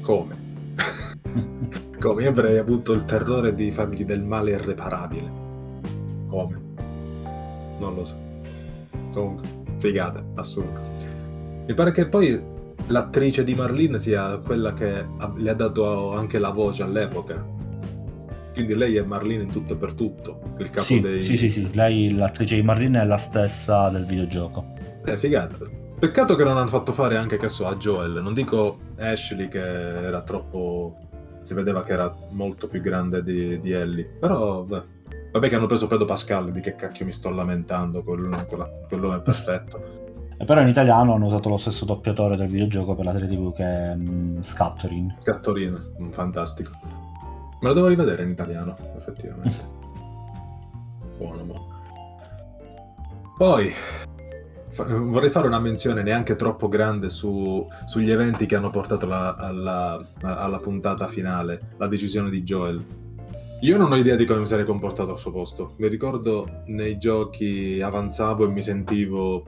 Come? 0.00 0.36
Come? 2.00 2.22
Io 2.22 2.30
avrei 2.30 2.58
avuto 2.58 2.92
il 2.92 3.04
terrore 3.04 3.54
di 3.54 3.70
fargli 3.70 4.04
del 4.04 4.22
male 4.22 4.52
irreparabile. 4.52 5.30
Come? 6.28 6.60
Non 7.78 7.94
lo 7.94 8.04
so. 8.04 8.16
Comunque, 9.12 9.46
figata, 9.78 10.24
assurdo. 10.34 10.80
Mi 11.66 11.74
pare 11.74 11.90
che 11.92 12.06
poi 12.06 12.40
l'attrice 12.88 13.42
di 13.44 13.54
Marlene 13.54 13.98
sia 13.98 14.38
quella 14.38 14.72
che 14.72 15.04
le 15.36 15.50
ha 15.50 15.54
dato 15.54 16.14
anche 16.14 16.38
la 16.38 16.50
voce 16.50 16.82
all'epoca. 16.82 17.44
Quindi 18.56 18.74
lei 18.74 18.96
è 18.96 19.02
Marlene 19.02 19.42
in 19.42 19.52
tutto 19.52 19.74
e 19.74 19.76
per 19.76 19.92
tutto. 19.92 20.40
Il 20.56 20.70
capo 20.70 20.80
Sì, 20.86 21.00
dei. 21.02 21.22
sì, 21.22 21.36
sì, 21.36 21.50
sì, 21.50 21.74
lei, 21.74 22.14
l'attrice 22.14 22.54
di 22.54 22.62
Marlene, 22.62 23.02
è 23.02 23.04
la 23.04 23.18
stessa 23.18 23.90
del 23.90 24.06
videogioco. 24.06 24.72
Eh, 25.04 25.18
figata. 25.18 25.58
Peccato 25.98 26.36
che 26.36 26.42
non 26.44 26.56
hanno 26.56 26.66
fatto 26.68 26.92
fare 26.92 27.18
anche 27.18 27.36
che 27.36 27.48
so 27.50 27.66
a 27.66 27.76
Joel. 27.76 28.22
Non 28.22 28.32
dico 28.32 28.78
Ashley 28.96 29.48
che 29.48 29.58
era 29.60 30.22
troppo. 30.22 30.96
Si 31.42 31.52
vedeva 31.52 31.82
che 31.82 31.92
era 31.92 32.10
molto 32.30 32.66
più 32.66 32.80
grande 32.80 33.22
di, 33.22 33.60
di 33.60 33.72
Ellie. 33.72 34.04
Però, 34.18 34.62
beh. 34.62 34.82
Vabbè, 35.32 35.48
che 35.50 35.54
hanno 35.54 35.66
preso 35.66 35.86
Pedro 35.86 36.06
Pascal. 36.06 36.50
Di 36.50 36.62
che 36.62 36.76
cacchio 36.76 37.04
mi 37.04 37.12
sto 37.12 37.28
lamentando? 37.28 38.02
Quello, 38.02 39.14
è 39.14 39.20
perfetto. 39.20 40.04
E 40.38 40.44
però 40.44 40.60
in 40.60 40.68
italiano 40.68 41.14
hanno 41.14 41.28
usato 41.28 41.48
lo 41.48 41.56
stesso 41.56 41.86
doppiatore 41.86 42.36
del 42.36 42.48
videogioco 42.48 42.94
per 42.94 43.06
la 43.06 43.12
serie 43.12 43.26
TV 43.26 43.54
che 43.54 43.64
è 43.64 43.94
mm, 43.96 44.42
Scatterin. 44.42 45.16
Scattorino, 45.18 45.78
mm, 45.98 46.10
fantastico. 46.10 46.72
Me 47.60 47.68
lo 47.68 47.72
devo 47.74 47.86
rivedere 47.86 48.22
in 48.22 48.30
italiano, 48.30 48.76
effettivamente. 48.96 49.64
Buono, 51.16 51.42
buono. 51.44 51.74
Poi 53.36 53.72
fa- 54.68 54.84
vorrei 54.84 55.30
fare 55.30 55.46
una 55.46 55.58
menzione 55.58 56.02
neanche 56.02 56.36
troppo 56.36 56.68
grande 56.68 57.08
su- 57.08 57.66
sugli 57.86 58.10
eventi 58.10 58.46
che 58.46 58.56
hanno 58.56 58.70
portato 58.70 59.06
la- 59.06 59.34
alla, 59.36 60.00
alla 60.20 60.58
puntata 60.58 61.06
finale, 61.06 61.72
la 61.78 61.86
decisione 61.88 62.28
di 62.30 62.42
Joel. 62.42 62.84
Io 63.62 63.78
non 63.78 63.90
ho 63.90 63.96
idea 63.96 64.16
di 64.16 64.26
come 64.26 64.40
mi 64.40 64.46
sarei 64.46 64.66
comportato 64.66 65.12
al 65.12 65.18
suo 65.18 65.32
posto. 65.32 65.72
Mi 65.78 65.88
ricordo 65.88 66.62
nei 66.66 66.98
giochi 66.98 67.80
avanzavo 67.80 68.44
e 68.44 68.48
mi 68.48 68.60
sentivo 68.62 69.44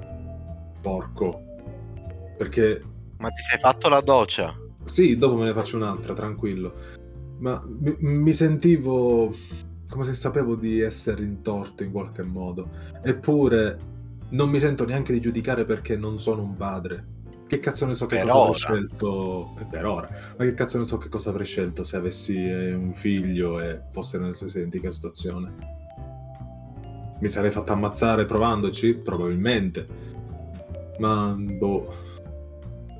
porco. 0.81 1.43
Perché 2.39 2.83
Ma 3.19 3.29
ti 3.29 3.43
sei 3.43 3.59
fatto 3.59 3.89
la 3.91 4.01
doccia? 4.01 4.55
sì, 4.83 5.19
dopo 5.19 5.37
me 5.37 5.45
ne 5.45 5.53
faccio 5.53 5.77
un'altra, 5.77 6.15
tranquillo. 6.15 6.73
Ma 7.39 7.63
mi, 7.67 7.97
mi 8.01 8.33
sentivo 8.33 9.33
come 9.89 10.05
se 10.05 10.13
sapevo 10.13 10.55
di 10.55 10.81
essere 10.81 11.23
in 11.23 11.43
torto 11.43 11.83
in 11.83 11.91
qualche 11.93 12.23
modo. 12.23 12.69
Eppure 13.03 13.79
non 14.31 14.51
mi 14.51 14.59
sento 14.59 14.85
neanche 14.85 15.13
di 15.13 15.21
giudicare 15.21 15.65
perché 15.65 15.97
non 15.97 16.19
sono 16.19 16.43
un 16.43 16.57
padre. 16.57 17.17
Che 17.47 17.61
cazzo 17.61 17.87
ne 17.87 17.95
so 17.95 18.05
che 18.05 18.17
Per 18.17 18.27
cosa 18.27 18.35
avrei 18.37 18.49
ora. 18.51 18.59
scelto 18.59 19.55
eh, 19.59 19.65
per 19.65 19.87
ora. 19.87 20.09
Ma 20.37 20.45
che 20.45 20.53
cazzo 20.53 20.77
ne 20.77 20.85
so 20.85 20.99
che 20.99 21.09
cosa 21.09 21.31
avrei 21.31 21.47
scelto 21.47 21.83
se 21.83 21.97
avessi 21.97 22.37
eh, 22.37 22.75
un 22.75 22.93
figlio 22.93 23.59
e 23.59 23.81
fosse 23.89 24.19
nella 24.19 24.35
stessa 24.35 24.59
identica 24.59 24.91
situazione. 24.91 25.55
Mi 27.21 27.29
sarei 27.29 27.51
fatto 27.51 27.73
ammazzare 27.73 28.27
provandoci? 28.27 28.95
Probabilmente. 28.95 29.87
Ma, 30.99 31.35
boh... 31.39 32.17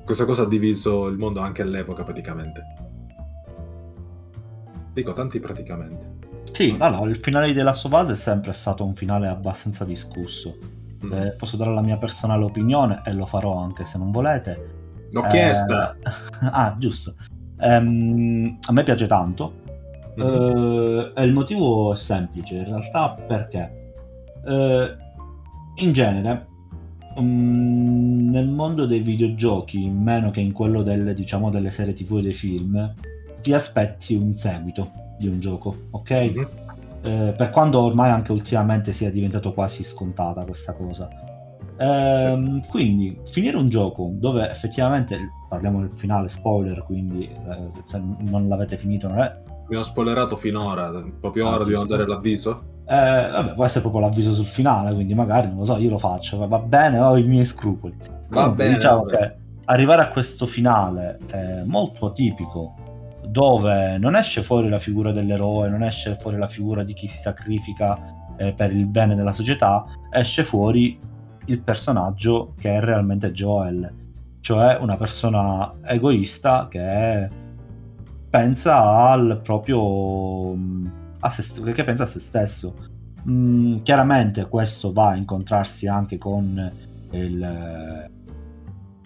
Questa 0.03 0.25
cosa 0.25 0.41
ha 0.41 0.47
diviso 0.47 1.05
il 1.05 1.17
mondo 1.17 1.39
anche 1.39 1.61
all'epoca, 1.61 2.01
praticamente. 2.01 2.88
Dico 4.99 5.13
tanti 5.13 5.39
praticamente. 5.39 6.17
Sì, 6.51 6.75
allora, 6.77 7.09
il 7.09 7.15
finale 7.15 7.53
di 7.53 7.61
Last 7.61 7.85
of 7.85 7.93
Us 7.93 8.09
è 8.09 8.15
sempre 8.15 8.51
stato 8.51 8.83
un 8.83 8.95
finale 8.95 9.27
abbastanza 9.27 9.85
discusso. 9.85 10.57
Mm. 11.05 11.13
Eh, 11.13 11.35
posso 11.37 11.55
dare 11.55 11.73
la 11.73 11.81
mia 11.81 11.95
personale 11.95 12.43
opinione 12.43 13.01
e 13.05 13.13
lo 13.13 13.25
farò 13.25 13.57
anche 13.57 13.85
se 13.85 13.97
non 13.97 14.11
volete. 14.11 15.07
L'ho 15.11 15.23
Eh, 15.23 15.29
chiesta! 15.29 15.95
ah, 16.51 16.75
giusto. 16.77 17.15
Ehm, 17.61 18.57
a 18.67 18.73
me 18.73 18.83
piace 18.83 19.07
tanto. 19.07 19.53
Eh, 20.17 21.11
e 21.15 21.23
il 21.23 21.31
motivo 21.31 21.93
è 21.93 21.95
semplice, 21.95 22.55
in 22.55 22.65
realtà 22.65 23.15
perché 23.25 23.93
eh, 24.45 24.95
in 25.75 25.93
genere 25.93 26.47
mm, 27.21 28.31
nel 28.31 28.49
mondo 28.49 28.85
dei 28.85 28.99
videogiochi, 28.99 29.87
meno 29.87 30.29
che 30.29 30.41
in 30.41 30.51
quello 30.51 30.83
delle, 30.83 31.13
diciamo, 31.13 31.49
delle 31.49 31.69
serie 31.69 31.93
tv 31.93 32.17
e 32.17 32.21
dei 32.21 32.33
film, 32.33 32.93
ti 33.41 33.53
aspetti 33.53 34.15
un 34.15 34.33
seguito 34.33 34.91
di 35.17 35.27
un 35.27 35.39
gioco, 35.39 35.75
ok? 35.91 36.11
Mhm. 36.11 36.47
Eh, 37.01 37.33
per 37.37 37.49
quando 37.49 37.79
ormai 37.81 38.09
anche 38.11 38.31
ultimamente 38.33 38.91
sia 38.93 39.09
diventato 39.09 39.53
quasi 39.53 39.83
scontata 39.83 40.43
questa 40.43 40.73
cosa. 40.73 41.07
Ehm, 41.77 42.61
Quindi 42.67 43.17
finire 43.25 43.55
un 43.57 43.69
gioco 43.69 44.09
dove 44.13 44.49
effettivamente 44.49 45.17
parliamo 45.47 45.79
del 45.79 45.91
finale 45.95 46.27
spoiler, 46.27 46.83
quindi 46.83 47.23
eh, 47.25 47.67
se 47.85 48.01
non 48.19 48.47
l'avete 48.49 48.77
finito 48.77 49.07
non 49.07 49.19
è. 49.19 49.33
Abbiamo 49.63 49.83
spoilerato 49.83 50.35
finora, 50.35 50.91
proprio 51.19 51.47
Ah, 51.47 51.49
ora 51.55 51.57
dobbiamo 51.59 51.85
dare 51.85 52.05
l'avviso? 52.05 52.63
Eh, 52.85 53.29
vabbè, 53.31 53.53
può 53.53 53.63
essere 53.65 53.81
proprio 53.81 54.01
l'avviso 54.01 54.33
sul 54.33 54.45
finale, 54.45 54.93
quindi 54.93 55.13
magari 55.13 55.47
non 55.47 55.57
lo 55.59 55.65
so, 55.65 55.77
io 55.77 55.91
lo 55.91 55.99
faccio, 55.99 56.45
va 56.47 56.57
bene, 56.57 56.99
ho 56.99 57.15
i 57.17 57.23
miei 57.23 57.45
scrupoli. 57.45 57.95
Va 57.97 58.05
Comunque, 58.41 58.63
bene, 58.65 58.75
Diciamo 58.75 59.01
va 59.03 59.11
bene. 59.11 59.17
che 59.27 59.37
arrivare 59.65 60.01
a 60.01 60.07
questo 60.09 60.47
finale 60.47 61.19
è 61.31 61.61
molto 61.65 62.07
atipico, 62.07 62.73
dove 63.29 63.97
non 63.97 64.15
esce 64.15 64.41
fuori 64.43 64.69
la 64.69 64.79
figura 64.79 65.11
dell'eroe, 65.11 65.69
non 65.69 65.83
esce 65.83 66.15
fuori 66.15 66.37
la 66.37 66.47
figura 66.47 66.83
di 66.83 66.93
chi 66.93 67.07
si 67.07 67.17
sacrifica 67.17 67.97
eh, 68.37 68.53
per 68.53 68.73
il 68.73 68.87
bene 68.87 69.15
della 69.15 69.31
società, 69.31 69.85
esce 70.11 70.43
fuori 70.43 70.99
il 71.45 71.61
personaggio 71.61 72.53
che 72.57 72.75
è 72.75 72.79
realmente 72.79 73.31
Joel, 73.31 73.91
cioè 74.41 74.77
una 74.79 74.95
persona 74.95 75.73
egoista 75.83 76.67
che 76.69 77.27
pensa 78.29 78.81
al 78.83 79.41
proprio 79.43 80.55
a 81.19 81.29
se, 81.29 81.61
che 81.73 81.83
pensa 81.83 82.03
a 82.03 82.07
se 82.07 82.19
stesso. 82.19 82.75
Mm, 83.27 83.81
chiaramente 83.81 84.47
questo 84.47 84.93
va 84.93 85.09
a 85.09 85.15
incontrarsi 85.15 85.87
anche 85.87 86.17
con 86.17 86.71
il 87.11 88.09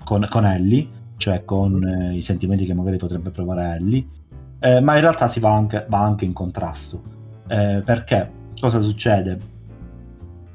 con, 0.03 0.27
con 0.29 0.45
Ellie, 0.45 0.87
cioè 1.17 1.43
con 1.45 1.83
eh, 1.83 2.15
i 2.15 2.21
sentimenti 2.21 2.65
che 2.65 2.73
magari 2.73 2.97
potrebbe 2.97 3.29
provare 3.29 3.75
Ellie, 3.75 4.05
eh, 4.59 4.79
ma 4.79 4.95
in 4.95 5.01
realtà 5.01 5.27
si 5.27 5.39
va 5.39 5.53
anche, 5.53 5.85
va 5.87 5.99
anche 5.99 6.25
in 6.25 6.33
contrasto. 6.33 7.01
Eh, 7.47 7.81
perché 7.85 8.31
cosa 8.59 8.81
succede? 8.81 9.51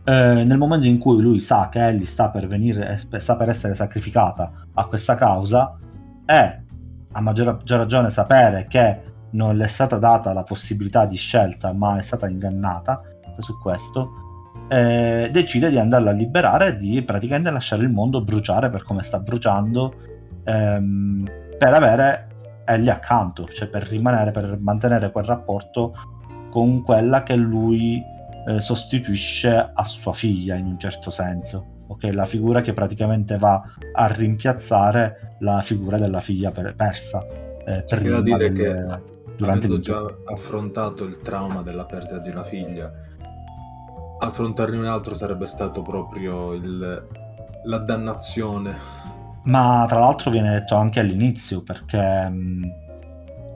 Eh, 0.05 0.45
nel 0.45 0.57
momento 0.57 0.87
in 0.87 0.99
cui 0.99 1.21
lui 1.21 1.41
sa 1.41 1.69
che 1.69 1.87
Ellie 1.87 2.07
sta 2.07 2.31
per, 2.31 2.47
venire, 2.47 2.97
sta 2.97 3.37
per 3.37 3.51
essere 3.51 3.75
sacrificata 3.75 4.51
a 4.73 4.87
questa 4.87 5.15
causa, 5.15 5.77
e 6.25 6.63
a 7.13 7.21
maggior, 7.21 7.55
maggior 7.55 7.79
ragione 7.79 8.11
sapere 8.11 8.67
che 8.69 9.03
non 9.31 9.57
le 9.57 9.65
è 9.65 9.69
stata 9.69 9.99
data 9.99 10.33
la 10.33 10.43
possibilità 10.43 11.05
di 11.05 11.17
scelta, 11.17 11.73
ma 11.73 11.99
è 11.99 12.03
stata 12.03 12.29
ingannata 12.29 13.03
su 13.41 13.59
questo, 13.59 14.11
eh, 14.69 15.29
decide 15.33 15.71
di 15.71 15.79
andarla 15.79 16.11
a 16.11 16.15
liberare 16.15 16.69
e 16.69 16.77
di 16.77 17.03
praticamente 17.03 17.51
lasciare 17.51 17.83
il 17.83 17.91
mondo 17.91 18.23
bruciare 18.23 18.71
per 18.71 18.83
come 18.83 19.03
sta 19.03 19.19
bruciando 19.19 19.93
ehm, 20.49 21.31
per 21.59 21.75
avere 21.75 22.27
Ellie 22.65 22.91
accanto, 22.91 23.47
cioè 23.49 23.69
per 23.69 23.87
rimanere, 23.87 24.31
per 24.31 24.59
mantenere 24.61 25.11
quel 25.11 25.25
rapporto 25.25 25.95
con 26.51 26.83
quella 26.83 27.23
che 27.23 27.35
lui 27.35 28.03
eh, 28.47 28.61
sostituisce 28.61 29.71
a 29.75 29.85
sua 29.85 30.13
figlia 30.13 30.55
in 30.55 30.67
un 30.67 30.79
certo 30.79 31.11
senso. 31.11 31.77
Ok, 31.89 32.09
la 32.13 32.27
figura 32.27 32.61
che 32.61 32.73
praticamente 32.73 33.39
va 33.39 33.63
a 33.95 34.07
rimpiazzare 34.07 35.37
la 35.41 35.63
figura 35.63 35.97
della 35.99 36.21
figlia 36.21 36.51
per- 36.51 36.75
persa 36.75 37.25
eh, 37.65 37.83
prima 37.87 38.17
da 38.17 38.21
dire 38.23 38.53
che 38.53 38.73
durante 39.37 39.67
avendo 39.67 39.75
il 39.77 39.81
già 39.81 40.05
affrontato 40.27 41.05
il 41.05 41.21
trauma 41.21 41.63
della 41.63 41.85
perdita 41.87 42.19
di 42.19 42.29
una 42.31 42.43
figlia, 42.43 42.91
affrontarne 44.21 44.77
un 44.77 44.87
altro 44.87 45.15
sarebbe 45.15 45.47
stato 45.47 45.83
proprio 45.83 46.53
il- 46.53 47.07
la 47.65 47.79
dannazione. 47.79 48.77
Ma 49.49 49.87
tra 49.89 49.99
l'altro 49.99 50.31
viene 50.31 50.51
detto 50.51 50.75
anche 50.75 51.01
all'inizio 51.01 51.63
perché 51.63 52.29
mh, 52.29 52.73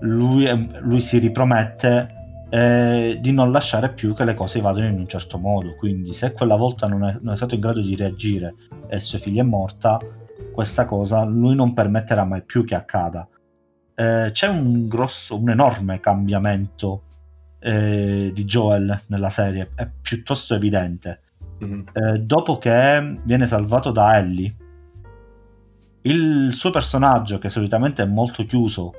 lui, 0.01 0.71
lui 0.81 1.01
si 1.01 1.19
ripromette 1.19 2.47
eh, 2.49 3.19
di 3.21 3.33
non 3.33 3.53
lasciare 3.53 3.93
più 3.93 4.15
che 4.15 4.25
le 4.25 4.35
cose 4.35 4.61
vadano 4.61 4.87
in 4.87 4.99
un 4.99 5.07
certo 5.07 5.39
modo. 5.39 5.75
Quindi, 5.75 6.15
se 6.15 6.33
quella 6.33 6.57
volta 6.57 6.87
non 6.87 7.05
è, 7.05 7.19
non 7.21 7.35
è 7.35 7.37
stato 7.37 7.55
in 7.55 7.61
grado 7.61 7.81
di 7.81 7.95
reagire 7.95 8.55
e 8.89 9.01
sua 9.01 9.19
figlia 9.19 9.43
è 9.43 9.45
morta, 9.45 9.99
questa 10.53 10.87
cosa 10.87 11.25
lui 11.25 11.55
non 11.55 11.75
permetterà 11.75 12.25
mai 12.25 12.43
più 12.43 12.65
che 12.65 12.75
accada. 12.75 13.29
Eh, 13.95 14.31
c'è 14.33 14.49
un 14.49 14.89
grosso, 14.89 15.39
un 15.39 15.51
enorme 15.51 16.01
cambiamento 16.01 17.03
eh, 17.59 18.31
di 18.33 18.45
Joel 18.45 18.99
nella 19.07 19.31
serie, 19.31 19.71
è 19.75 19.87
piuttosto 20.01 20.55
evidente. 20.55 21.21
Mhm. 21.59 21.85
Eh, 21.93 22.19
dopo 22.21 22.57
che 22.57 23.17
viene 23.25 23.47
salvato 23.47 23.91
da 23.91 24.17
Ellie, 24.17 24.55
il 26.03 26.53
suo 26.53 26.71
personaggio, 26.71 27.39
che 27.39 27.49
solitamente 27.49 28.03
è 28.03 28.07
molto 28.07 28.45
chiuso, 28.45 28.93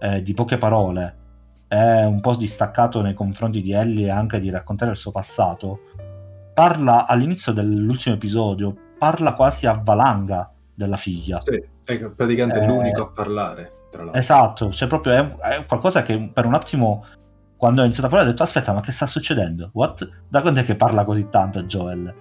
eh, 0.00 0.22
di 0.22 0.34
poche 0.34 0.58
parole, 0.58 1.16
è 1.68 2.04
un 2.04 2.20
po' 2.20 2.34
distaccato 2.34 3.00
nei 3.02 3.14
confronti 3.14 3.60
di 3.60 3.72
Ellie 3.72 4.06
e 4.06 4.10
anche 4.10 4.40
di 4.40 4.50
raccontare 4.50 4.92
il 4.92 4.96
suo 4.96 5.10
passato, 5.10 5.80
parla 6.54 7.06
all'inizio 7.06 7.52
dell'ultimo 7.52 8.14
episodio, 8.14 8.74
parla 8.98 9.34
quasi 9.34 9.66
a 9.66 9.80
valanga 9.82 10.50
della 10.74 10.96
figlia. 10.96 11.40
Sì, 11.40 11.62
è 11.84 12.10
praticamente 12.10 12.60
Eh, 12.60 12.66
l'unico 12.66 13.02
a 13.02 13.10
parlare, 13.10 13.70
tra 13.90 14.02
l'altro. 14.02 14.20
Esatto, 14.20 14.72
cioè 14.72 14.88
proprio 14.88 15.12
è, 15.12 15.56
è 15.58 15.66
qualcosa 15.66 16.02
che 16.02 16.30
per 16.32 16.46
un 16.46 16.54
attimo, 16.54 17.04
quando 17.56 17.82
ho 17.82 17.84
iniziato 17.84 18.06
a 18.06 18.10
parlare, 18.10 18.30
ho 18.30 18.32
detto 18.32 18.44
aspetta, 18.44 18.72
ma 18.72 18.80
che 18.80 18.92
sta 18.92 19.06
succedendo? 19.06 19.70
What? 19.72 20.08
Da 20.28 20.40
quando 20.40 20.60
è 20.60 20.64
che 20.64 20.74
parla 20.74 21.04
così 21.04 21.28
tanto 21.28 21.62
Joel? 21.64 22.12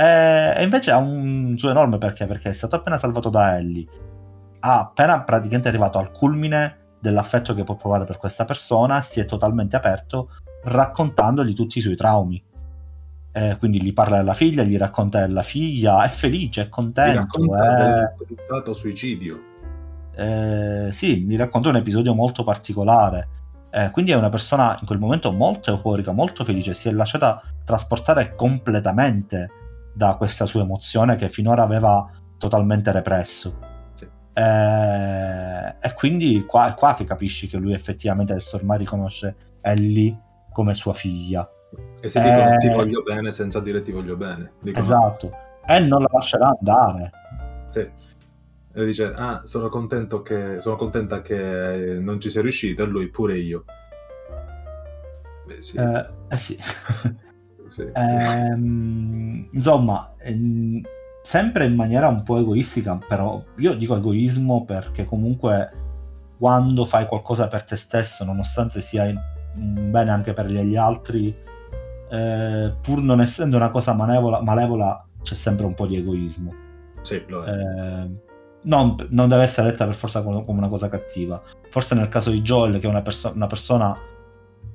E, 0.00 0.54
e 0.56 0.62
invece 0.64 0.90
ha 0.92 0.96
un 0.96 1.54
suo 1.58 1.68
enorme 1.68 1.98
perché, 1.98 2.24
perché 2.26 2.48
è 2.50 2.54
stato 2.54 2.76
appena 2.76 2.96
salvato 2.96 3.28
da 3.28 3.58
Ellie, 3.58 3.86
ha 4.60 4.80
appena 4.80 5.20
praticamente 5.22 5.68
arrivato 5.68 5.98
al 5.98 6.10
culmine 6.10 6.76
dell'affetto 6.98 7.54
che 7.54 7.64
può 7.64 7.76
provare 7.76 8.04
per 8.04 8.16
questa 8.16 8.46
persona, 8.46 9.02
si 9.02 9.20
è 9.20 9.26
totalmente 9.26 9.76
aperto 9.76 10.30
raccontandogli 10.64 11.54
tutti 11.54 11.78
i 11.78 11.80
suoi 11.82 11.96
traumi. 11.96 12.42
Eh, 13.32 13.56
quindi 13.58 13.80
gli 13.82 13.92
parla 13.92 14.16
della 14.16 14.34
figlia, 14.34 14.62
gli 14.62 14.76
racconta 14.76 15.20
della 15.20 15.42
figlia, 15.42 16.02
è 16.02 16.08
felice, 16.08 16.62
è 16.62 16.64
Mi 16.64 16.70
contento. 16.70 17.20
racconta 17.20 17.76
è- 17.76 18.14
del 18.18 18.36
tentato 18.36 18.72
suicidio. 18.72 19.40
eh, 20.16 20.88
sì, 20.90 21.24
mi 21.26 21.36
racconta 21.36 21.68
un 21.68 21.76
episodio 21.76 22.14
molto 22.14 22.42
particolare. 22.42 23.28
Eh, 23.70 23.90
quindi 23.90 24.10
è 24.10 24.16
una 24.16 24.30
persona 24.30 24.76
in 24.80 24.86
quel 24.86 24.98
momento 24.98 25.30
molto 25.30 25.70
euforica, 25.70 26.10
molto 26.12 26.44
felice, 26.44 26.74
si 26.74 26.88
è 26.88 26.92
lasciata 26.92 27.40
trasportare 27.64 28.34
completamente 28.34 29.50
da 29.92 30.14
questa 30.14 30.46
sua 30.46 30.62
emozione 30.62 31.16
che 31.16 31.28
finora 31.28 31.62
aveva 31.62 32.08
totalmente 32.38 32.90
represso. 32.92 33.58
Sì. 33.94 34.08
Eh, 34.32 35.74
e 35.80 35.92
quindi 35.94 36.44
qua 36.46 36.72
è 36.72 36.74
qua 36.74 36.94
che 36.94 37.04
capisci 37.04 37.48
che 37.48 37.56
lui 37.56 37.74
effettivamente 37.74 38.32
adesso 38.32 38.56
ormai 38.56 38.78
riconosce 38.78 39.36
Ellie 39.60 40.18
come 40.52 40.74
sua 40.74 40.92
figlia. 40.92 41.48
E 42.00 42.08
si 42.08 42.20
dicono 42.20 42.54
Eh, 42.54 42.58
ti 42.58 42.68
voglio 42.68 43.02
bene 43.02 43.30
senza 43.30 43.60
dire 43.60 43.82
ti 43.82 43.92
voglio 43.92 44.16
bene. 44.16 44.52
Dicono, 44.60 44.84
Esatto. 44.84 45.32
E 45.66 45.78
non 45.78 46.02
la 46.02 46.08
lascerà 46.10 46.56
andare. 46.58 47.10
Sì. 47.68 47.88
E 48.72 48.84
dice, 48.84 49.12
ah, 49.14 49.42
sono 49.44 49.68
contento 49.68 50.22
che, 50.22 50.60
sono 50.60 50.76
contenta 50.76 51.22
che 51.22 51.98
non 52.00 52.20
ci 52.20 52.30
sei 52.30 52.42
riuscito, 52.42 52.82
e 52.82 52.86
lui 52.86 53.08
pure 53.08 53.36
io. 53.36 53.64
Beh, 55.46 55.62
sì. 55.62 55.76
Eh, 55.76 56.06
eh 56.28 56.38
sì. 56.38 56.56
sì. 57.70 57.88
Ehm, 57.94 59.48
insomma, 59.52 60.14
ehm, 60.18 60.80
sempre 61.22 61.64
in 61.64 61.74
maniera 61.74 62.08
un 62.08 62.22
po' 62.22 62.38
egoistica, 62.38 62.98
però 63.06 63.42
io 63.58 63.74
dico 63.74 63.96
egoismo 63.96 64.64
perché 64.64 65.04
comunque 65.04 65.72
quando 66.36 66.84
fai 66.84 67.06
qualcosa 67.06 67.48
per 67.48 67.64
te 67.64 67.76
stesso, 67.76 68.24
nonostante 68.24 68.80
sia 68.80 69.04
un 69.54 69.90
bene 69.90 70.10
anche 70.10 70.32
per 70.32 70.46
gli 70.46 70.76
altri, 70.76 71.34
eh, 72.10 72.74
pur 72.80 73.02
non 73.02 73.20
essendo 73.20 73.56
una 73.56 73.68
cosa 73.68 73.94
malevola, 73.94 74.42
malevola, 74.42 75.06
c'è 75.22 75.34
sempre 75.34 75.66
un 75.66 75.74
po' 75.74 75.86
di 75.86 75.96
egoismo. 75.96 76.52
Sì, 77.02 77.22
lo 77.28 77.44
è. 77.44 77.50
Eh, 77.50 78.10
non, 78.62 78.94
non 79.10 79.28
deve 79.28 79.42
essere 79.42 79.68
letta 79.68 79.86
per 79.86 79.94
forza 79.94 80.22
come 80.22 80.44
come 80.44 80.58
una 80.58 80.68
cosa 80.68 80.88
cattiva. 80.88 81.40
Forse 81.70 81.94
nel 81.94 82.08
caso 82.08 82.30
di 82.30 82.40
Joel, 82.40 82.78
che 82.78 82.86
è 82.86 82.90
una, 82.90 83.02
perso- 83.02 83.32
una 83.34 83.46
persona 83.46 83.96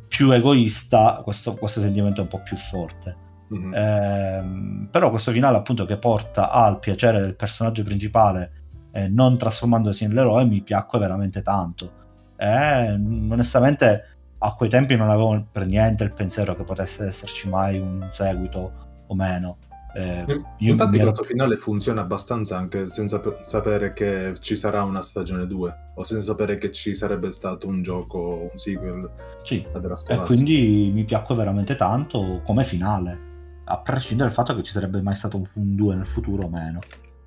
più 0.08 0.32
egoista, 0.32 1.22
questo, 1.24 1.54
questo 1.56 1.82
sentimento 1.82 2.22
è 2.22 2.24
un 2.24 2.30
po' 2.30 2.42
più 2.42 2.58
forte. 2.58 3.24
Mm-hmm. 3.54 3.74
Eh, 3.74 4.88
però 4.90 5.10
questo 5.10 5.32
finale 5.32 5.58
appunto 5.58 5.86
che 5.86 5.98
porta 5.98 6.50
al 6.50 6.80
piacere 6.80 7.20
del 7.20 7.36
personaggio 7.36 7.84
principale 7.84 8.52
eh, 8.92 9.08
non 9.08 9.38
trasformandosi 9.38 10.08
nell'eroe 10.08 10.46
mi 10.46 10.62
piacque 10.62 11.00
veramente 11.00 11.42
tanto. 11.42 12.04
E 12.38 12.92
onestamente 12.92 14.16
a 14.40 14.54
quei 14.54 14.70
tempi 14.70 14.96
non 14.96 15.10
avevo 15.10 15.46
per 15.52 15.66
niente 15.66 16.04
il 16.04 16.14
pensiero 16.14 16.56
che 16.56 16.64
potesse 16.64 17.08
esserci 17.08 17.50
mai 17.50 17.80
un 17.80 18.08
seguito 18.10 19.04
o 19.08 19.16
meno. 19.16 19.58
Eh, 19.96 20.26
Infatti 20.58 20.98
ero... 20.98 21.06
questo 21.06 21.24
finale 21.24 21.56
funziona 21.56 22.02
abbastanza 22.02 22.58
anche 22.58 22.88
senza 22.88 23.22
sapere 23.40 23.94
che 23.94 24.34
ci 24.42 24.58
sarà 24.58 24.84
una 24.84 25.02
stagione 25.02 25.48
2 25.48 25.92
o 25.96 26.04
senza 26.04 26.32
sapere 26.32 26.58
che 26.58 26.74
ci 26.74 26.94
sarebbe 26.94 27.32
stato 27.32 27.66
un 27.68 27.82
gioco, 27.82 28.50
un 28.52 28.58
sequel. 28.58 29.10
Sì, 29.42 29.66
e 30.08 30.18
quindi 30.18 30.92
mi 30.94 31.06
piacque 31.06 31.34
veramente 31.36 31.78
tanto 31.78 32.42
come 32.44 32.66
finale, 32.66 33.20
a 33.64 33.78
prescindere 33.80 34.28
dal 34.28 34.38
fatto 34.38 34.54
che 34.54 34.64
ci 34.64 34.74
sarebbe 34.74 35.02
mai 35.02 35.16
stato 35.16 35.38
un 35.38 35.76
2 35.76 35.96
nel 35.96 36.08
futuro 36.08 36.44
o 36.44 36.50
meno. 36.50 36.80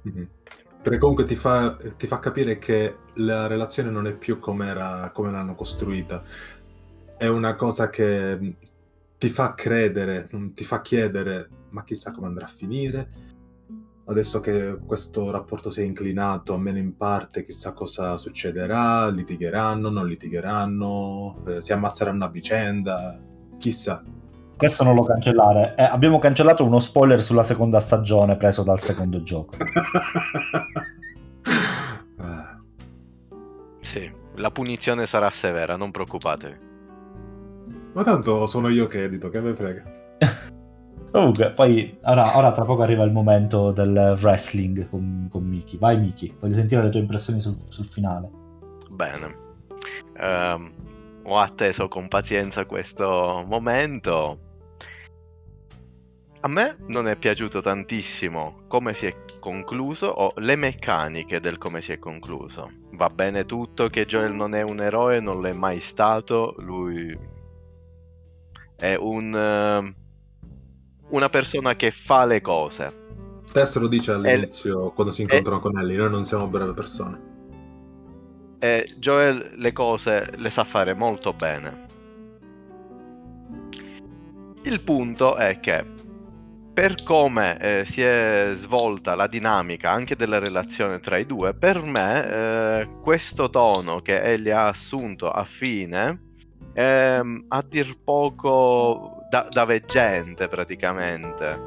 Mm-hmm. 0.06 0.24
Perché 0.82 0.98
comunque 0.98 1.24
ti 1.24 1.36
fa, 1.36 1.74
ti 1.96 2.06
fa, 2.06 2.18
capire 2.18 2.58
che 2.58 2.96
la 3.14 3.46
relazione 3.46 3.90
non 3.90 4.06
è 4.06 4.14
più 4.14 4.38
come, 4.38 4.66
era, 4.68 5.10
come 5.14 5.30
l'hanno 5.30 5.54
costruita. 5.54 6.22
È 7.16 7.26
una 7.26 7.56
cosa 7.56 7.88
che 7.88 8.56
ti 9.16 9.28
fa 9.30 9.54
credere, 9.54 10.28
ti 10.54 10.64
fa 10.64 10.82
chiedere 10.82 11.48
ma 11.70 11.84
chissà 11.84 12.12
come 12.12 12.26
andrà 12.26 12.44
a 12.46 12.48
finire. 12.48 13.08
Adesso 14.06 14.40
che 14.40 14.78
questo 14.86 15.30
rapporto 15.30 15.68
si 15.70 15.82
è 15.82 15.84
inclinato, 15.84 16.54
almeno 16.54 16.78
in 16.78 16.96
parte, 16.96 17.44
chissà 17.44 17.72
cosa 17.74 18.16
succederà, 18.16 19.10
litigheranno, 19.10 19.90
non 19.90 20.06
litigheranno, 20.06 21.42
eh, 21.46 21.60
si 21.60 21.74
ammazzeranno 21.74 22.24
a 22.24 22.28
vicenda, 22.30 23.20
chissà. 23.58 24.02
Questo 24.56 24.82
non 24.82 24.94
lo 24.94 25.04
cancellare. 25.04 25.74
Eh, 25.76 25.82
abbiamo 25.82 26.18
cancellato 26.18 26.64
uno 26.64 26.80
spoiler 26.80 27.22
sulla 27.22 27.44
seconda 27.44 27.80
stagione 27.80 28.36
preso 28.36 28.62
dal 28.62 28.80
secondo 28.80 29.22
gioco. 29.22 29.54
sì, 33.82 34.10
la 34.36 34.50
punizione 34.50 35.04
sarà 35.04 35.28
severa, 35.30 35.76
non 35.76 35.90
preoccupatevi. 35.90 36.56
Ma 37.92 38.02
tanto 38.02 38.46
sono 38.46 38.68
io 38.68 38.86
che 38.86 39.04
edito, 39.04 39.28
che 39.28 39.40
me 39.40 39.54
frega. 39.54 39.82
Comunque, 41.10 41.52
poi 41.52 41.98
ora, 42.02 42.36
ora, 42.36 42.52
tra 42.52 42.64
poco 42.64 42.82
arriva 42.82 43.02
il 43.04 43.12
momento 43.12 43.72
del 43.72 44.16
wrestling 44.20 44.88
con, 44.88 45.28
con 45.30 45.42
Miki. 45.42 45.78
Vai 45.78 45.98
Miki, 45.98 46.34
voglio 46.38 46.54
sentire 46.54 46.82
le 46.82 46.90
tue 46.90 47.00
impressioni 47.00 47.40
sul, 47.40 47.56
sul 47.68 47.86
finale. 47.86 48.28
Bene. 48.90 49.36
Um, 50.20 50.70
ho 51.24 51.38
atteso 51.38 51.88
con 51.88 52.08
pazienza 52.08 52.66
questo 52.66 53.44
momento. 53.46 54.38
A 56.40 56.48
me 56.48 56.76
non 56.86 57.08
è 57.08 57.16
piaciuto 57.16 57.60
tantissimo 57.60 58.60
come 58.68 58.94
si 58.94 59.06
è 59.06 59.14
concluso 59.40 60.06
o 60.06 60.32
le 60.36 60.54
meccaniche 60.56 61.40
del 61.40 61.58
come 61.58 61.80
si 61.80 61.92
è 61.92 61.98
concluso. 61.98 62.70
Va 62.92 63.08
bene 63.08 63.44
tutto 63.44 63.88
che 63.88 64.06
Joel 64.06 64.34
non 64.34 64.54
è 64.54 64.62
un 64.62 64.80
eroe, 64.80 65.20
non 65.20 65.40
l'è 65.40 65.52
mai 65.52 65.80
stato, 65.80 66.54
lui 66.58 67.18
è 68.76 68.94
un... 68.94 69.94
Uh, 69.94 70.06
una 71.10 71.28
persona 71.28 71.76
che 71.76 71.90
fa 71.90 72.24
le 72.24 72.40
cose. 72.40 73.06
Tess 73.52 73.76
lo 73.78 73.88
dice 73.88 74.12
all'inizio, 74.12 74.90
e, 74.90 74.94
quando 74.94 75.12
si 75.12 75.22
incontrano 75.22 75.58
e, 75.58 75.60
con 75.60 75.78
Ellie, 75.78 75.96
noi 75.96 76.10
non 76.10 76.24
siamo 76.24 76.46
brave 76.46 76.74
persone. 76.74 77.36
E 78.58 78.86
Joel 78.98 79.52
le 79.54 79.72
cose 79.72 80.32
le 80.36 80.50
sa 80.50 80.64
fare 80.64 80.94
molto 80.94 81.32
bene. 81.32 81.86
Il 84.62 84.82
punto 84.82 85.36
è 85.36 85.60
che 85.60 85.84
per 86.74 87.02
come 87.02 87.58
eh, 87.58 87.84
si 87.86 88.02
è 88.02 88.50
svolta 88.52 89.14
la 89.14 89.26
dinamica 89.26 89.90
anche 89.90 90.14
della 90.14 90.38
relazione 90.38 91.00
tra 91.00 91.16
i 91.16 91.26
due, 91.26 91.54
per 91.54 91.82
me 91.82 92.28
eh, 92.28 92.88
questo 93.00 93.50
tono 93.50 94.00
che 94.00 94.20
Ellie 94.20 94.52
ha 94.52 94.66
assunto 94.66 95.30
a 95.30 95.44
fine 95.44 96.27
è 96.78 97.20
a 97.48 97.64
dir 97.68 97.98
poco 98.04 99.24
da, 99.28 99.48
da 99.50 99.64
veggente 99.64 100.46
praticamente. 100.46 101.66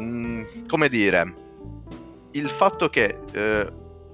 Mm, 0.00 0.42
come 0.68 0.88
dire, 0.88 1.34
il 2.30 2.48
fatto 2.50 2.88
che 2.88 3.18
eh, 3.32 3.72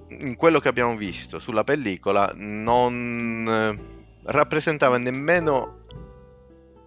in 0.09 0.35
quello 0.37 0.61
che 0.61 0.69
abbiamo 0.69 0.97
visto 0.97 1.39
sulla 1.39 1.63
pellicola 1.63 2.33
non 2.35 3.47
eh, 3.47 3.83
rappresentava 4.23 4.97
nemmeno 4.97 5.85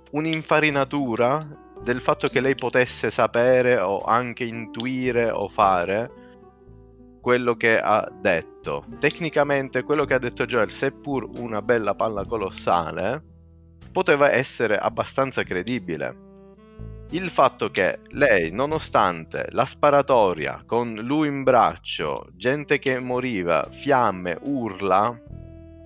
un'infarinatura 0.09 1.45
del 1.83 2.01
fatto 2.01 2.27
che 2.27 2.41
lei 2.41 2.55
potesse 2.55 3.11
sapere 3.11 3.77
o 3.77 3.99
anche 3.99 4.45
intuire 4.45 5.29
o 5.29 5.47
fare 5.47 6.09
quello 7.19 7.55
che 7.55 7.79
ha 7.79 8.09
detto. 8.11 8.85
Tecnicamente 8.99 9.83
quello 9.83 10.05
che 10.05 10.13
ha 10.13 10.19
detto 10.19 10.45
Joel, 10.45 10.71
seppur 10.71 11.29
una 11.37 11.61
bella 11.61 11.95
palla 11.95 12.25
colossale, 12.25 13.23
poteva 13.91 14.31
essere 14.31 14.77
abbastanza 14.77 15.43
credibile. 15.43 16.27
Il 17.11 17.29
fatto 17.29 17.71
che 17.71 18.01
lei, 18.09 18.51
nonostante 18.51 19.47
la 19.49 19.65
sparatoria 19.65 20.61
con 20.65 20.93
lui 20.93 21.27
in 21.27 21.43
braccio, 21.43 22.27
gente 22.35 22.77
che 22.77 22.99
moriva, 22.99 23.67
fiamme, 23.71 24.37
urla, 24.41 25.19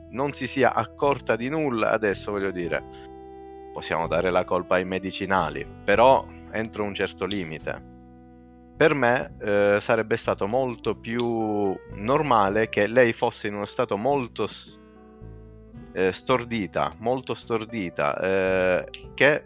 non 0.10 0.34
si 0.34 0.48
sia 0.48 0.74
accorta 0.74 1.38
di 1.38 1.48
nulla, 1.48 1.92
adesso 1.92 2.32
voglio 2.32 2.52
dire, 2.52 2.84
possiamo 3.72 4.08
dare 4.08 4.32
la 4.32 4.44
colpa 4.44 4.76
ai 4.76 4.86
medicinali, 4.86 5.66
però 5.84 6.28
entro 6.52 6.84
un 6.84 6.94
certo 6.94 7.26
limite. 7.26 7.93
Per 8.76 8.96
me 8.96 9.36
eh, 9.40 9.78
sarebbe 9.80 10.18
stato 10.18 10.48
molto 10.48 10.96
più 10.96 11.78
normale 11.94 12.70
che 12.70 12.88
lei 12.88 13.14
fosse 13.14 13.48
in 13.48 13.56
uno 13.56 13.66
stato 13.66 13.98
molto 13.98 14.48
eh, 15.94 16.12
stordita, 16.12 16.92
molto 17.00 17.34
stordita, 17.34 18.20
eh, 18.20 18.90
che 19.14 19.46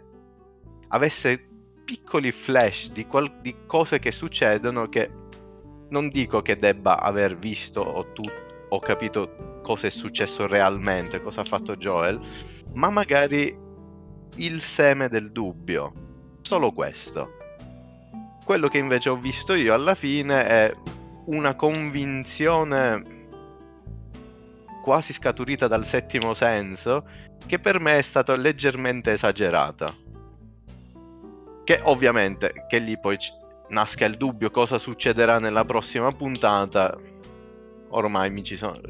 avesse 0.88 1.46
piccoli 1.84 2.32
flash 2.32 2.90
di, 2.90 3.06
qual- 3.06 3.40
di, 3.40 3.54
cose 3.66 3.98
che 3.98 4.12
succedono 4.12 4.88
che 4.88 5.10
non 5.90 6.10
dico 6.10 6.42
che 6.42 6.58
debba 6.58 7.00
aver 7.00 7.36
visto 7.38 7.80
o, 7.80 8.12
tu- 8.12 8.30
o 8.68 8.78
capito 8.80 9.60
cosa 9.62 9.86
è 9.86 9.90
successo 9.90 10.46
realmente, 10.46 11.22
cosa 11.22 11.40
ha 11.42 11.44
fatto 11.44 11.76
Joel, 11.76 12.20
ma 12.74 12.90
magari 12.90 13.56
il 14.36 14.60
seme 14.60 15.08
del 15.08 15.32
dubbio. 15.32 15.92
Solo 16.42 16.72
questo. 16.72 17.37
Quello 18.48 18.68
che 18.68 18.78
invece 18.78 19.10
ho 19.10 19.16
visto 19.16 19.52
io 19.52 19.74
alla 19.74 19.94
fine 19.94 20.42
è 20.46 20.74
una 21.26 21.54
convinzione 21.54 23.02
quasi 24.82 25.12
scaturita 25.12 25.68
dal 25.68 25.84
settimo 25.84 26.32
senso, 26.32 27.06
che 27.44 27.58
per 27.58 27.78
me 27.78 27.98
è 27.98 28.00
stata 28.00 28.34
leggermente 28.36 29.12
esagerata. 29.12 29.84
Che 31.62 31.80
ovviamente, 31.82 32.64
che 32.70 32.78
lì 32.78 32.98
poi 32.98 33.18
nasca 33.68 34.06
il 34.06 34.16
dubbio 34.16 34.50
cosa 34.50 34.78
succederà 34.78 35.38
nella 35.38 35.66
prossima 35.66 36.10
puntata, 36.10 36.98
ormai 37.90 38.30
mi, 38.30 38.42
sono, 38.46 38.80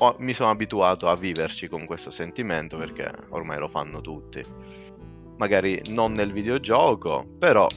oh, 0.00 0.16
mi 0.18 0.32
sono 0.32 0.50
abituato 0.50 1.08
a 1.08 1.14
viverci 1.14 1.68
con 1.68 1.86
questo 1.86 2.10
sentimento 2.10 2.76
perché 2.76 3.08
ormai 3.28 3.60
lo 3.60 3.68
fanno 3.68 4.00
tutti. 4.00 4.42
Magari 5.36 5.80
non 5.90 6.14
nel 6.14 6.32
videogioco, 6.32 7.24
però 7.38 7.68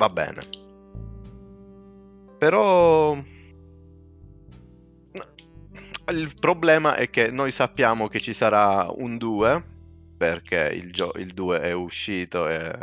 va 0.00 0.08
bene. 0.08 0.40
Però 2.38 3.12
il 6.08 6.34
problema 6.40 6.94
è 6.94 7.10
che 7.10 7.30
noi 7.30 7.52
sappiamo 7.52 8.08
che 8.08 8.18
ci 8.18 8.32
sarà 8.32 8.88
un 8.90 9.18
2 9.18 9.64
perché 10.16 10.70
il, 10.72 10.90
gio- 10.90 11.12
il 11.16 11.34
2 11.34 11.60
è 11.60 11.72
uscito 11.72 12.48
e 12.48 12.78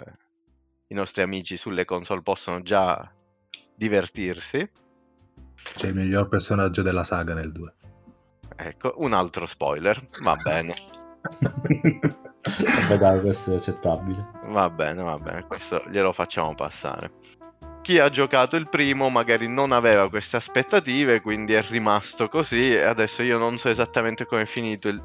i 0.89 0.93
nostri 0.93 1.24
amici 1.24 1.57
sulle 1.57 1.86
console 1.86 2.22
possono 2.22 2.61
già 2.61 3.11
divertirsi. 3.76 4.70
C'è 5.76 5.88
il 5.88 5.95
miglior 5.95 6.28
personaggio 6.28 6.84
della 6.84 7.03
saga 7.03 7.34
nel 7.34 7.51
2. 7.51 7.74
Ecco, 8.57 8.93
un 8.97 9.13
altro 9.13 9.47
spoiler, 9.47 10.07
va 10.22 10.36
bene. 10.36 10.76
Vabbè 12.48 12.98
dai, 12.98 13.22
questo 13.22 13.54
è 13.54 13.56
accettabile. 13.56 14.26
Va 14.45 14.70
bene, 14.70 15.04
va 15.04 15.18
bene, 15.18 15.45
questo 15.45 15.84
glielo 15.89 16.12
facciamo 16.12 16.56
passare 16.56 17.12
chi 17.88 18.00
ha 18.00 18.10
giocato 18.10 18.58
il 18.58 18.68
primo 18.68 19.08
magari 19.08 19.48
non 19.48 19.72
aveva 19.72 20.10
queste 20.10 20.36
aspettative, 20.36 21.22
quindi 21.22 21.54
è 21.54 21.62
rimasto 21.62 22.28
così. 22.28 22.76
Adesso 22.76 23.24
io 23.24 23.38
non 23.38 23.58
so 23.58 23.70
esattamente 23.70 24.26
come 24.26 24.41
è 24.41 24.45
finito 24.45 24.89
il, 24.89 25.02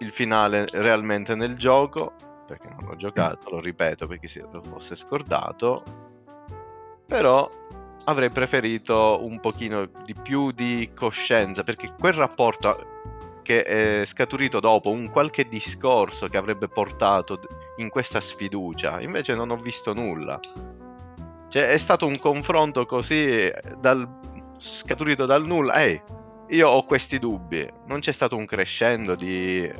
il 0.00 0.12
finale 0.12 0.66
realmente 0.70 1.34
nel 1.34 1.56
gioco, 1.56 2.12
perché 2.46 2.68
non 2.68 2.90
l'ho 2.90 2.96
giocato, 2.96 3.48
lo 3.48 3.58
ripeto 3.58 4.06
perché 4.06 4.28
si 4.28 4.38
lo 4.38 4.62
fosse 4.62 4.96
scordato. 4.96 5.82
Però 7.06 7.48
avrei 8.04 8.28
preferito 8.28 9.20
un 9.22 9.40
pochino 9.40 9.86
di 10.04 10.14
più 10.14 10.50
di 10.50 10.90
coscienza, 10.94 11.62
perché 11.62 11.94
quel 11.98 12.12
rapporto 12.12 13.00
che 13.44 13.62
è 13.62 14.04
scaturito 14.06 14.58
dopo 14.58 14.90
un 14.90 15.10
qualche 15.10 15.46
discorso 15.46 16.26
che 16.28 16.38
avrebbe 16.38 16.66
portato 16.66 17.38
in 17.76 17.90
questa 17.90 18.20
sfiducia. 18.20 19.00
Invece 19.00 19.34
non 19.34 19.50
ho 19.50 19.56
visto 19.56 19.92
nulla. 19.92 20.40
Cioè, 21.48 21.68
è 21.68 21.76
stato 21.76 22.06
un 22.06 22.18
confronto 22.18 22.86
così 22.86 23.52
dal, 23.78 24.08
scaturito 24.58 25.26
dal 25.26 25.46
nulla. 25.46 25.74
Ehi, 25.74 26.02
io 26.48 26.68
ho 26.68 26.84
questi 26.84 27.18
dubbi. 27.18 27.70
Non 27.86 28.00
c'è 28.00 28.12
stato 28.12 28.34
un 28.34 28.46
crescendo 28.46 29.14
di 29.14 29.70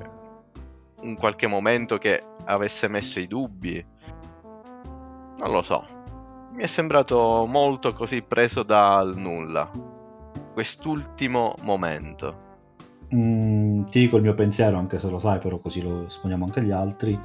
un 1.00 1.16
qualche 1.16 1.46
momento 1.46 1.98
che 1.98 2.22
avesse 2.44 2.86
messo 2.86 3.18
i 3.18 3.26
dubbi. 3.26 3.84
Non 5.38 5.50
lo 5.50 5.62
so. 5.62 5.84
Mi 6.52 6.62
è 6.62 6.66
sembrato 6.66 7.46
molto 7.46 7.94
così 7.94 8.22
preso 8.22 8.62
dal 8.62 9.16
nulla. 9.16 9.68
Quest'ultimo 10.52 11.54
momento. 11.62 12.43
Mm, 13.12 13.84
ti 13.84 14.00
dico 14.00 14.16
il 14.16 14.22
mio 14.22 14.34
pensiero, 14.34 14.76
anche 14.76 14.98
se 14.98 15.08
lo 15.08 15.18
sai, 15.18 15.38
però 15.38 15.58
così 15.58 15.82
lo 15.82 16.06
esponiamo 16.06 16.44
anche 16.44 16.60
agli 16.60 16.70
altri. 16.70 17.18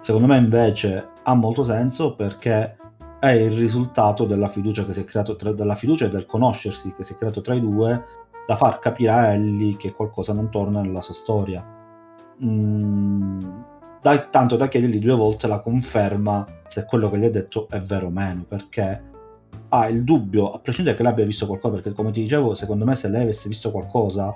Secondo 0.00 0.28
me 0.28 0.38
invece 0.38 1.08
ha 1.22 1.34
molto 1.34 1.64
senso 1.64 2.14
perché 2.14 2.76
è 3.18 3.30
il 3.30 3.50
risultato 3.50 4.24
della 4.24 4.48
fiducia 4.48 4.84
che 4.84 4.92
si 4.92 5.00
è 5.00 5.04
creato 5.04 5.34
tra, 5.34 5.52
della 5.52 5.74
fiducia 5.74 6.06
e 6.06 6.08
del 6.08 6.26
conoscersi 6.26 6.92
che 6.92 7.02
si 7.02 7.14
è 7.14 7.16
creato 7.16 7.40
tra 7.40 7.54
i 7.54 7.60
due 7.60 8.04
da 8.46 8.56
far 8.56 8.78
capire 8.78 9.10
a 9.10 9.32
Ellie 9.32 9.76
che 9.76 9.92
qualcosa 9.92 10.32
non 10.32 10.50
torna 10.50 10.80
nella 10.80 11.00
sua 11.00 11.14
storia. 11.14 11.64
Mm, 12.42 13.40
da, 14.00 14.18
tanto 14.18 14.56
da 14.56 14.68
chiedergli 14.68 15.00
due 15.00 15.16
volte 15.16 15.48
la 15.48 15.60
conferma 15.60 16.46
se 16.68 16.84
quello 16.84 17.10
che 17.10 17.18
gli 17.18 17.24
ha 17.24 17.30
detto 17.30 17.68
è 17.68 17.80
vero 17.80 18.06
o 18.06 18.10
meno, 18.10 18.44
perché 18.46 19.02
ha 19.70 19.88
il 19.88 20.04
dubbio, 20.04 20.52
a 20.52 20.58
prescindere 20.60 20.96
che 20.96 21.02
lei 21.02 21.12
abbia 21.12 21.24
visto 21.24 21.46
qualcosa, 21.46 21.74
perché 21.74 21.92
come 21.92 22.10
ti 22.12 22.22
dicevo, 22.22 22.54
secondo 22.54 22.84
me 22.84 22.94
se 22.94 23.08
lei 23.08 23.22
avesse 23.22 23.48
visto 23.48 23.70
qualcosa 23.70 24.34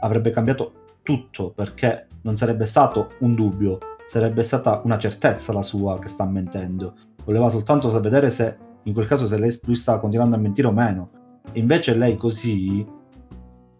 avrebbe 0.00 0.30
cambiato 0.30 0.98
tutto, 1.02 1.50
perché 1.50 2.06
non 2.22 2.36
sarebbe 2.36 2.66
stato 2.66 3.12
un 3.20 3.34
dubbio, 3.34 3.78
sarebbe 4.06 4.42
stata 4.42 4.80
una 4.84 4.98
certezza 4.98 5.52
la 5.52 5.62
sua 5.62 5.98
che 5.98 6.08
sta 6.08 6.24
mentendo. 6.24 6.94
Voleva 7.24 7.48
soltanto 7.50 7.90
vedere 8.00 8.30
se 8.30 8.56
in 8.88 8.94
quel 8.94 9.06
caso 9.06 9.26
se 9.26 9.38
lei, 9.38 9.56
lui 9.64 9.76
stava 9.76 10.00
continuando 10.00 10.36
a 10.36 10.38
mentire 10.38 10.66
o 10.66 10.72
meno. 10.72 11.10
E 11.52 11.60
invece 11.60 11.94
lei 11.94 12.16
così 12.16 12.86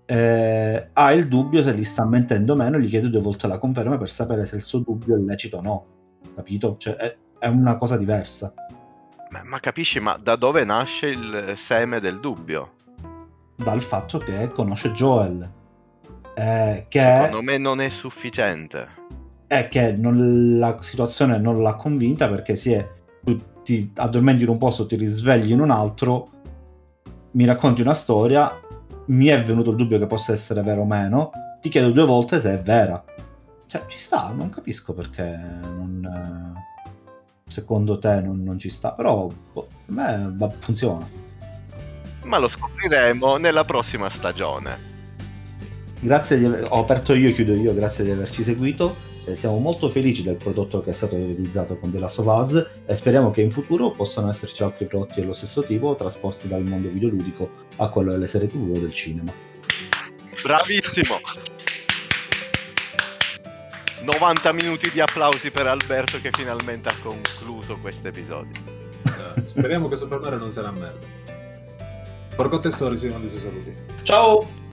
eh, 0.05 0.89
ha 0.93 1.13
il 1.13 1.29
dubbio 1.29 1.63
se 1.63 1.75
gli 1.75 1.85
sta 1.85 2.05
mentendo 2.05 2.53
o 2.53 2.57
meno 2.57 2.79
gli 2.79 2.89
chiede 2.89 3.11
due 3.11 3.21
volte 3.21 3.47
la 3.47 3.59
conferma 3.59 3.99
per 3.99 4.11
sapere 4.11 4.47
se 4.47 4.57
il 4.57 4.63
suo 4.63 4.81
dubbio 4.81 5.17
è 5.17 5.19
lecito 5.19 5.59
o 5.59 5.63
no. 5.63 5.87
Capito? 6.35 6.77
Cioè 6.79 6.95
è, 6.95 7.17
è 7.39 7.47
una 7.49 7.77
cosa 7.77 7.97
diversa. 7.97 8.53
Ma, 9.31 9.43
ma 9.45 9.61
capisci, 9.61 9.99
ma 10.01 10.19
da 10.23 10.37
dove 10.37 10.65
nasce 10.65 11.09
il 11.09 11.53
seme 11.57 12.01
del 12.01 12.21
dubbio? 12.21 12.73
Dal 13.57 13.83
fatto 13.83 14.19
che 14.19 14.51
conosce 14.53 14.93
Joel. 14.93 15.57
Eh, 16.39 16.87
che 16.87 17.01
Secondo 17.01 17.43
me 17.43 17.59
non 17.59 17.81
è 17.81 17.89
sufficiente. 17.89 18.87
È 19.45 19.67
che 19.67 19.91
non, 19.91 20.57
la 20.57 20.81
situazione 20.81 21.37
non 21.39 21.61
l'ha 21.63 21.75
convinta 21.75 22.29
perché 22.29 22.55
si 22.55 22.71
è, 22.71 22.89
tu 23.25 23.37
ti 23.65 23.91
addormenti 23.97 24.45
in 24.45 24.51
un 24.51 24.59
posto, 24.59 24.87
ti 24.87 24.95
risvegli 24.95 25.51
in 25.51 25.61
un 25.61 25.73
altro, 25.73 26.31
mi 27.33 27.45
racconti 27.45 27.81
una 27.81 27.95
storia, 27.95 28.57
mi 29.07 29.27
è 29.27 29.43
venuto 29.43 29.71
il 29.71 29.77
dubbio 29.77 29.99
che 29.99 30.07
possa 30.07 30.33
essere 30.33 30.63
vero 30.63 30.83
o 30.83 30.87
meno, 30.87 31.33
ti 31.61 31.71
chiedo 31.71 31.91
due 31.91 32.05
volte 32.05 32.39
se 32.39 32.53
è 32.53 32.61
vera. 32.61 33.03
Cioè, 33.67 33.83
ci 33.89 33.99
sta, 33.99 34.31
non 34.31 34.49
capisco 34.49 34.95
perché 34.95 35.25
non, 35.61 36.55
secondo 37.49 37.99
te 37.99 38.21
non, 38.21 38.45
non, 38.45 38.61
ci 38.61 38.71
sta, 38.71 38.93
però 38.93 39.29
boh, 39.53 39.67
per 39.87 39.95
me 39.95 40.55
funziona. 40.61 41.05
Ma 42.23 42.39
lo 42.39 42.47
scopriremo 42.47 43.39
nella 43.39 43.65
prossima 43.65 44.09
stagione. 44.09 44.98
Grazie 46.01 46.39
di 46.39 46.45
aver... 46.45 46.67
ho 46.71 46.81
aperto 46.81 47.15
io 47.15 47.29
e 47.29 47.35
chiudo 47.35 47.55
io, 47.55 47.75
grazie 47.75 48.05
di 48.05 48.11
averci 48.11 48.45
seguito. 48.45 48.95
Eh, 49.27 49.37
siamo 49.37 49.59
molto 49.59 49.89
felici 49.89 50.23
del 50.23 50.37
prodotto 50.37 50.83
che 50.83 50.91
è 50.91 50.93
stato 50.93 51.17
realizzato 51.17 51.77
con 51.77 51.91
The 51.91 51.99
Last 51.99 52.21
of 52.21 52.27
Us 52.27 52.67
e 52.87 52.95
speriamo 52.95 53.31
che 53.31 53.43
in 53.43 53.51
futuro 53.51 53.91
possano 53.91 54.31
esserci 54.31 54.63
altri 54.63 54.87
prodotti 54.87 55.21
dello 55.21 55.33
stesso 55.33 55.63
tipo 55.63 55.95
trasposti 55.97 56.49
dal 56.49 56.63
mondo 56.63 56.89
videoludico 56.89 57.51
a 57.77 57.89
quello 57.89 58.13
delle 58.13 58.27
serie 58.27 58.49
tv 58.49 58.71
o 58.71 58.79
del 58.79 58.93
cinema. 58.93 59.33
Bravissimo! 60.43 61.21
90 64.01 64.53
minuti 64.53 64.91
di 64.91 65.01
applausi 65.01 65.51
per 65.51 65.67
Alberto 65.67 66.21
che 66.21 66.31
finalmente 66.33 66.89
ha 66.89 66.95
concluso 67.03 67.77
questo 67.81 68.09
episodio. 68.09 68.53
Eh, 69.05 69.47
speriamo 69.47 69.89
che 69.89 69.97
Super 69.97 70.21
Mario 70.21 70.39
non 70.39 70.53
sarà 70.53 70.71
merda. 70.71 71.07
Forgotten 72.29 72.71
Story 72.71 72.97
si 72.97 73.09
manda 73.09 73.27
i 73.27 73.29
suoi 73.29 73.41
saluti. 73.41 73.75
Ciao! 74.05 74.58